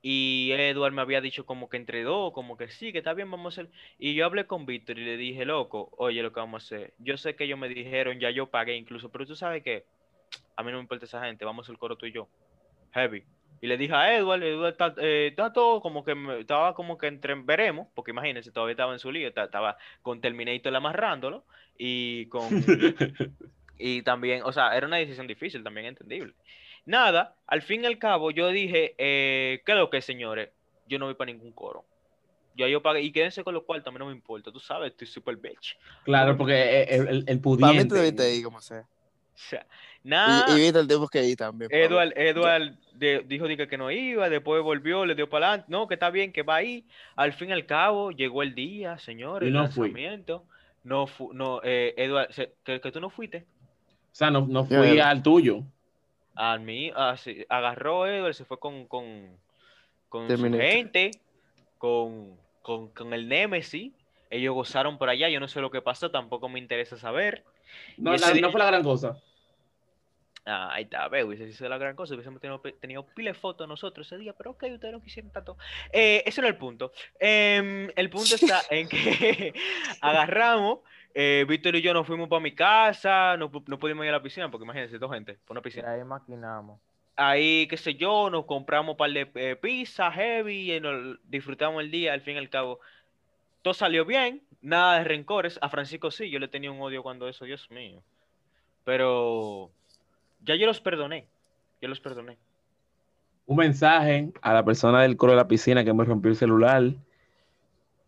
y 0.02 0.52
Edward 0.52 0.94
me 0.94 1.02
había 1.02 1.22
dicho 1.22 1.46
como 1.46 1.68
que 1.70 1.78
entre 1.78 2.04
dos, 2.04 2.32
como 2.34 2.58
que 2.58 2.68
sí, 2.70 2.92
que 2.92 3.00
está 3.00 3.14
bien, 3.14 3.32
vamos 3.32 3.58
a 3.58 3.62
hacer, 3.62 3.72
y 3.98 4.14
yo 4.14 4.26
hablé 4.26 4.46
con 4.46 4.66
Víctor 4.66 5.00
y 5.00 5.06
le 5.06 5.18
dije, 5.18 5.46
loco, 5.46 5.90
oye, 5.98 6.22
lo 6.22 6.32
que 6.32 6.40
vamos 6.40 6.64
a 6.64 6.66
hacer, 6.66 6.94
yo 7.00 7.18
sé 7.18 7.36
que 7.36 7.46
ellos 7.46 7.58
me 7.58 7.70
dijeron, 7.70 8.20
ya 8.20 8.30
yo 8.30 8.48
pagué 8.48 8.76
incluso, 8.76 9.10
pero 9.10 9.26
tú 9.26 9.36
sabes 9.36 9.64
que 9.64 9.86
a 10.56 10.64
mí 10.64 10.72
no 10.72 10.78
me 10.78 10.84
importa 10.84 11.06
esa 11.06 11.24
gente, 11.26 11.44
vamos 11.46 11.70
al 11.70 11.78
coro 11.78 11.96
tú 11.98 12.06
y 12.06 12.12
yo. 12.12 12.28
Heavy. 12.94 13.24
Y 13.62 13.68
le 13.68 13.78
dije 13.78 13.94
a 13.94 14.16
Edward, 14.16 14.44
Edward 14.44 14.72
está, 14.74 14.94
eh, 14.98 15.28
está 15.28 15.52
todo 15.52 15.82
como 15.82 16.04
que 16.04 16.14
me- 16.14 16.42
estaba 16.42 16.76
como 16.76 16.98
que 16.98 17.08
entre 17.08 17.34
veremos, 17.36 17.88
porque 17.96 18.12
imagínense, 18.12 18.52
todavía 18.52 18.72
estaba 18.74 18.94
en 18.94 19.00
su 19.00 19.12
lío, 19.12 19.34
ta- 19.34 19.46
estaba 19.46 19.78
con 20.02 20.22
Terminator 20.22 20.76
amarrándolo 20.76 21.46
y 21.78 22.28
con 22.28 22.48
y 23.78 24.02
también, 24.04 24.44
o 24.44 24.52
sea, 24.52 24.76
era 24.78 24.88
una 24.88 24.98
decisión 24.98 25.28
difícil, 25.28 25.64
también 25.64 25.88
entendible. 25.88 26.34
Nada, 26.86 27.36
al 27.48 27.62
fin 27.62 27.84
y 27.84 27.88
al 27.88 27.98
cabo 27.98 28.32
yo 28.32 28.50
dije, 28.50 28.96
eh, 28.98 29.62
¿qué 29.66 29.72
es 29.72 29.78
lo 29.78 29.90
que 29.90 30.02
señores? 30.02 30.50
Yo 30.88 31.00
no 31.00 31.06
voy 31.06 31.16
para 31.16 31.32
ningún 31.32 31.52
coro. 31.52 31.84
Ya 32.56 32.68
yo 32.68 32.82
pagué, 32.82 33.02
y 33.02 33.12
quédense 33.12 33.44
con 33.44 33.54
lo 33.54 33.66
cual 33.66 33.84
también 33.84 34.00
no 34.00 34.06
me 34.06 34.14
importa, 34.14 34.52
tú 34.52 34.60
sabes, 34.60 34.92
estoy 34.92 35.08
super 35.08 35.36
bitch. 35.36 35.78
Claro, 36.04 36.38
porque 36.38 36.54
eh, 36.54 36.96
el, 36.96 37.08
el, 37.08 37.26
el 37.28 37.42
Para 37.42 37.74
mí 37.74 37.80
pudiente. 37.80 37.96
debiste 37.96 38.36
ir 38.36 38.44
como 38.44 38.62
sea. 38.62 38.82
O 38.82 39.38
sea, 39.38 39.68
nada. 40.04 40.46
Y, 40.48 40.52
y 40.54 40.60
viste 40.64 40.80
el 40.80 40.88
tiempo 40.88 41.08
que 41.10 41.24
ir 41.26 41.36
también. 41.36 41.70
Edward, 41.74 42.14
Edward 42.16 42.78
de- 42.94 43.24
dijo 43.28 43.46
que 43.48 43.78
no 43.78 43.92
iba, 43.92 44.30
después 44.30 44.64
volvió, 44.64 45.06
le 45.06 45.16
dio 45.16 45.30
para 45.30 45.48
adelante, 45.50 45.68
no, 45.70 45.88
que 45.88 45.96
está 45.96 46.10
bien, 46.10 46.32
que 46.32 46.44
va 46.44 46.56
ahí. 46.56 46.86
Al 47.18 47.34
fin 47.34 47.50
y 47.50 47.54
al 47.54 47.66
cabo, 47.66 48.12
llegó 48.12 48.44
el 48.44 48.56
día, 48.56 48.98
señores, 48.98 49.48
Y 49.48 49.50
el 49.50 49.54
no 49.54 49.68
fui. 49.68 49.94
No, 50.84 51.08
fu- 51.08 51.34
no, 51.34 51.62
eh, 51.64 51.94
Edward, 51.98 52.32
se- 52.32 52.54
que, 52.64 52.80
que 52.80 52.92
tú 52.92 53.02
no 53.02 53.10
fuiste. 53.10 53.46
O 53.90 54.16
sea, 54.16 54.30
no, 54.30 54.48
no 54.48 54.68
Yo 54.70 54.78
fui 54.78 55.00
al 55.00 55.22
tuyo. 55.24 55.64
A 56.36 56.58
mí, 56.58 56.92
agarró 57.50 58.08
Edward, 58.08 58.34
se 58.34 58.46
fue 58.46 58.60
con, 58.60 58.86
con, 58.88 59.38
con 60.10 60.28
su 60.38 60.44
gente, 60.58 61.12
con, 61.78 62.38
con, 62.62 62.90
con 62.90 63.14
el 63.14 63.28
Nemesis. 63.28 63.94
Ellos 64.30 64.54
gozaron 64.54 64.98
por 64.98 65.10
allá, 65.10 65.30
yo 65.30 65.40
no 65.40 65.48
sé 65.48 65.62
lo 65.62 65.72
que 65.72 65.82
pasó, 65.82 66.12
tampoco 66.12 66.50
me 66.50 66.60
interesa 66.60 66.98
saber. 66.98 67.44
No, 67.98 68.16
la- 68.18 68.32
día- 68.32 68.42
no 68.42 68.52
fue 68.52 68.60
la 68.60 68.66
gran 68.66 68.84
cosa. 68.84 69.18
Ah, 70.48 70.70
ahí 70.74 70.84
está, 70.84 71.08
ve, 71.08 71.24
hubiese 71.24 71.52
sido 71.54 71.70
la 71.70 71.80
gran 71.80 71.96
cosa, 71.96 72.14
hubiésemos 72.14 72.40
tenido, 72.40 72.60
tenido 72.80 73.04
pila 73.04 73.32
de 73.32 73.34
fotos 73.34 73.68
nosotros 73.68 74.06
ese 74.06 74.18
día, 74.20 74.32
pero 74.34 74.52
ok, 74.52 74.64
ustedes 74.74 74.94
no 74.94 75.02
quisieron 75.02 75.32
tanto. 75.32 75.58
Eh, 75.92 76.22
ese 76.24 76.40
no 76.42 76.48
es 76.48 76.54
el 76.54 76.60
punto. 76.60 76.92
Em, 77.20 77.90
el 77.96 78.10
punto 78.12 78.36
está 78.36 78.62
en 78.70 78.88
que 78.88 79.54
agarramos, 80.02 80.80
eh, 81.16 81.46
Víctor 81.48 81.76
y 81.78 81.82
yo 81.82 81.94
nos 81.94 82.06
fuimos 82.06 82.28
para 82.30 82.42
mi 82.42 82.54
casa, 82.54 83.38
no, 83.38 83.50
no 83.68 83.80
pudimos 83.80 84.04
ir 84.06 84.10
a 84.10 84.14
la 84.14 84.22
piscina, 84.22 84.52
porque 84.52 84.66
imagínense, 84.66 85.00
dos 85.00 85.12
gente, 85.12 85.40
por 85.46 85.56
una 85.56 85.62
Y 85.62 85.64
piscina. 85.64 85.92
ahí 85.92 86.04
maquinamos. 86.04 86.80
Ahí, 87.16 87.66
qué 87.68 87.78
sé 87.78 87.96
yo, 87.96 88.30
nos 88.30 88.46
compramos 88.46 88.94
un 88.94 88.98
par 88.98 89.10
de 89.10 89.32
eh, 89.36 89.56
pizza 89.56 90.12
heavy, 90.12 90.74
y 90.74 90.80
nos 90.82 91.18
disfrutamos 91.24 91.82
el 91.82 91.90
día, 91.90 92.14
al 92.14 92.22
fin 92.22 92.36
y 92.36 92.40
al 92.40 92.50
cabo. 92.50 92.82
Todo 93.62 93.74
salió 93.74 94.06
bien, 94.06 94.44
nada 94.62 95.00
de 95.00 95.06
rencores. 95.06 95.58
A 95.62 95.70
Francisco 95.70 96.12
sí, 96.12 96.30
yo 96.30 96.40
le 96.40 96.50
tenía 96.50 96.72
un 96.72 96.82
odio 96.82 97.02
cuando 97.02 97.30
eso, 97.30 97.46
Dios 97.46 97.72
mío. 97.72 98.04
Pero 98.84 99.72
ya 100.42 100.56
yo 100.56 100.68
los 100.68 100.82
perdoné. 100.82 101.28
Yo 101.82 101.88
los 101.88 102.00
perdoné. 102.02 102.38
Un 103.46 103.58
mensaje 103.58 104.32
a 104.42 104.54
la 104.54 104.66
persona 104.66 105.02
del 105.02 105.18
coro 105.18 105.32
de 105.32 105.38
la 105.38 105.48
piscina 105.48 105.84
que 105.84 105.94
me 105.94 106.04
rompió 106.04 106.32
el 106.32 106.38
celular. 106.38 106.92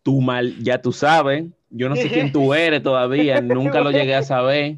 Tú 0.02 0.20
mal, 0.20 0.54
ya 0.62 0.80
tú 0.80 0.92
sabes. 0.92 1.44
Yo 1.70 1.88
no 1.88 1.96
sé 1.96 2.08
quién 2.08 2.32
tú 2.32 2.54
eres 2.54 2.82
todavía, 2.82 3.40
nunca 3.40 3.80
lo 3.80 3.90
llegué 3.90 4.14
a 4.14 4.22
saber. 4.22 4.76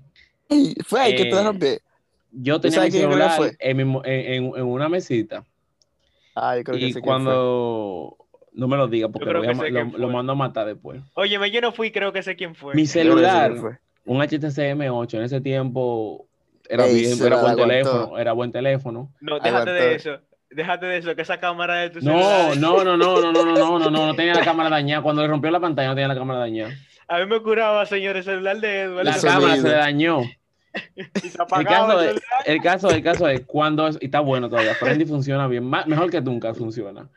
Y 0.49 0.75
fue 0.85 1.01
ahí 1.01 1.15
que 1.17 1.25
te 1.27 1.37
Eh, 1.41 1.45
rompí. 1.45 1.79
Yo 2.33 2.61
tenía 2.61 2.81
mi 2.81 2.91
que 2.91 2.99
celular 2.99 3.31
fue? 3.37 3.57
en, 3.59 3.77
mi 3.77 3.83
en- 3.83 4.05
en- 4.05 4.57
en 4.57 4.63
una 4.65 4.89
mesita 4.89 5.45
Ah, 6.35 6.57
yo 6.57 6.65
creo 6.65 6.79
que 6.79 6.87
y 6.87 6.93
fue. 6.93 7.03
cuando... 7.03 8.17
No 8.53 8.67
me 8.67 8.77
lo 8.77 8.89
digas 8.89 9.11
porque 9.13 9.33
lo, 9.33 9.49
a 9.49 9.65
que 9.65 9.71
lo, 9.71 10.09
mando 10.09 10.33
a 10.33 10.35
matar 10.37 10.67
después. 10.67 11.01
Óyeme, 11.15 11.51
yo 11.53 11.61
no 11.61 11.71
fui, 11.71 11.93
creo 11.93 12.13
que 12.13 12.23
sé 12.23 12.35
quién 12.35 12.55
fue. 12.57 12.75
Mi 12.75 12.83
que 12.83 12.89
celular, 12.89 13.57
fue. 13.57 13.79
un 14.07 14.21
HTC 14.21 14.75
M8, 14.75 15.15
en 15.19 15.23
ese 15.23 15.41
tiempo 15.41 16.27
era, 16.69 16.87
Ey, 16.87 16.95
bien, 16.97 17.13
era 17.27 17.37
buen 17.37 17.53
aguantó. 17.53 17.63
teléfono, 17.63 18.19
era 18.19 18.33
buen 18.33 18.51
teléfono. 18.53 19.13
No, 19.21 19.39
déjate 19.39 19.71
de 19.71 19.95
eso. 19.95 20.19
Déjate 20.51 20.87
de 20.87 20.99
eso, 20.99 21.15
que 21.15 21.23
esa 21.23 21.39
cámara 21.39 21.77
de 21.77 21.91
tu 21.91 22.01
No, 22.01 22.19
celular. 22.19 22.57
no, 22.57 22.85
no, 22.85 22.97
no, 22.97 23.21
no, 23.21 23.33
no, 23.33 23.33
no, 23.33 23.55
no, 23.55 23.79
no, 23.79 23.91
no, 23.91 24.07
no 24.09 24.15
tenía 24.15 24.35
la 24.35 24.45
cámara 24.45 24.69
dañada. 24.71 25.03
Cuando 25.03 25.23
le 25.23 25.29
rompió 25.29 25.51
la 25.51 25.61
pantalla 25.61 25.89
no 25.89 25.95
tenía 25.95 26.09
la 26.09 26.17
cámara 26.17 26.41
dañada. 26.41 26.75
A 27.09 27.19
mí 27.19 27.27
me 27.27 27.41
curaba, 27.41 27.85
señor, 27.87 28.17
el 28.17 28.25
celular 28.25 28.59
de 28.61 28.81
Edward. 28.83 29.05
La 29.05 29.21
cámara 29.21 29.57
se 29.57 29.69
dañó. 29.69 30.23
y 30.97 31.29
se 31.29 31.39
El 31.43 31.65
caso, 31.65 32.01
el 32.01 32.17
es, 32.17 32.23
el 32.47 32.61
caso, 32.63 32.91
el 32.91 33.03
caso 33.03 33.29
es 33.29 33.41
cuando 33.47 33.89
es- 33.89 33.99
y 34.01 34.05
está 34.05 34.21
bueno 34.21 34.49
todavía, 34.49 34.77
prende 34.79 35.03
y 35.05 35.07
funciona 35.07 35.47
bien, 35.49 35.65
más- 35.65 35.87
mejor 35.89 36.11
que 36.11 36.21
nunca 36.21 36.55
funciona. 36.55 37.09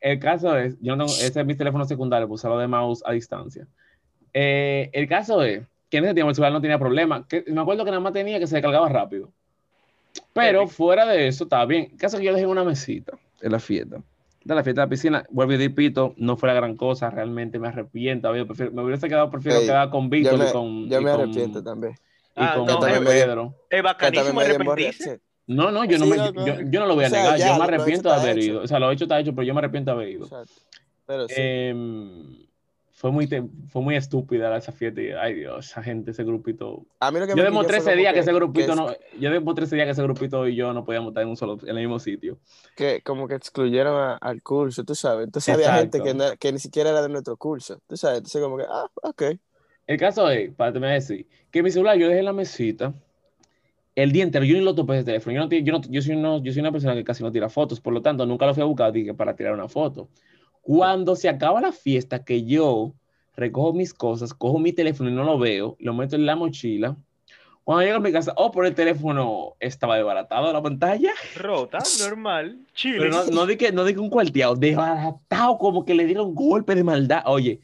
El 0.00 0.18
caso 0.18 0.56
es, 0.58 0.76
yo 0.80 0.96
no 0.96 1.04
tengo, 1.06 1.18
ese 1.18 1.40
es 1.40 1.46
mi 1.46 1.54
teléfono 1.54 1.84
secundario, 1.84 2.28
pues 2.28 2.40
usarlo 2.40 2.58
de 2.58 2.66
mouse 2.66 3.02
a 3.06 3.12
distancia. 3.12 3.66
Eh, 4.32 4.90
el 4.92 5.08
caso 5.08 5.42
es 5.42 5.62
que 5.90 5.98
en 5.98 6.04
ese 6.04 6.14
tiempo 6.14 6.30
el 6.30 6.34
celular 6.34 6.52
no 6.52 6.60
tenía 6.60 6.78
problema. 6.78 7.26
Que, 7.26 7.44
me 7.46 7.60
acuerdo 7.60 7.84
que 7.84 7.90
nada 7.90 8.00
más 8.02 8.12
tenía 8.12 8.38
que 8.38 8.46
se 8.46 8.56
descargaba 8.56 8.88
rápido. 8.88 9.30
Pero 10.32 10.66
fuera 10.68 11.06
de 11.06 11.28
eso, 11.28 11.44
estaba 11.44 11.64
bien. 11.66 11.88
El 11.92 11.98
caso 11.98 12.18
que 12.18 12.24
yo 12.24 12.32
dejé 12.34 12.46
una 12.46 12.64
mesita 12.64 13.12
en 13.40 13.52
la 13.52 13.58
fiesta. 13.58 14.02
De 14.44 14.54
la 14.54 14.62
fiesta 14.62 14.82
de 14.82 14.86
la 14.86 14.90
piscina, 14.90 15.24
vuelvo 15.30 15.54
y 15.54 15.56
repito, 15.56 16.12
no 16.18 16.36
fue 16.36 16.48
la 16.48 16.54
gran 16.54 16.76
cosa, 16.76 17.08
realmente 17.10 17.58
me 17.58 17.68
arrepiento. 17.68 18.28
había- 18.28 18.44
prefiero- 18.44 18.72
me 18.72 18.82
hubiese 18.82 19.08
quedado, 19.08 19.30
prefiero 19.30 19.60
Ey, 19.60 19.66
quedar 19.66 19.88
con 19.90 20.04
Yo 20.04 20.10
Víctor 20.10 20.38
me, 20.38 20.48
y 20.48 20.52
con, 20.52 20.88
yo 20.90 21.00
y 21.00 21.04
me 21.04 21.10
con- 21.10 21.20
arrepiento 21.20 21.62
también. 21.62 21.92
y 21.94 21.96
Ah, 22.36 22.54
con 22.56 22.66
no, 22.66 22.78
con 22.78 22.90
eh, 22.90 23.00
Pedro. 23.00 23.54
Es 23.70 23.76
Que 23.78 23.82
bacanísimo 23.82 24.34
me 24.34 24.42
arrepentirse. 24.44 25.20
No, 25.46 25.70
no, 25.70 25.84
yo, 25.84 25.98
no 25.98 26.04
Sí, 26.04 26.10
me, 26.10 26.16
loco. 26.18 26.46
yo, 26.46 26.54
yo 26.70 26.80
no 26.80 26.86
lo 26.86 26.94
voy 26.94 27.04
a 27.04 27.06
O 27.06 27.10
sea, 27.10 27.22
negar, 27.22 27.38
ya, 27.38 27.48
yo 27.48 27.58
me 27.58 27.64
arrepiento 27.64 28.08
de 28.10 28.14
haber 28.14 28.38
hecho. 28.38 28.46
ido. 28.46 28.62
O 28.62 28.66
sea, 28.66 28.78
lo 28.78 28.90
hecho 28.90 29.04
está 29.04 29.20
hecho, 29.20 29.34
pero 29.34 29.42
yo 29.46 29.54
me 29.54 29.58
arrepiento 29.60 29.90
de 29.90 29.94
haber 29.96 30.08
ido. 30.08 30.24
Exacto. 30.24 30.52
Pero 31.06 31.28
sí. 31.28 31.34
Em, 31.36 32.36
fue, 32.96 33.10
muy 33.10 33.26
fue 33.26 33.82
muy 33.82 33.96
estúpida 33.96 34.56
esa 34.56 34.70
fiesta 34.70 35.02
y, 35.02 35.08
ay 35.10 35.34
Dios, 35.34 35.66
esa 35.68 35.82
gente, 35.82 36.12
ese 36.12 36.22
grupito. 36.22 36.86
a 37.00 37.10
mí 37.10 37.18
lo 37.18 37.26
que 37.26 37.34
Yo 37.36 37.42
demostré 37.42 37.78
ese 37.78 37.96
día 37.96 38.12
que 38.12 38.20
ese 38.20 38.32
grupito 38.32 38.68
que- 38.70 38.76
no, 38.76 38.86
yo 39.18 39.30
demostré 39.32 39.64
ese 39.64 39.74
día 39.74 39.84
que 39.84 39.90
ese 39.90 40.02
grupito 40.04 40.46
y 40.46 40.54
yo 40.54 40.72
no 40.72 40.84
podíamos 40.84 41.10
estar 41.10 41.24
en 41.24 41.28
un 41.30 41.36
solo, 41.36 41.58
en 41.62 41.68
el 41.70 41.76
mismo 41.76 41.98
sitio. 41.98 42.38
que 42.76 43.02
como 43.02 43.26
que 43.26 43.34
excluyeron 43.34 43.96
a- 44.00 44.16
al 44.16 44.42
curso, 44.42 44.84
tú 44.84 44.94
sabes. 44.94 45.24
Entonces 45.26 45.52
había 45.52 45.74
gente 45.74 45.98
Exacto. 45.98 46.04
que, 46.04 46.14
no- 46.30 46.36
que 46.38 46.52
ni 46.52 46.58
siquiera 46.60 46.90
era 46.90 47.02
de 47.02 47.08
nuestro 47.08 47.36
curso, 47.36 47.80
tú 47.88 47.96
sabes. 47.96 48.18
Entonces 48.18 48.40
como 48.40 48.56
que, 48.56 48.64
ah, 48.68 48.86
ok. 49.02 49.22
El 49.88 49.98
caso 49.98 50.30
es, 50.30 50.52
para 50.54 50.72
terminar 50.72 50.90
de 50.94 51.00
decir, 51.00 51.26
que 51.50 51.62
mi 51.62 51.70
celular 51.72 51.98
yo 51.98 52.06
dejé 52.06 52.20
en 52.20 52.24
la 52.24 52.32
mesita 52.32 52.94
el 53.96 54.10
día 54.12 54.22
entero, 54.24 54.44
yo 54.44 54.54
ni 54.54 54.60
lo 54.60 54.74
topé 54.74 54.94
ese 54.96 55.04
teléfono. 55.04 55.34
Yo, 55.36 55.40
no, 55.44 55.48
yo, 55.50 55.72
no- 55.72 55.82
yo, 55.90 56.02
soy 56.02 56.14
uno- 56.16 56.42
yo 56.42 56.52
soy 56.52 56.60
una 56.60 56.72
persona 56.72 56.94
que 56.94 57.04
casi 57.04 57.22
no 57.22 57.30
tira 57.30 57.48
fotos, 57.48 57.80
por 57.80 57.92
lo 57.92 58.02
tanto, 58.02 58.24
nunca 58.26 58.46
lo 58.46 58.54
fui 58.54 58.62
a 58.62 58.66
buscar 58.66 58.92
dije, 58.92 59.14
para 59.14 59.34
tirar 59.36 59.52
una 59.52 59.68
foto. 59.68 60.08
Cuando 60.64 61.14
se 61.14 61.28
acaba 61.28 61.60
la 61.60 61.72
fiesta, 61.72 62.24
que 62.24 62.44
yo 62.44 62.94
recojo 63.36 63.74
mis 63.74 63.92
cosas, 63.92 64.32
cojo 64.32 64.58
mi 64.58 64.72
teléfono 64.72 65.10
y 65.10 65.12
no 65.12 65.22
lo 65.22 65.38
veo, 65.38 65.76
lo 65.78 65.92
meto 65.92 66.16
en 66.16 66.24
la 66.24 66.36
mochila. 66.36 66.96
Cuando 67.64 67.84
llego 67.84 67.98
a 67.98 68.00
mi 68.00 68.12
casa, 68.12 68.32
oh, 68.36 68.50
por 68.50 68.64
el 68.64 68.74
teléfono 68.74 69.56
estaba 69.60 69.96
desbaratado 69.96 70.50
la 70.50 70.62
pantalla. 70.62 71.12
Rota, 71.36 71.80
normal, 72.00 72.58
chile. 72.72 72.96
Pero 72.98 73.10
no, 73.10 73.26
no 73.26 73.46
di 73.46 73.56
que, 73.56 73.72
no 73.72 73.84
di 73.84 73.94
un 73.94 74.08
cuarteado, 74.08 74.56
desbaratado, 74.56 75.58
como 75.58 75.84
que 75.84 75.94
le 75.94 76.06
dieron 76.06 76.34
golpe 76.34 76.74
de 76.74 76.82
maldad. 76.82 77.24
Oye, 77.26 77.60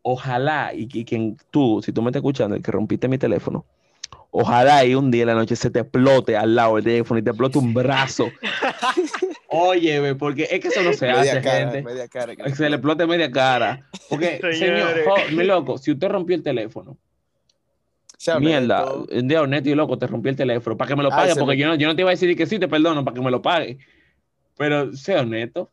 ojalá, 0.00 0.72
y 0.74 0.88
que 0.88 1.04
quien 1.04 1.36
tú, 1.50 1.82
si 1.84 1.92
tú 1.92 2.00
me 2.00 2.08
estás 2.08 2.20
escuchando, 2.20 2.56
el 2.56 2.62
que 2.62 2.72
rompiste 2.72 3.06
mi 3.06 3.18
teléfono, 3.18 3.66
ojalá 4.30 4.84
y 4.84 4.94
un 4.94 5.10
día 5.10 5.22
en 5.22 5.28
la 5.28 5.34
noche 5.34 5.56
se 5.56 5.70
te 5.70 5.80
explote 5.80 6.36
al 6.36 6.54
lado 6.54 6.76
del 6.76 6.84
teléfono 6.84 7.18
y 7.18 7.22
te 7.22 7.30
explote 7.30 7.58
un 7.58 7.72
brazo. 7.74 8.30
Oye, 9.48 9.98
ve, 10.00 10.14
porque 10.14 10.42
es 10.50 10.60
que 10.60 10.68
eso 10.68 10.82
no 10.82 10.92
se 10.92 11.06
media 11.06 11.20
hace, 11.20 11.40
cara, 11.40 11.58
gente. 11.72 11.82
media 11.82 12.08
cara. 12.08 12.36
que 12.36 12.54
se 12.54 12.68
le 12.68 12.76
explote 12.76 13.06
media 13.06 13.30
cara. 13.30 13.86
Porque, 14.10 14.40
señor, 14.52 15.04
jo- 15.04 15.16
mi 15.36 15.44
loco, 15.44 15.78
si 15.78 15.92
usted 15.92 16.08
rompió 16.08 16.36
el 16.36 16.42
teléfono, 16.42 16.98
Sea 18.18 18.38
mierda, 18.40 18.84
un 18.92 19.28
día 19.28 19.40
honesto 19.42 19.70
y 19.70 19.74
loco, 19.74 19.96
te 19.96 20.06
rompí 20.06 20.28
el 20.28 20.36
teléfono, 20.36 20.76
para 20.76 20.88
que 20.88 20.96
me 20.96 21.02
lo 21.02 21.08
Ah, 21.12 21.16
pague, 21.16 21.32
se 21.34 21.40
porque 21.40 21.54
me- 21.56 21.62
yo 21.62 21.68
no, 21.68 21.74
yo 21.76 21.86
no 21.88 21.96
te 21.96 22.02
iba 22.02 22.10
a 22.10 22.12
decir 22.12 22.36
que 22.36 22.46
sí, 22.46 22.58
te 22.58 22.68
perdono, 22.68 23.04
para 23.04 23.14
que 23.14 23.20
me 23.22 23.30
lo 23.30 23.40
pague. 23.40 23.78
Pero 24.56 24.92
sé 24.94 25.16
honesto. 25.16 25.70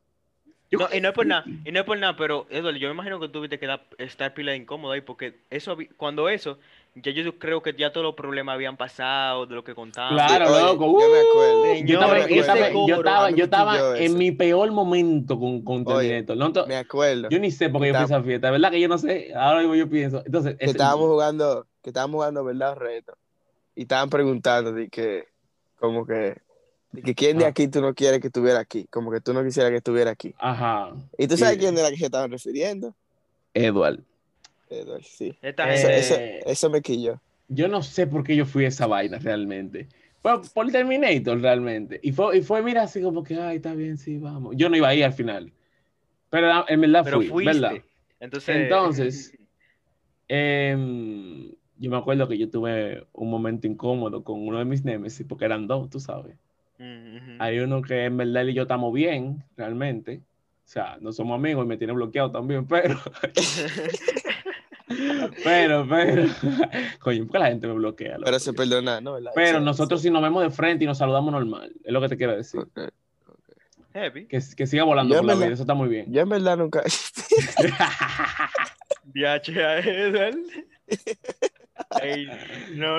Yo- 0.72 0.80
No, 0.80 0.88
y 0.96 1.02
no 1.02 1.10
es 1.10 1.14
por 1.14 1.26
nada, 1.26 1.44
y 1.66 1.72
no 1.72 1.80
es 1.80 1.86
por 1.86 1.98
nada, 1.98 2.16
pero 2.16 2.48
Eduardo, 2.50 2.78
yo 2.80 2.88
me 2.88 2.94
imagino 2.94 3.20
que 3.20 3.28
tuviste 3.30 3.60
que 3.60 3.68
estar 3.98 4.34
pila 4.34 4.52
de 4.52 4.58
incómodo 4.58 4.94
ahí, 4.94 5.02
porque 5.02 5.36
eso, 5.50 5.78
cuando 5.98 6.30
eso, 6.30 6.60
ya 6.96 7.12
yo 7.12 7.38
creo 7.38 7.62
que 7.62 7.74
ya 7.78 7.92
todos 7.92 8.06
los 8.06 8.16
problemas 8.16 8.56
habían 8.56 8.78
pasado, 8.78 9.46
de 9.46 9.56
lo 9.56 9.64
que 9.64 9.76
contábamos. 9.76 10.16
Claro, 10.26 10.52
Oye, 10.52 10.62
loco. 10.62 11.00
yo 11.02 11.10
me 11.10 11.20
acuerdo. 11.20 11.86
Yo 11.86 11.94
estaba, 12.00 13.30
yo 13.32 13.44
estaba- 13.46 13.78
yo 13.78 13.78
yo 13.90 13.96
en 13.96 14.04
eso. 14.04 14.18
mi 14.18 14.32
peor 14.32 14.72
momento 14.72 15.38
con, 15.40 15.62
con 15.64 15.84
Terminator. 15.86 16.38
No, 16.38 16.52
Me 16.68 16.78
acuerdo. 16.78 17.28
yo 17.30 17.40
ni 17.40 17.52
sé 17.52 17.70
por 17.70 17.82
qué 17.82 17.88
yo 17.90 17.94
fui 17.94 18.02
a 18.02 18.06
esa 18.06 18.24
fiesta. 18.24 18.50
¿Verdad 18.50 18.72
que 18.72 18.80
yo 18.80 18.88
no 18.88 18.98
sé? 18.98 19.34
Ahora 19.36 19.60
mismo 19.60 19.76
yo 19.76 19.90
pienso. 19.90 20.24
Entonces, 20.26 20.56
que 20.58 20.64
ese- 20.66 20.72
estábamos 20.72 21.08
jugando, 21.10 21.68
que 21.84 21.90
estábamos 21.90 22.16
jugando 22.16 22.44
verdad 22.44 22.76
reto. 22.76 23.18
Y 23.76 23.82
estaban 23.82 24.10
preguntando 24.10 24.72
de 24.72 24.88
que, 24.88 25.26
como 25.78 26.06
que, 26.06 26.38
de 26.94 27.02
que 27.02 27.14
quién 27.14 27.38
de 27.38 27.44
Ah. 27.46 27.50
aquí 27.50 27.68
tú 27.68 27.82
no 27.82 27.94
quieres 27.94 28.22
que 28.22 28.28
estuviera 28.28 28.60
aquí, 28.60 28.86
como 28.90 29.12
que 29.12 29.20
tú 29.20 29.34
no 29.34 29.44
quisieras 29.44 29.72
que 29.72 29.78
estuviera 29.78 30.12
aquí. 30.12 30.34
Ajá. 30.38 30.92
Y 31.18 31.28
tú 31.28 31.36
sabes 31.36 31.56
Sí. 31.56 31.60
quién 31.60 31.78
era 31.78 31.90
que 31.90 31.98
se 31.98 32.06
estaban 32.06 32.32
refiriendo. 32.32 32.94
Edward. 33.54 34.00
Edward, 34.82 35.04
sí. 35.04 35.38
Esta 35.42 35.70
Eh, 35.70 35.74
Eso, 35.76 35.88
gente, 35.88 36.00
eso, 36.00 36.16
eso 36.46 36.70
me 36.70 36.82
quilló. 36.82 37.22
Yo 37.48 37.68
no 37.68 37.84
sé 37.84 38.08
por 38.08 38.24
qué 38.24 38.36
yo 38.36 38.46
fui 38.46 38.66
a 38.66 38.70
esa 38.70 38.88
vaina 38.88 39.18
realmente. 39.20 39.88
Fue 40.22 40.42
por 40.54 40.72
Terminator 40.72 41.40
realmente. 41.40 42.00
Y 42.02 42.12
fue, 42.12 42.40
y 42.40 42.42
fue, 42.42 42.64
mira, 42.64 42.84
así 42.84 43.02
como 43.02 43.24
que, 43.24 43.36
ay, 43.40 43.58
está 43.58 43.76
bien, 43.76 43.98
sí, 43.98 44.18
vamos. 44.18 44.56
Yo 44.58 44.70
no 44.70 44.76
iba 44.76 44.88
ahí 44.88 45.04
al 45.04 45.14
final. 45.14 45.54
Pero 46.32 46.52
ah, 46.52 46.66
en 46.68 46.82
verdad 46.82 47.02
pero 47.04 47.18
fui, 47.18 47.28
fuiste. 47.28 47.52
¿verdad? 47.52 47.84
Entonces, 48.20 48.56
Entonces, 48.56 49.38
em, 50.28 51.52
yo 51.78 51.92
me 51.92 51.98
acuerdo 51.98 52.28
que 52.28 52.38
yo 52.38 52.50
tuve 52.50 53.06
un 53.14 53.30
momento 53.30 53.68
incómodo 53.68 54.24
con 54.24 54.48
uno 54.48 54.58
de 54.60 54.66
mis 54.66 54.84
némesis, 54.84 55.26
porque 55.28 55.46
eran 55.46 55.68
dos, 55.68 55.90
tú 55.90 56.00
sabes. 56.00 56.36
Mm, 56.80 57.16
ujú. 57.18 57.32
Hay 57.40 57.60
uno 57.60 57.82
que 57.82 58.06
en 58.06 58.18
verdad 58.18 58.42
él 58.42 58.50
y 58.50 58.54
yo 58.54 58.64
estamos 58.64 58.94
bien, 58.94 59.44
realmente. 59.56 60.22
O 60.66 60.68
sea, 60.68 60.98
no 61.00 61.12
somos 61.12 61.36
amigos 61.36 61.64
y 61.64 61.68
me 61.68 61.78
tiene 61.78 61.94
bloqueado 61.94 62.32
también, 62.32 62.66
pero, 62.66 62.98
pero, 65.44 65.86
pero, 65.90 66.24
coño, 67.00 67.26
porque 67.26 67.40
la 67.40 67.48
gente 67.48 67.68
me 67.68 67.74
bloquea. 67.74 68.14
loco? 68.14 68.26
Pero 68.26 68.40
se 68.40 68.54
perdona, 68.54 69.02
¿no? 69.02 69.18
Pero 69.34 69.60
nosotros 69.60 70.02
si 70.02 70.10
nos 70.10 70.22
vemos 70.22 70.44
de 70.44 70.50
frente 70.50 70.84
y 70.84 70.88
nos 70.88 70.98
saludamos 70.98 71.32
normal, 71.32 71.72
es 71.84 71.92
lo 71.94 72.02
que 72.02 72.10
te 72.10 72.18
quiero 72.18 72.36
decir. 72.36 72.62
Ok. 72.62 72.80
Heavy. 73.94 74.26
Que, 74.28 74.40
que 74.58 74.68
siga 74.68 74.84
volando 74.84 75.16
Yo 75.16 75.22
por 75.22 75.28
la 75.30 75.36
vida, 75.36 75.48
eso 75.54 75.64
está 75.64 75.74
muy 75.74 75.88
bien. 75.88 76.12
Yo 76.12 76.22
en 76.22 76.30
verdad 76.30 76.58
nunca, 76.58 76.84
Viaje 79.06 79.64
a 79.64 79.80
Edward. 79.80 80.38
Ey, 82.02 82.28
no, 82.74 82.98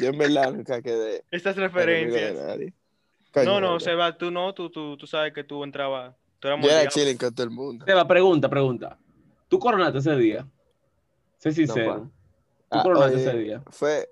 yo 0.00 0.08
en 0.08 0.18
verdad 0.18 0.52
nunca 0.52 0.82
quedé 0.82 1.24
estas 1.30 1.56
referencias. 1.56 2.34
Coño, 3.32 3.46
No, 3.46 3.60
no. 3.60 3.80
Seba, 3.80 4.16
tú 4.16 4.30
no, 4.30 4.52
tú, 4.52 4.68
tú, 4.70 4.96
tú 4.96 5.06
sabes 5.06 5.32
que 5.32 5.44
tú 5.44 5.64
entrabas, 5.64 6.14
tú 6.38 6.48
eras 6.48 6.60
Yo 6.60 6.66
era 6.66 6.74
moldeado. 6.76 6.90
chilling 6.90 7.16
con 7.16 7.34
todo 7.34 7.44
el 7.44 7.50
mundo. 7.50 7.84
Seba, 7.86 8.06
pregunta, 8.06 8.48
pregunta. 8.48 8.98
¿Tú 9.52 9.58
coronaste 9.58 9.98
ese 9.98 10.16
día? 10.16 10.46
Sé 11.36 11.52
sincero. 11.52 12.10
¿Tú 12.70 12.78
Ah, 12.78 12.82
coronaste 12.82 13.16
oye, 13.16 13.22
ese 13.28 13.36
día? 13.36 13.62
Fue, 13.68 14.08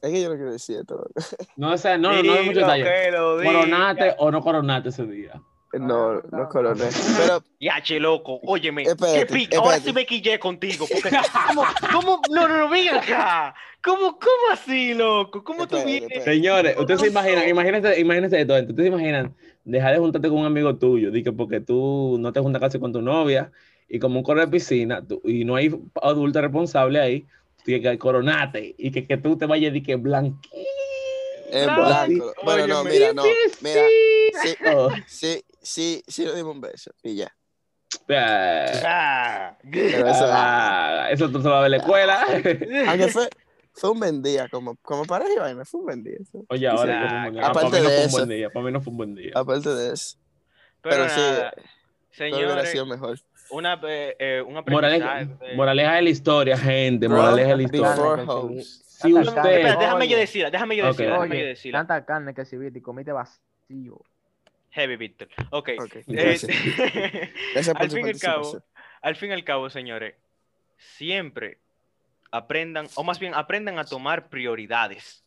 es 0.00 0.10
que 0.10 0.20
yo 0.20 0.28
no 0.28 0.34
quiero 0.34 0.50
decir 0.50 0.78
esto. 0.78 1.06
No, 1.56 1.72
o 1.72 1.78
sea, 1.78 1.96
no, 1.96 2.12
no, 2.14 2.22
no 2.24 2.32
hay 2.32 2.44
mucho 2.46 2.58
detalle. 2.58 3.12
¿Coronaste 3.44 4.16
o 4.18 4.32
no 4.32 4.40
coronaste 4.42 4.88
ese 4.88 5.06
día? 5.06 5.40
No, 5.72 6.20
no 6.20 6.48
coroné. 6.48 6.86
Pero 7.16 7.44
Ya, 7.60 7.80
che, 7.80 8.00
loco, 8.00 8.40
óyeme, 8.42 8.82
Espérate, 8.82 9.20
qué 9.20 9.26
pica, 9.32 9.58
ahora 9.58 9.78
sí 9.78 9.92
me 9.92 10.04
quillé 10.04 10.38
contigo, 10.40 10.84
porque, 10.90 11.16
¿cómo, 11.46 11.64
cómo, 11.92 12.20
no, 12.30 12.48
no, 12.48 12.58
no, 12.58 12.68
ven 12.68 12.88
acá, 12.88 13.54
¿cómo, 13.82 14.18
cómo 14.18 14.52
así, 14.52 14.94
loco? 14.94 15.44
¿Cómo 15.44 15.68
tú 15.68 15.76
Espérate, 15.76 15.86
vienes? 15.86 16.18
espérate. 16.18 16.30
Señores, 16.34 16.76
ustedes 16.76 17.00
se 17.00 17.06
No, 17.06 17.12
imaginan, 17.12 17.44
no. 17.44 17.48
imagínense, 17.50 18.00
imagínense 18.00 18.36
de 18.36 18.46
todo 18.46 18.56
esto. 18.56 18.72
Ustedes 18.72 18.90
se 18.90 18.94
imaginan 18.94 19.34
dejar 19.64 19.92
de 19.92 19.98
juntarte 20.00 20.28
con 20.28 20.38
un 20.38 20.46
amigo 20.46 20.76
tuyo, 20.76 21.10
porque 21.36 21.60
tú 21.60 22.16
no 22.18 22.32
te 22.32 22.40
juntas 22.40 22.60
casi 22.60 22.80
con 22.80 22.92
tu 22.92 23.00
novia 23.00 23.52
y 23.94 23.98
como 23.98 24.18
un 24.20 24.24
coro 24.24 24.40
de 24.40 24.48
piscina 24.48 25.06
tú- 25.06 25.20
y 25.22 25.44
no 25.44 25.54
hay 25.54 25.70
adulto 26.00 26.40
responsable 26.40 26.98
ahí, 26.98 27.26
tienes 27.62 27.86
que 27.92 27.98
coronarte 27.98 28.74
y 28.78 28.90
que, 28.90 29.06
que 29.06 29.18
tú 29.18 29.36
te 29.36 29.44
vayas 29.44 29.70
de 29.74 29.82
que 29.82 29.96
blanquito. 29.96 30.48
en 31.50 31.64
Claro. 31.64 31.84
blanco. 31.84 32.32
Bueno, 32.42 32.66
no, 32.66 32.84
mira, 32.84 33.12
no. 33.12 33.22
Mira, 33.60 33.86
sí, 34.42 34.54
Oh, 34.64 34.88
sí, 35.06 35.44
sí, 35.60 36.02
sí, 36.08 36.24
nos 36.24 36.34
dimos 36.36 36.54
un 36.54 36.62
beso. 36.62 36.90
Y 37.02 37.16
ya. 37.16 37.36
ah, 38.08 38.80
Ah, 38.84 39.58
Pero 39.62 40.08
eso, 40.08 40.24
ah, 40.26 41.08
eso 41.10 41.30
tú 41.30 41.42
se 41.42 41.48
vas 41.48 41.58
a 41.58 41.60
ver 41.60 41.66
en 41.66 41.70
la 41.72 41.76
escuela. 41.76 42.26
aunque 42.88 43.08
fue, 43.08 43.28
fue 43.74 43.90
un 43.90 43.98
buen 44.00 44.22
día, 44.22 44.48
como, 44.48 44.76
como 44.76 45.04
pareja 45.04 45.34
y 45.34 45.38
vaina, 45.38 45.66
fue 45.66 45.80
un 45.80 45.86
buen 45.86 46.02
día. 46.02 46.16
eso. 46.18 46.46
Oye, 46.48 46.66
ahora 46.66 46.82
sea, 46.92 47.00
que 47.02 47.08
fue 47.08 47.16
un 47.18 47.22
buen 47.24 47.34
día. 47.34 47.42
Ah, 47.44 47.50
aparte 47.50 47.70
para 47.70 47.76
mí 47.82 47.84
no 47.84 47.90
de 47.90 48.04
eso. 48.06 48.16
buen 48.16 48.28
día. 48.30 48.50
Para 48.50 48.64
mí 48.66 48.72
no 48.72 48.80
fue 48.80 48.90
un 48.90 48.96
buen 48.96 49.14
día. 49.14 49.32
Aparte 49.34 49.68
de 49.68 49.92
eso. 49.92 50.16
pero 50.80 51.04
Pero 51.04 51.08
sí, 51.10 51.20
Todo 51.20 52.38
hubiera 52.38 52.54
Señores, 52.54 52.70
sido 52.70 52.86
mejor. 52.86 53.18
Una, 53.52 53.80
eh, 53.86 54.16
eh, 54.18 54.42
un 54.42 54.54
Moraleja, 54.54 55.12
aprendizaje. 55.12 55.56
moraleja 55.56 55.94
de 55.94 56.02
la 56.02 56.10
historia, 56.10 56.56
gente. 56.58 57.06
Bro, 57.06 57.18
Moraleja 57.18 57.50
de 57.50 57.56
la 57.56 57.62
historia. 57.62 58.26
Si 58.66 59.12
usted. 59.14 59.36
Espera, 59.36 59.76
déjame 59.76 60.08
yo 60.08 60.16
decirla, 60.16 60.50
déjame 60.50 60.76
yo 60.76 60.86
decirla, 60.86 61.12
déjame 61.12 61.36
yo 61.36 61.42
Oye, 61.42 61.48
decirla. 61.48 61.78
tanta 61.80 62.04
carne 62.04 62.34
que 62.34 62.44
si 62.44 62.56
viste 62.56 62.78
y 62.78 62.82
comiste 62.82 63.12
vacío. 63.12 64.00
Heavy 64.70 64.96
Victor. 64.96 65.28
Ok. 65.50 65.70
Ok, 65.78 65.96
eh, 66.08 67.30
al 67.74 67.90
fin 67.90 68.06
y 68.06 68.10
al 68.10 68.18
cabo, 68.18 68.62
al 69.02 69.16
fin 69.16 69.30
y 69.30 69.32
al 69.34 69.44
cabo, 69.44 69.68
señores, 69.68 70.14
siempre 70.78 71.58
aprendan, 72.30 72.88
o 72.94 73.04
más 73.04 73.18
bien 73.18 73.34
aprendan 73.34 73.78
a 73.78 73.84
tomar 73.84 74.28
prioridades. 74.30 75.24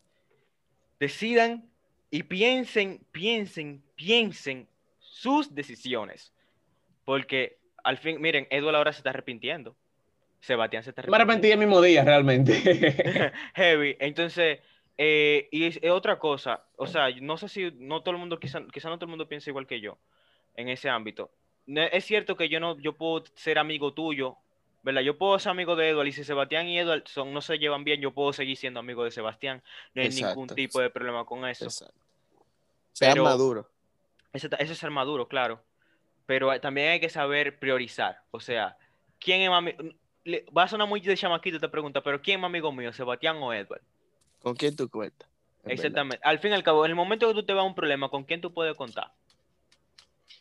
Decidan 0.99 1.69
y 2.09 2.23
piensen, 2.23 3.05
piensen, 3.11 3.83
piensen 3.95 4.67
sus 4.97 5.53
decisiones. 5.53 6.33
Porque 7.03 7.59
al 7.85 7.97
fin, 7.97 8.19
miren, 8.21 8.47
Edward 8.49 8.75
ahora 8.75 8.91
se 8.93 8.99
está 8.99 9.11
arrepintiendo. 9.11 9.75
Sebastián 10.41 10.83
se 10.83 10.89
está 10.91 11.01
Me 11.07 11.15
arrepentí 11.15 11.49
el 11.51 11.57
mismo 11.57 11.81
día, 11.81 12.03
realmente. 12.03 12.53
Heavy. 13.55 13.95
Entonces, 13.99 14.59
eh, 14.97 15.47
y 15.51 15.65
es, 15.65 15.79
es 15.81 15.91
otra 15.91 16.19
cosa, 16.19 16.63
o 16.77 16.85
sea, 16.87 17.09
no 17.21 17.37
sé 17.37 17.49
si 17.49 17.71
no 17.77 18.01
todo 18.01 18.11
el 18.13 18.19
mundo, 18.19 18.39
quizá, 18.39 18.61
quizá 18.71 18.89
no 18.89 18.97
todo 18.97 19.05
el 19.05 19.09
mundo 19.11 19.27
piensa 19.27 19.49
igual 19.49 19.65
que 19.67 19.79
yo 19.81 19.97
en 20.55 20.69
ese 20.69 20.89
ámbito. 20.89 21.31
No- 21.65 21.81
Es 21.81 22.05
cierto 22.05 22.35
que 22.35 22.47
yo 22.49 22.59
no, 22.59 22.77
yo 22.79 22.93
puedo 22.93 23.23
ser 23.33 23.57
amigo 23.57 23.93
tuyo, 23.93 24.37
¿verdad? 24.83 25.01
Yo 25.01 25.17
puedo 25.17 25.37
ser 25.39 25.49
amigo 25.51 25.75
de 25.75 25.89
Edward 25.89 26.07
y 26.07 26.11
si 26.11 26.23
Sebastián 26.23 26.67
y 26.67 26.77
Edward 26.77 27.03
son, 27.07 27.33
no 27.33 27.41
se 27.41 27.57
llevan 27.57 27.83
bien, 27.83 27.99
yo 28.01 28.11
puedo 28.11 28.31
seguir 28.31 28.55
siendo 28.55 28.79
amigo 28.79 29.03
de 29.03 29.09
Sebastián. 29.11 29.63
No 29.95 30.01
hay 30.03 30.09
ningún 30.09 30.29
Exacto. 30.43 30.55
tipo 30.55 30.79
de 30.79 30.89
problema 30.91 31.25
con 31.25 31.45
eso. 31.47 31.65
Exacto. 31.65 31.95
Sean 32.93 33.13
Pero- 33.13 33.23
maduros. 33.23 33.65
Eso, 34.31 34.47
eso 34.59 34.73
es 34.73 34.77
ser 34.77 34.91
maduro, 34.91 35.27
claro. 35.27 35.61
Pero 36.25 36.59
también 36.59 36.89
hay 36.89 36.99
que 36.99 37.09
saber 37.09 37.59
priorizar. 37.59 38.21
O 38.31 38.39
sea, 38.39 38.77
¿quién 39.19 39.41
es 39.41 39.49
más 39.49 39.63
ami- 39.63 39.95
le- 40.23 40.45
Va 40.55 40.63
a 40.63 40.67
sonar 40.67 40.87
muy 40.87 40.99
de 40.99 41.15
chamaquito 41.15 41.57
esta 41.57 41.69
pregunta, 41.69 42.01
pero 42.01 42.21
¿quién 42.21 42.37
es 42.37 42.41
más 42.41 42.49
amigo 42.49 42.71
mío, 42.71 42.91
Sebastián 42.91 43.37
o 43.37 43.53
Edward? 43.53 43.81
¿Con 44.41 44.55
quién 44.55 44.75
tú 44.75 44.89
cuentas? 44.89 45.29
Verdad. 45.63 45.73
Exactamente. 45.73 46.19
Al 46.23 46.39
fin 46.39 46.51
y 46.51 46.53
al 46.55 46.63
cabo, 46.63 46.85
en 46.85 46.91
el 46.91 46.95
momento 46.95 47.27
que 47.27 47.33
tú 47.33 47.43
te 47.45 47.53
vas 47.53 47.63
a 47.63 47.67
un 47.67 47.75
problema, 47.75 48.09
¿con 48.09 48.23
quién 48.23 48.41
tú 48.41 48.53
puedes 48.53 48.75
contar? 48.75 49.11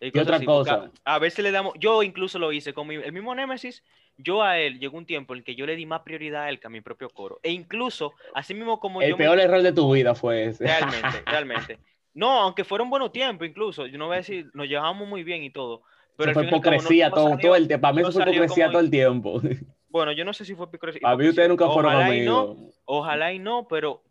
Y 0.01 0.17
Y 0.17 0.21
otra 0.21 0.43
cosa. 0.45 0.91
A, 1.05 1.19
veces 1.19 1.43
le 1.45 1.51
damos, 1.51 1.75
yo 1.79 2.03
incluso 2.03 2.39
lo 2.39 2.53
hice 2.53 2.75
con 2.75 2.87
mi- 2.87 2.97
el 2.97 3.13
mismo 3.13 3.35
Némesis, 3.35 3.83
yo 4.17 4.43
a 4.43 4.59
él 4.59 4.79
llegó 4.79 4.97
un 4.99 5.07
tiempo 5.07 5.33
en 5.35 5.39
el 5.39 5.45
que 5.45 5.55
yo 5.55 5.67
le 5.67 5.77
di 5.77 5.87
más 5.87 6.01
prioridad 6.03 6.45
a 6.45 6.49
él 6.51 6.61
que 6.61 6.67
a 6.67 6.71
mi 6.71 6.81
propio 6.81 7.09
coro. 7.11 7.41
E 7.43 7.51
incluso, 7.53 8.13
así 8.35 8.55
mismo 8.55 8.81
como 8.81 9.01
El 9.03 9.11
yo 9.11 9.17
me- 9.17 9.25
peor 9.25 9.39
error 9.39 9.63
de 9.63 9.73
tu 9.73 9.91
vida 9.93 10.15
fue 10.15 10.47
ese. 10.47 10.65
Realmente, 10.65 11.23
realmente. 11.27 11.79
No, 12.15 12.31
aunque 12.41 12.65
fuera 12.65 12.85
un 12.85 12.91
buen 12.91 13.11
tiempo 13.11 13.45
incluso, 13.45 13.87
yo 13.87 13.99
no 13.99 14.07
voy 14.07 14.15
a 14.15 14.19
decir, 14.19 14.51
nos 14.55 14.69
llevamos 14.69 15.07
muy 15.09 15.23
bien 15.25 15.43
y 15.43 15.51
todo. 15.51 15.83
Pero 16.17 16.33
fue 16.33 16.45
cabo 16.45 16.51
no- 16.51 16.57
hipocresía 16.57 17.11
todo, 17.11 17.29
salió- 17.31 17.41
todo 17.49 17.57
el 17.57 17.67
tiempo. 17.69 17.83
Para 17.83 17.93
mí 17.95 18.03
no 18.03 18.09
eso 18.09 18.19
fue 18.23 18.23
hipocresía 18.37 18.65
como- 18.67 18.73
todo 18.73 18.81
el 18.83 18.91
tiempo. 18.91 19.41
Bueno, 19.89 20.13
yo 20.13 20.25
no 20.25 20.33
sé 20.33 20.45
si 20.45 20.55
fue 20.55 20.67
hipocresía. 20.67 21.01
Para 21.03 21.17
mí 21.17 21.29
ustedes 21.29 21.49
nunca 21.49 21.69
fueron 21.69 21.93
Ojalá 21.93 22.15
y 22.17 22.25
no, 22.25 22.41
amigos. 22.41 22.81
Ojalá 22.85 23.33
y 23.33 23.39
no, 23.39 23.67
pero 23.69 24.03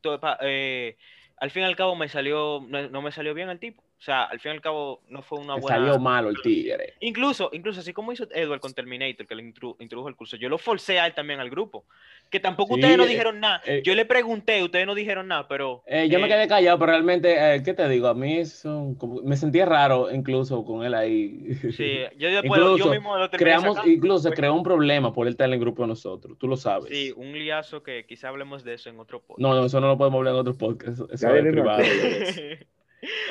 eh, 0.41 0.97
al 1.37 1.51
fin 1.51 1.63
y 1.63 1.65
al 1.65 1.75
cabo 1.75 1.95
me 1.95 2.07
salió, 2.09 2.63
no, 2.67 2.89
no 2.89 3.01
me 3.01 3.11
salió 3.11 3.33
bien 3.33 3.49
el 3.49 3.59
tipo. 3.59 3.83
O 4.03 4.05
sea, 4.05 4.23
al 4.25 4.37
fin 4.41 4.51
y 4.51 4.55
al 4.55 4.59
cabo 4.61 5.01
no 5.07 5.21
fue 5.21 5.39
una 5.39 5.53
buena. 5.55 5.77
salió 5.77 5.97
malo 5.97 6.27
el 6.27 6.35
tigre. 6.43 6.95
Incluso, 6.99 7.49
incluso 7.53 7.79
así 7.79 7.93
como 7.93 8.11
hizo 8.11 8.27
Edward 8.33 8.59
con 8.59 8.73
Terminator, 8.73 9.25
que 9.25 9.33
le 9.33 9.43
intru- 9.43 9.77
introdujo 9.79 10.09
el 10.09 10.17
curso, 10.17 10.35
yo 10.35 10.49
lo 10.49 10.57
forcé 10.57 10.99
a 10.99 11.05
él 11.07 11.13
también 11.13 11.39
al 11.39 11.49
grupo. 11.49 11.85
Que 12.29 12.41
tampoco 12.41 12.73
Sí, 12.75 12.81
ustedes 12.81 12.97
no 12.97 13.05
eh, 13.05 13.07
dijeron 13.07 13.39
nada. 13.39 13.61
eh, 13.65 13.81
yo 13.81 13.95
le 13.95 14.03
pregunté, 14.03 14.61
ustedes 14.61 14.85
no 14.85 14.93
dijeron 14.93 15.29
nada, 15.29 15.47
pero. 15.47 15.83
Eh, 15.87 16.09
yo 16.09 16.19
me 16.19 16.25
eh, 16.25 16.29
quedé 16.31 16.47
callado, 16.49 16.77
pero 16.79 16.91
realmente, 16.91 17.55
eh, 17.55 17.63
¿qué 17.63 17.73
te 17.73 17.87
digo? 17.87 18.09
A 18.09 18.13
mí 18.13 18.39
eso, 18.39 18.93
como- 18.97 19.21
me 19.21 19.37
sentía 19.37 19.65
raro 19.65 20.11
incluso 20.13 20.65
con 20.65 20.83
él 20.83 20.95
ahí. 20.95 21.53
Sí, 21.71 21.99
yo 22.17 22.29
después 22.29 22.59
yo 22.59 22.71
Incluso 22.73 22.89
mismo 22.91 23.17
lo 23.17 23.29
Creamos, 23.29 23.75
sacando. 23.77 23.89
incluso 23.89 24.19
se 24.23 24.29
Fue- 24.31 24.35
creó 24.35 24.53
un 24.53 24.63
problema 24.63 25.13
por 25.13 25.27
él 25.27 25.31
estar 25.31 25.47
en 25.47 25.53
el 25.53 25.61
grupo 25.61 25.83
de 25.83 25.87
nosotros. 25.87 26.37
Tú 26.37 26.49
lo 26.49 26.57
sabes. 26.57 26.89
Sí, 26.89 27.13
un 27.15 27.31
liazo 27.31 27.83
que 27.83 28.05
quizá 28.05 28.27
hablemos 28.27 28.65
de 28.65 28.73
eso 28.73 28.89
en 28.89 28.99
otro 28.99 29.21
podcast. 29.21 29.39
No, 29.39 29.53
no, 29.55 29.65
eso 29.65 29.79
no 29.79 29.87
lo 29.87 29.97
podemos 29.97 30.17
hablar 30.17 30.33
en 30.33 30.39
otro 30.41 30.57
podcast. 30.57 30.95
Eso, 30.95 31.07
eso 31.09 31.29
Ya 31.29 31.37
es 31.37 31.41
privado. 31.53 31.83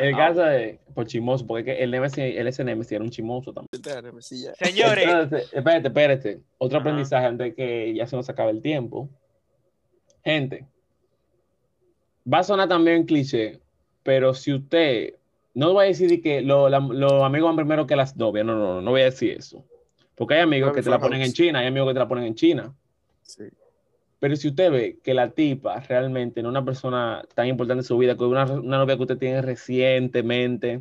El 0.01 0.15
Ah. 0.15 0.17
caso 0.17 0.41
de 0.43 0.79
por 0.95 1.07
chimoso, 1.07 1.47
porque 1.47 1.83
el 1.83 1.91
Nemesis, 1.91 2.19
el 2.19 2.47
ese 2.47 2.63
Nemesis 2.65 2.93
era 2.93 3.05
un 3.05 3.11
chimoso 3.11 3.53
también. 3.53 3.71
Ya. 3.83 4.55
Señores, 4.55 5.05
Entonces, 5.05 5.51
espérate, 5.53 5.89
espérate. 5.89 6.41
Otro 6.59 6.79
Ajá. 6.79 6.89
aprendizaje 6.89 7.27
antes 7.27 7.47
de 7.49 7.55
que 7.55 7.95
ya 7.95 8.07
se 8.07 8.17
nos 8.17 8.29
acabe 8.29 8.51
el 8.51 8.61
tiempo. 8.63 9.09
Gente, 10.25 10.67
va 12.33 12.39
a 12.39 12.43
sonar 12.45 12.69
también 12.69 13.05
cliché, 13.05 13.61
pero 14.03 14.35
si 14.35 14.53
usted 14.53 15.15
no 15.55 15.73
voy 15.73 15.85
a 15.85 15.89
decir 15.89 16.09
de 16.09 16.21
que 16.21 16.41
lo- 16.43 16.69
los 16.69 17.23
amigos 17.23 17.49
van 17.49 17.57
primero 17.57 17.87
que 17.87 17.97
las 17.97 18.17
novias, 18.17 18.45
no, 18.47 18.55
no, 18.55 18.75
no, 18.75 18.81
no 18.83 18.91
voy 18.91 19.01
a 19.03 19.05
decir 19.07 19.37
eso. 19.39 19.65
Porque 20.15 20.35
hay 20.35 20.41
amigos 20.41 20.71
Creo 20.71 20.77
que 20.77 20.83
te 20.85 20.91
la 20.91 20.99
ponen 20.99 21.23
en. 21.23 21.33
China, 21.33 21.59
hay 21.61 21.67
amigos 21.67 21.89
que 21.89 21.95
te 21.95 21.99
la 21.99 22.09
ponen 22.09 22.25
en 22.25 22.35
China. 22.35 22.75
Sí. 23.23 23.45
Pero 24.23 24.37
si 24.37 24.47
usted 24.47 24.71
ve 24.71 24.99
que 25.03 25.15
la 25.15 25.31
tipa 25.31 25.81
realmente 25.81 26.43
no 26.45 26.51
es 26.51 26.53
una 26.53 26.65
persona 26.65 27.25
tan 27.35 27.49
importante 27.49 27.81
en 27.81 27.85
su 27.85 27.99
vida, 27.99 28.17
que 28.17 28.23
una, 28.23 28.45
una 28.45 28.79
novia 28.79 28.95
que 28.95 29.03
usted 29.03 29.19
tiene 29.19 29.43
recientemente, 29.43 30.81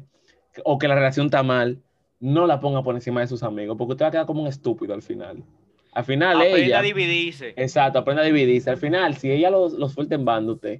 o 0.64 0.78
que 0.78 0.88
la 0.88 0.94
relación 0.94 1.26
está 1.26 1.42
mal, 1.42 1.80
no 2.20 2.46
la 2.46 2.60
ponga 2.60 2.84
por 2.84 2.94
encima 2.94 3.20
de 3.22 3.26
sus 3.26 3.42
amigos, 3.42 3.76
porque 3.80 3.94
usted 3.94 4.06
va 4.06 4.10
a 4.10 4.12
quedar 4.12 4.26
como 4.28 4.44
un 4.44 4.48
estúpido 4.48 4.94
al 4.94 5.02
final. 5.02 5.44
Al 5.92 6.06
final 6.06 6.38
aprenda 6.38 6.58
ella, 6.60 6.78
a 6.78 6.82
dividirse. 6.84 7.56
exacto, 7.58 7.98
aprenda 7.98 8.22
a 8.22 8.26
dividirse. 8.28 8.70
Al 8.70 8.78
final, 8.78 9.16
si 9.16 9.32
ella 9.32 9.50
lo, 9.50 9.70
lo 9.70 9.90
suelta 9.90 10.14
en 10.14 10.24
bando 10.24 10.54
usted, 10.54 10.80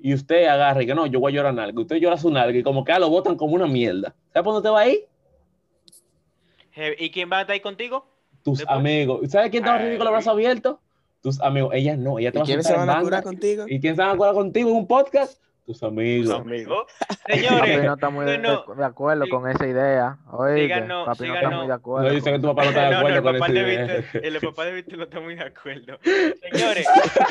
y 0.00 0.14
usted 0.14 0.46
agarra 0.46 0.82
y 0.82 0.86
que 0.86 0.94
no, 0.94 1.04
yo 1.04 1.20
voy 1.20 1.32
a 1.32 1.36
llorar 1.36 1.52
nalga, 1.52 1.78
usted 1.78 1.96
llora 1.96 2.16
su 2.16 2.30
nalga 2.30 2.58
y 2.58 2.62
como 2.62 2.84
que 2.84 2.92
ah, 2.92 2.98
lo 2.98 3.10
botan 3.10 3.36
como 3.36 3.54
una 3.54 3.66
mierda. 3.66 4.14
¿Sabes 4.32 4.44
por 4.44 4.54
dónde 4.54 4.70
usted 4.70 4.70
va 4.70 4.80
ahí? 4.80 5.04
¿Y 6.98 7.10
quién 7.10 7.30
va 7.30 7.36
a 7.36 7.40
estar 7.42 7.52
ahí 7.52 7.60
contigo? 7.60 8.06
Tus 8.42 8.60
Después- 8.60 8.78
amigos. 8.78 9.30
¿Sabes 9.30 9.50
quién 9.50 9.62
te 9.62 9.68
va 9.68 9.76
a 9.76 9.80
con 9.80 9.98
los 9.98 10.10
brazos 10.10 10.32
abiertos? 10.32 10.76
Tus 11.22 11.40
amigos. 11.40 11.70
Ella 11.74 11.96
no, 11.96 12.18
ella 12.18 12.30
te 12.32 12.38
¿Y 12.38 12.40
va 12.40 12.44
a 12.44 12.46
quiénes 12.46 12.66
se 12.66 12.72
en 12.74 12.78
van 12.80 12.90
a 12.90 12.92
banda. 12.94 13.04
curar 13.04 13.22
contigo? 13.24 13.64
¿Y 13.68 13.80
quién 13.80 13.96
se 13.96 14.02
va 14.02 14.12
a 14.12 14.16
curar 14.16 14.34
contigo 14.34 14.70
en 14.70 14.76
un 14.76 14.86
podcast? 14.86 15.42
Tus 15.66 15.82
amigos. 15.82 16.30
Tus 16.30 16.40
Amigo. 16.40 16.86
Papi 17.28 17.40
Señores, 17.40 17.84
no 17.84 17.92
está 17.92 18.08
muy 18.08 18.24
de, 18.24 18.38
bueno, 18.38 18.64
de 18.74 18.84
acuerdo 18.86 19.24
sí. 19.24 19.30
con 19.30 19.50
esa 19.50 19.66
idea. 19.66 20.16
Oíste, 20.32 20.62
Díganos, 20.62 21.06
papi 21.06 21.28
no 21.28 21.34
está 21.34 21.50
muy 21.50 21.66
de 21.66 21.72
acuerdo. 21.74 22.08
No, 22.10 22.20
sé 22.20 22.32
que 22.32 22.38
tu 22.38 22.46
papá 22.46 22.62
no 22.62 22.68
está 22.70 22.80
de 22.84 22.86
no, 22.86 22.92
no, 22.92 22.98
acuerdo 23.00 23.16
el 23.18 23.22
con 23.24 23.32
papá 23.34 23.46
esa 23.46 23.52
de 23.52 23.60
idea. 23.74 23.96
Víctor, 23.96 24.24
el 24.24 24.40
papá 24.40 24.64
de 24.64 24.72
Víctor 24.72 24.96
no 24.98 25.04
está 25.04 25.20
muy 25.20 25.34
de 25.34 25.44
acuerdo. 25.44 25.98
Señores, 26.02 26.86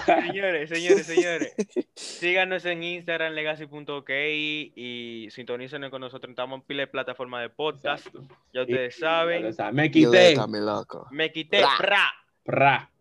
señores, 0.06 0.70
señores, 0.70 1.06
señores, 1.08 1.56
síganos 1.96 2.66
en 2.66 2.84
Instagram, 2.84 3.34
legacy.ok 3.34 4.10
y 4.12 5.28
sintonícenos 5.32 5.90
con 5.90 6.02
nosotros. 6.02 6.30
Estamos 6.30 6.60
en 6.60 6.62
pila 6.68 6.82
de 6.82 6.88
plataforma 6.88 7.42
de 7.42 7.50
podcast. 7.50 8.06
Exacto. 8.06 8.36
Ya 8.54 8.62
ustedes 8.62 8.98
Y- 8.98 9.00
saben. 9.00 9.46
o 9.48 9.52
sea, 9.52 9.72
me 9.72 9.90
quité. 9.90 10.36
Me 11.10 11.32
quité, 11.32 11.62
Bra. 11.62 11.70
¡pra! 11.80 12.14
Pra. 12.44 12.92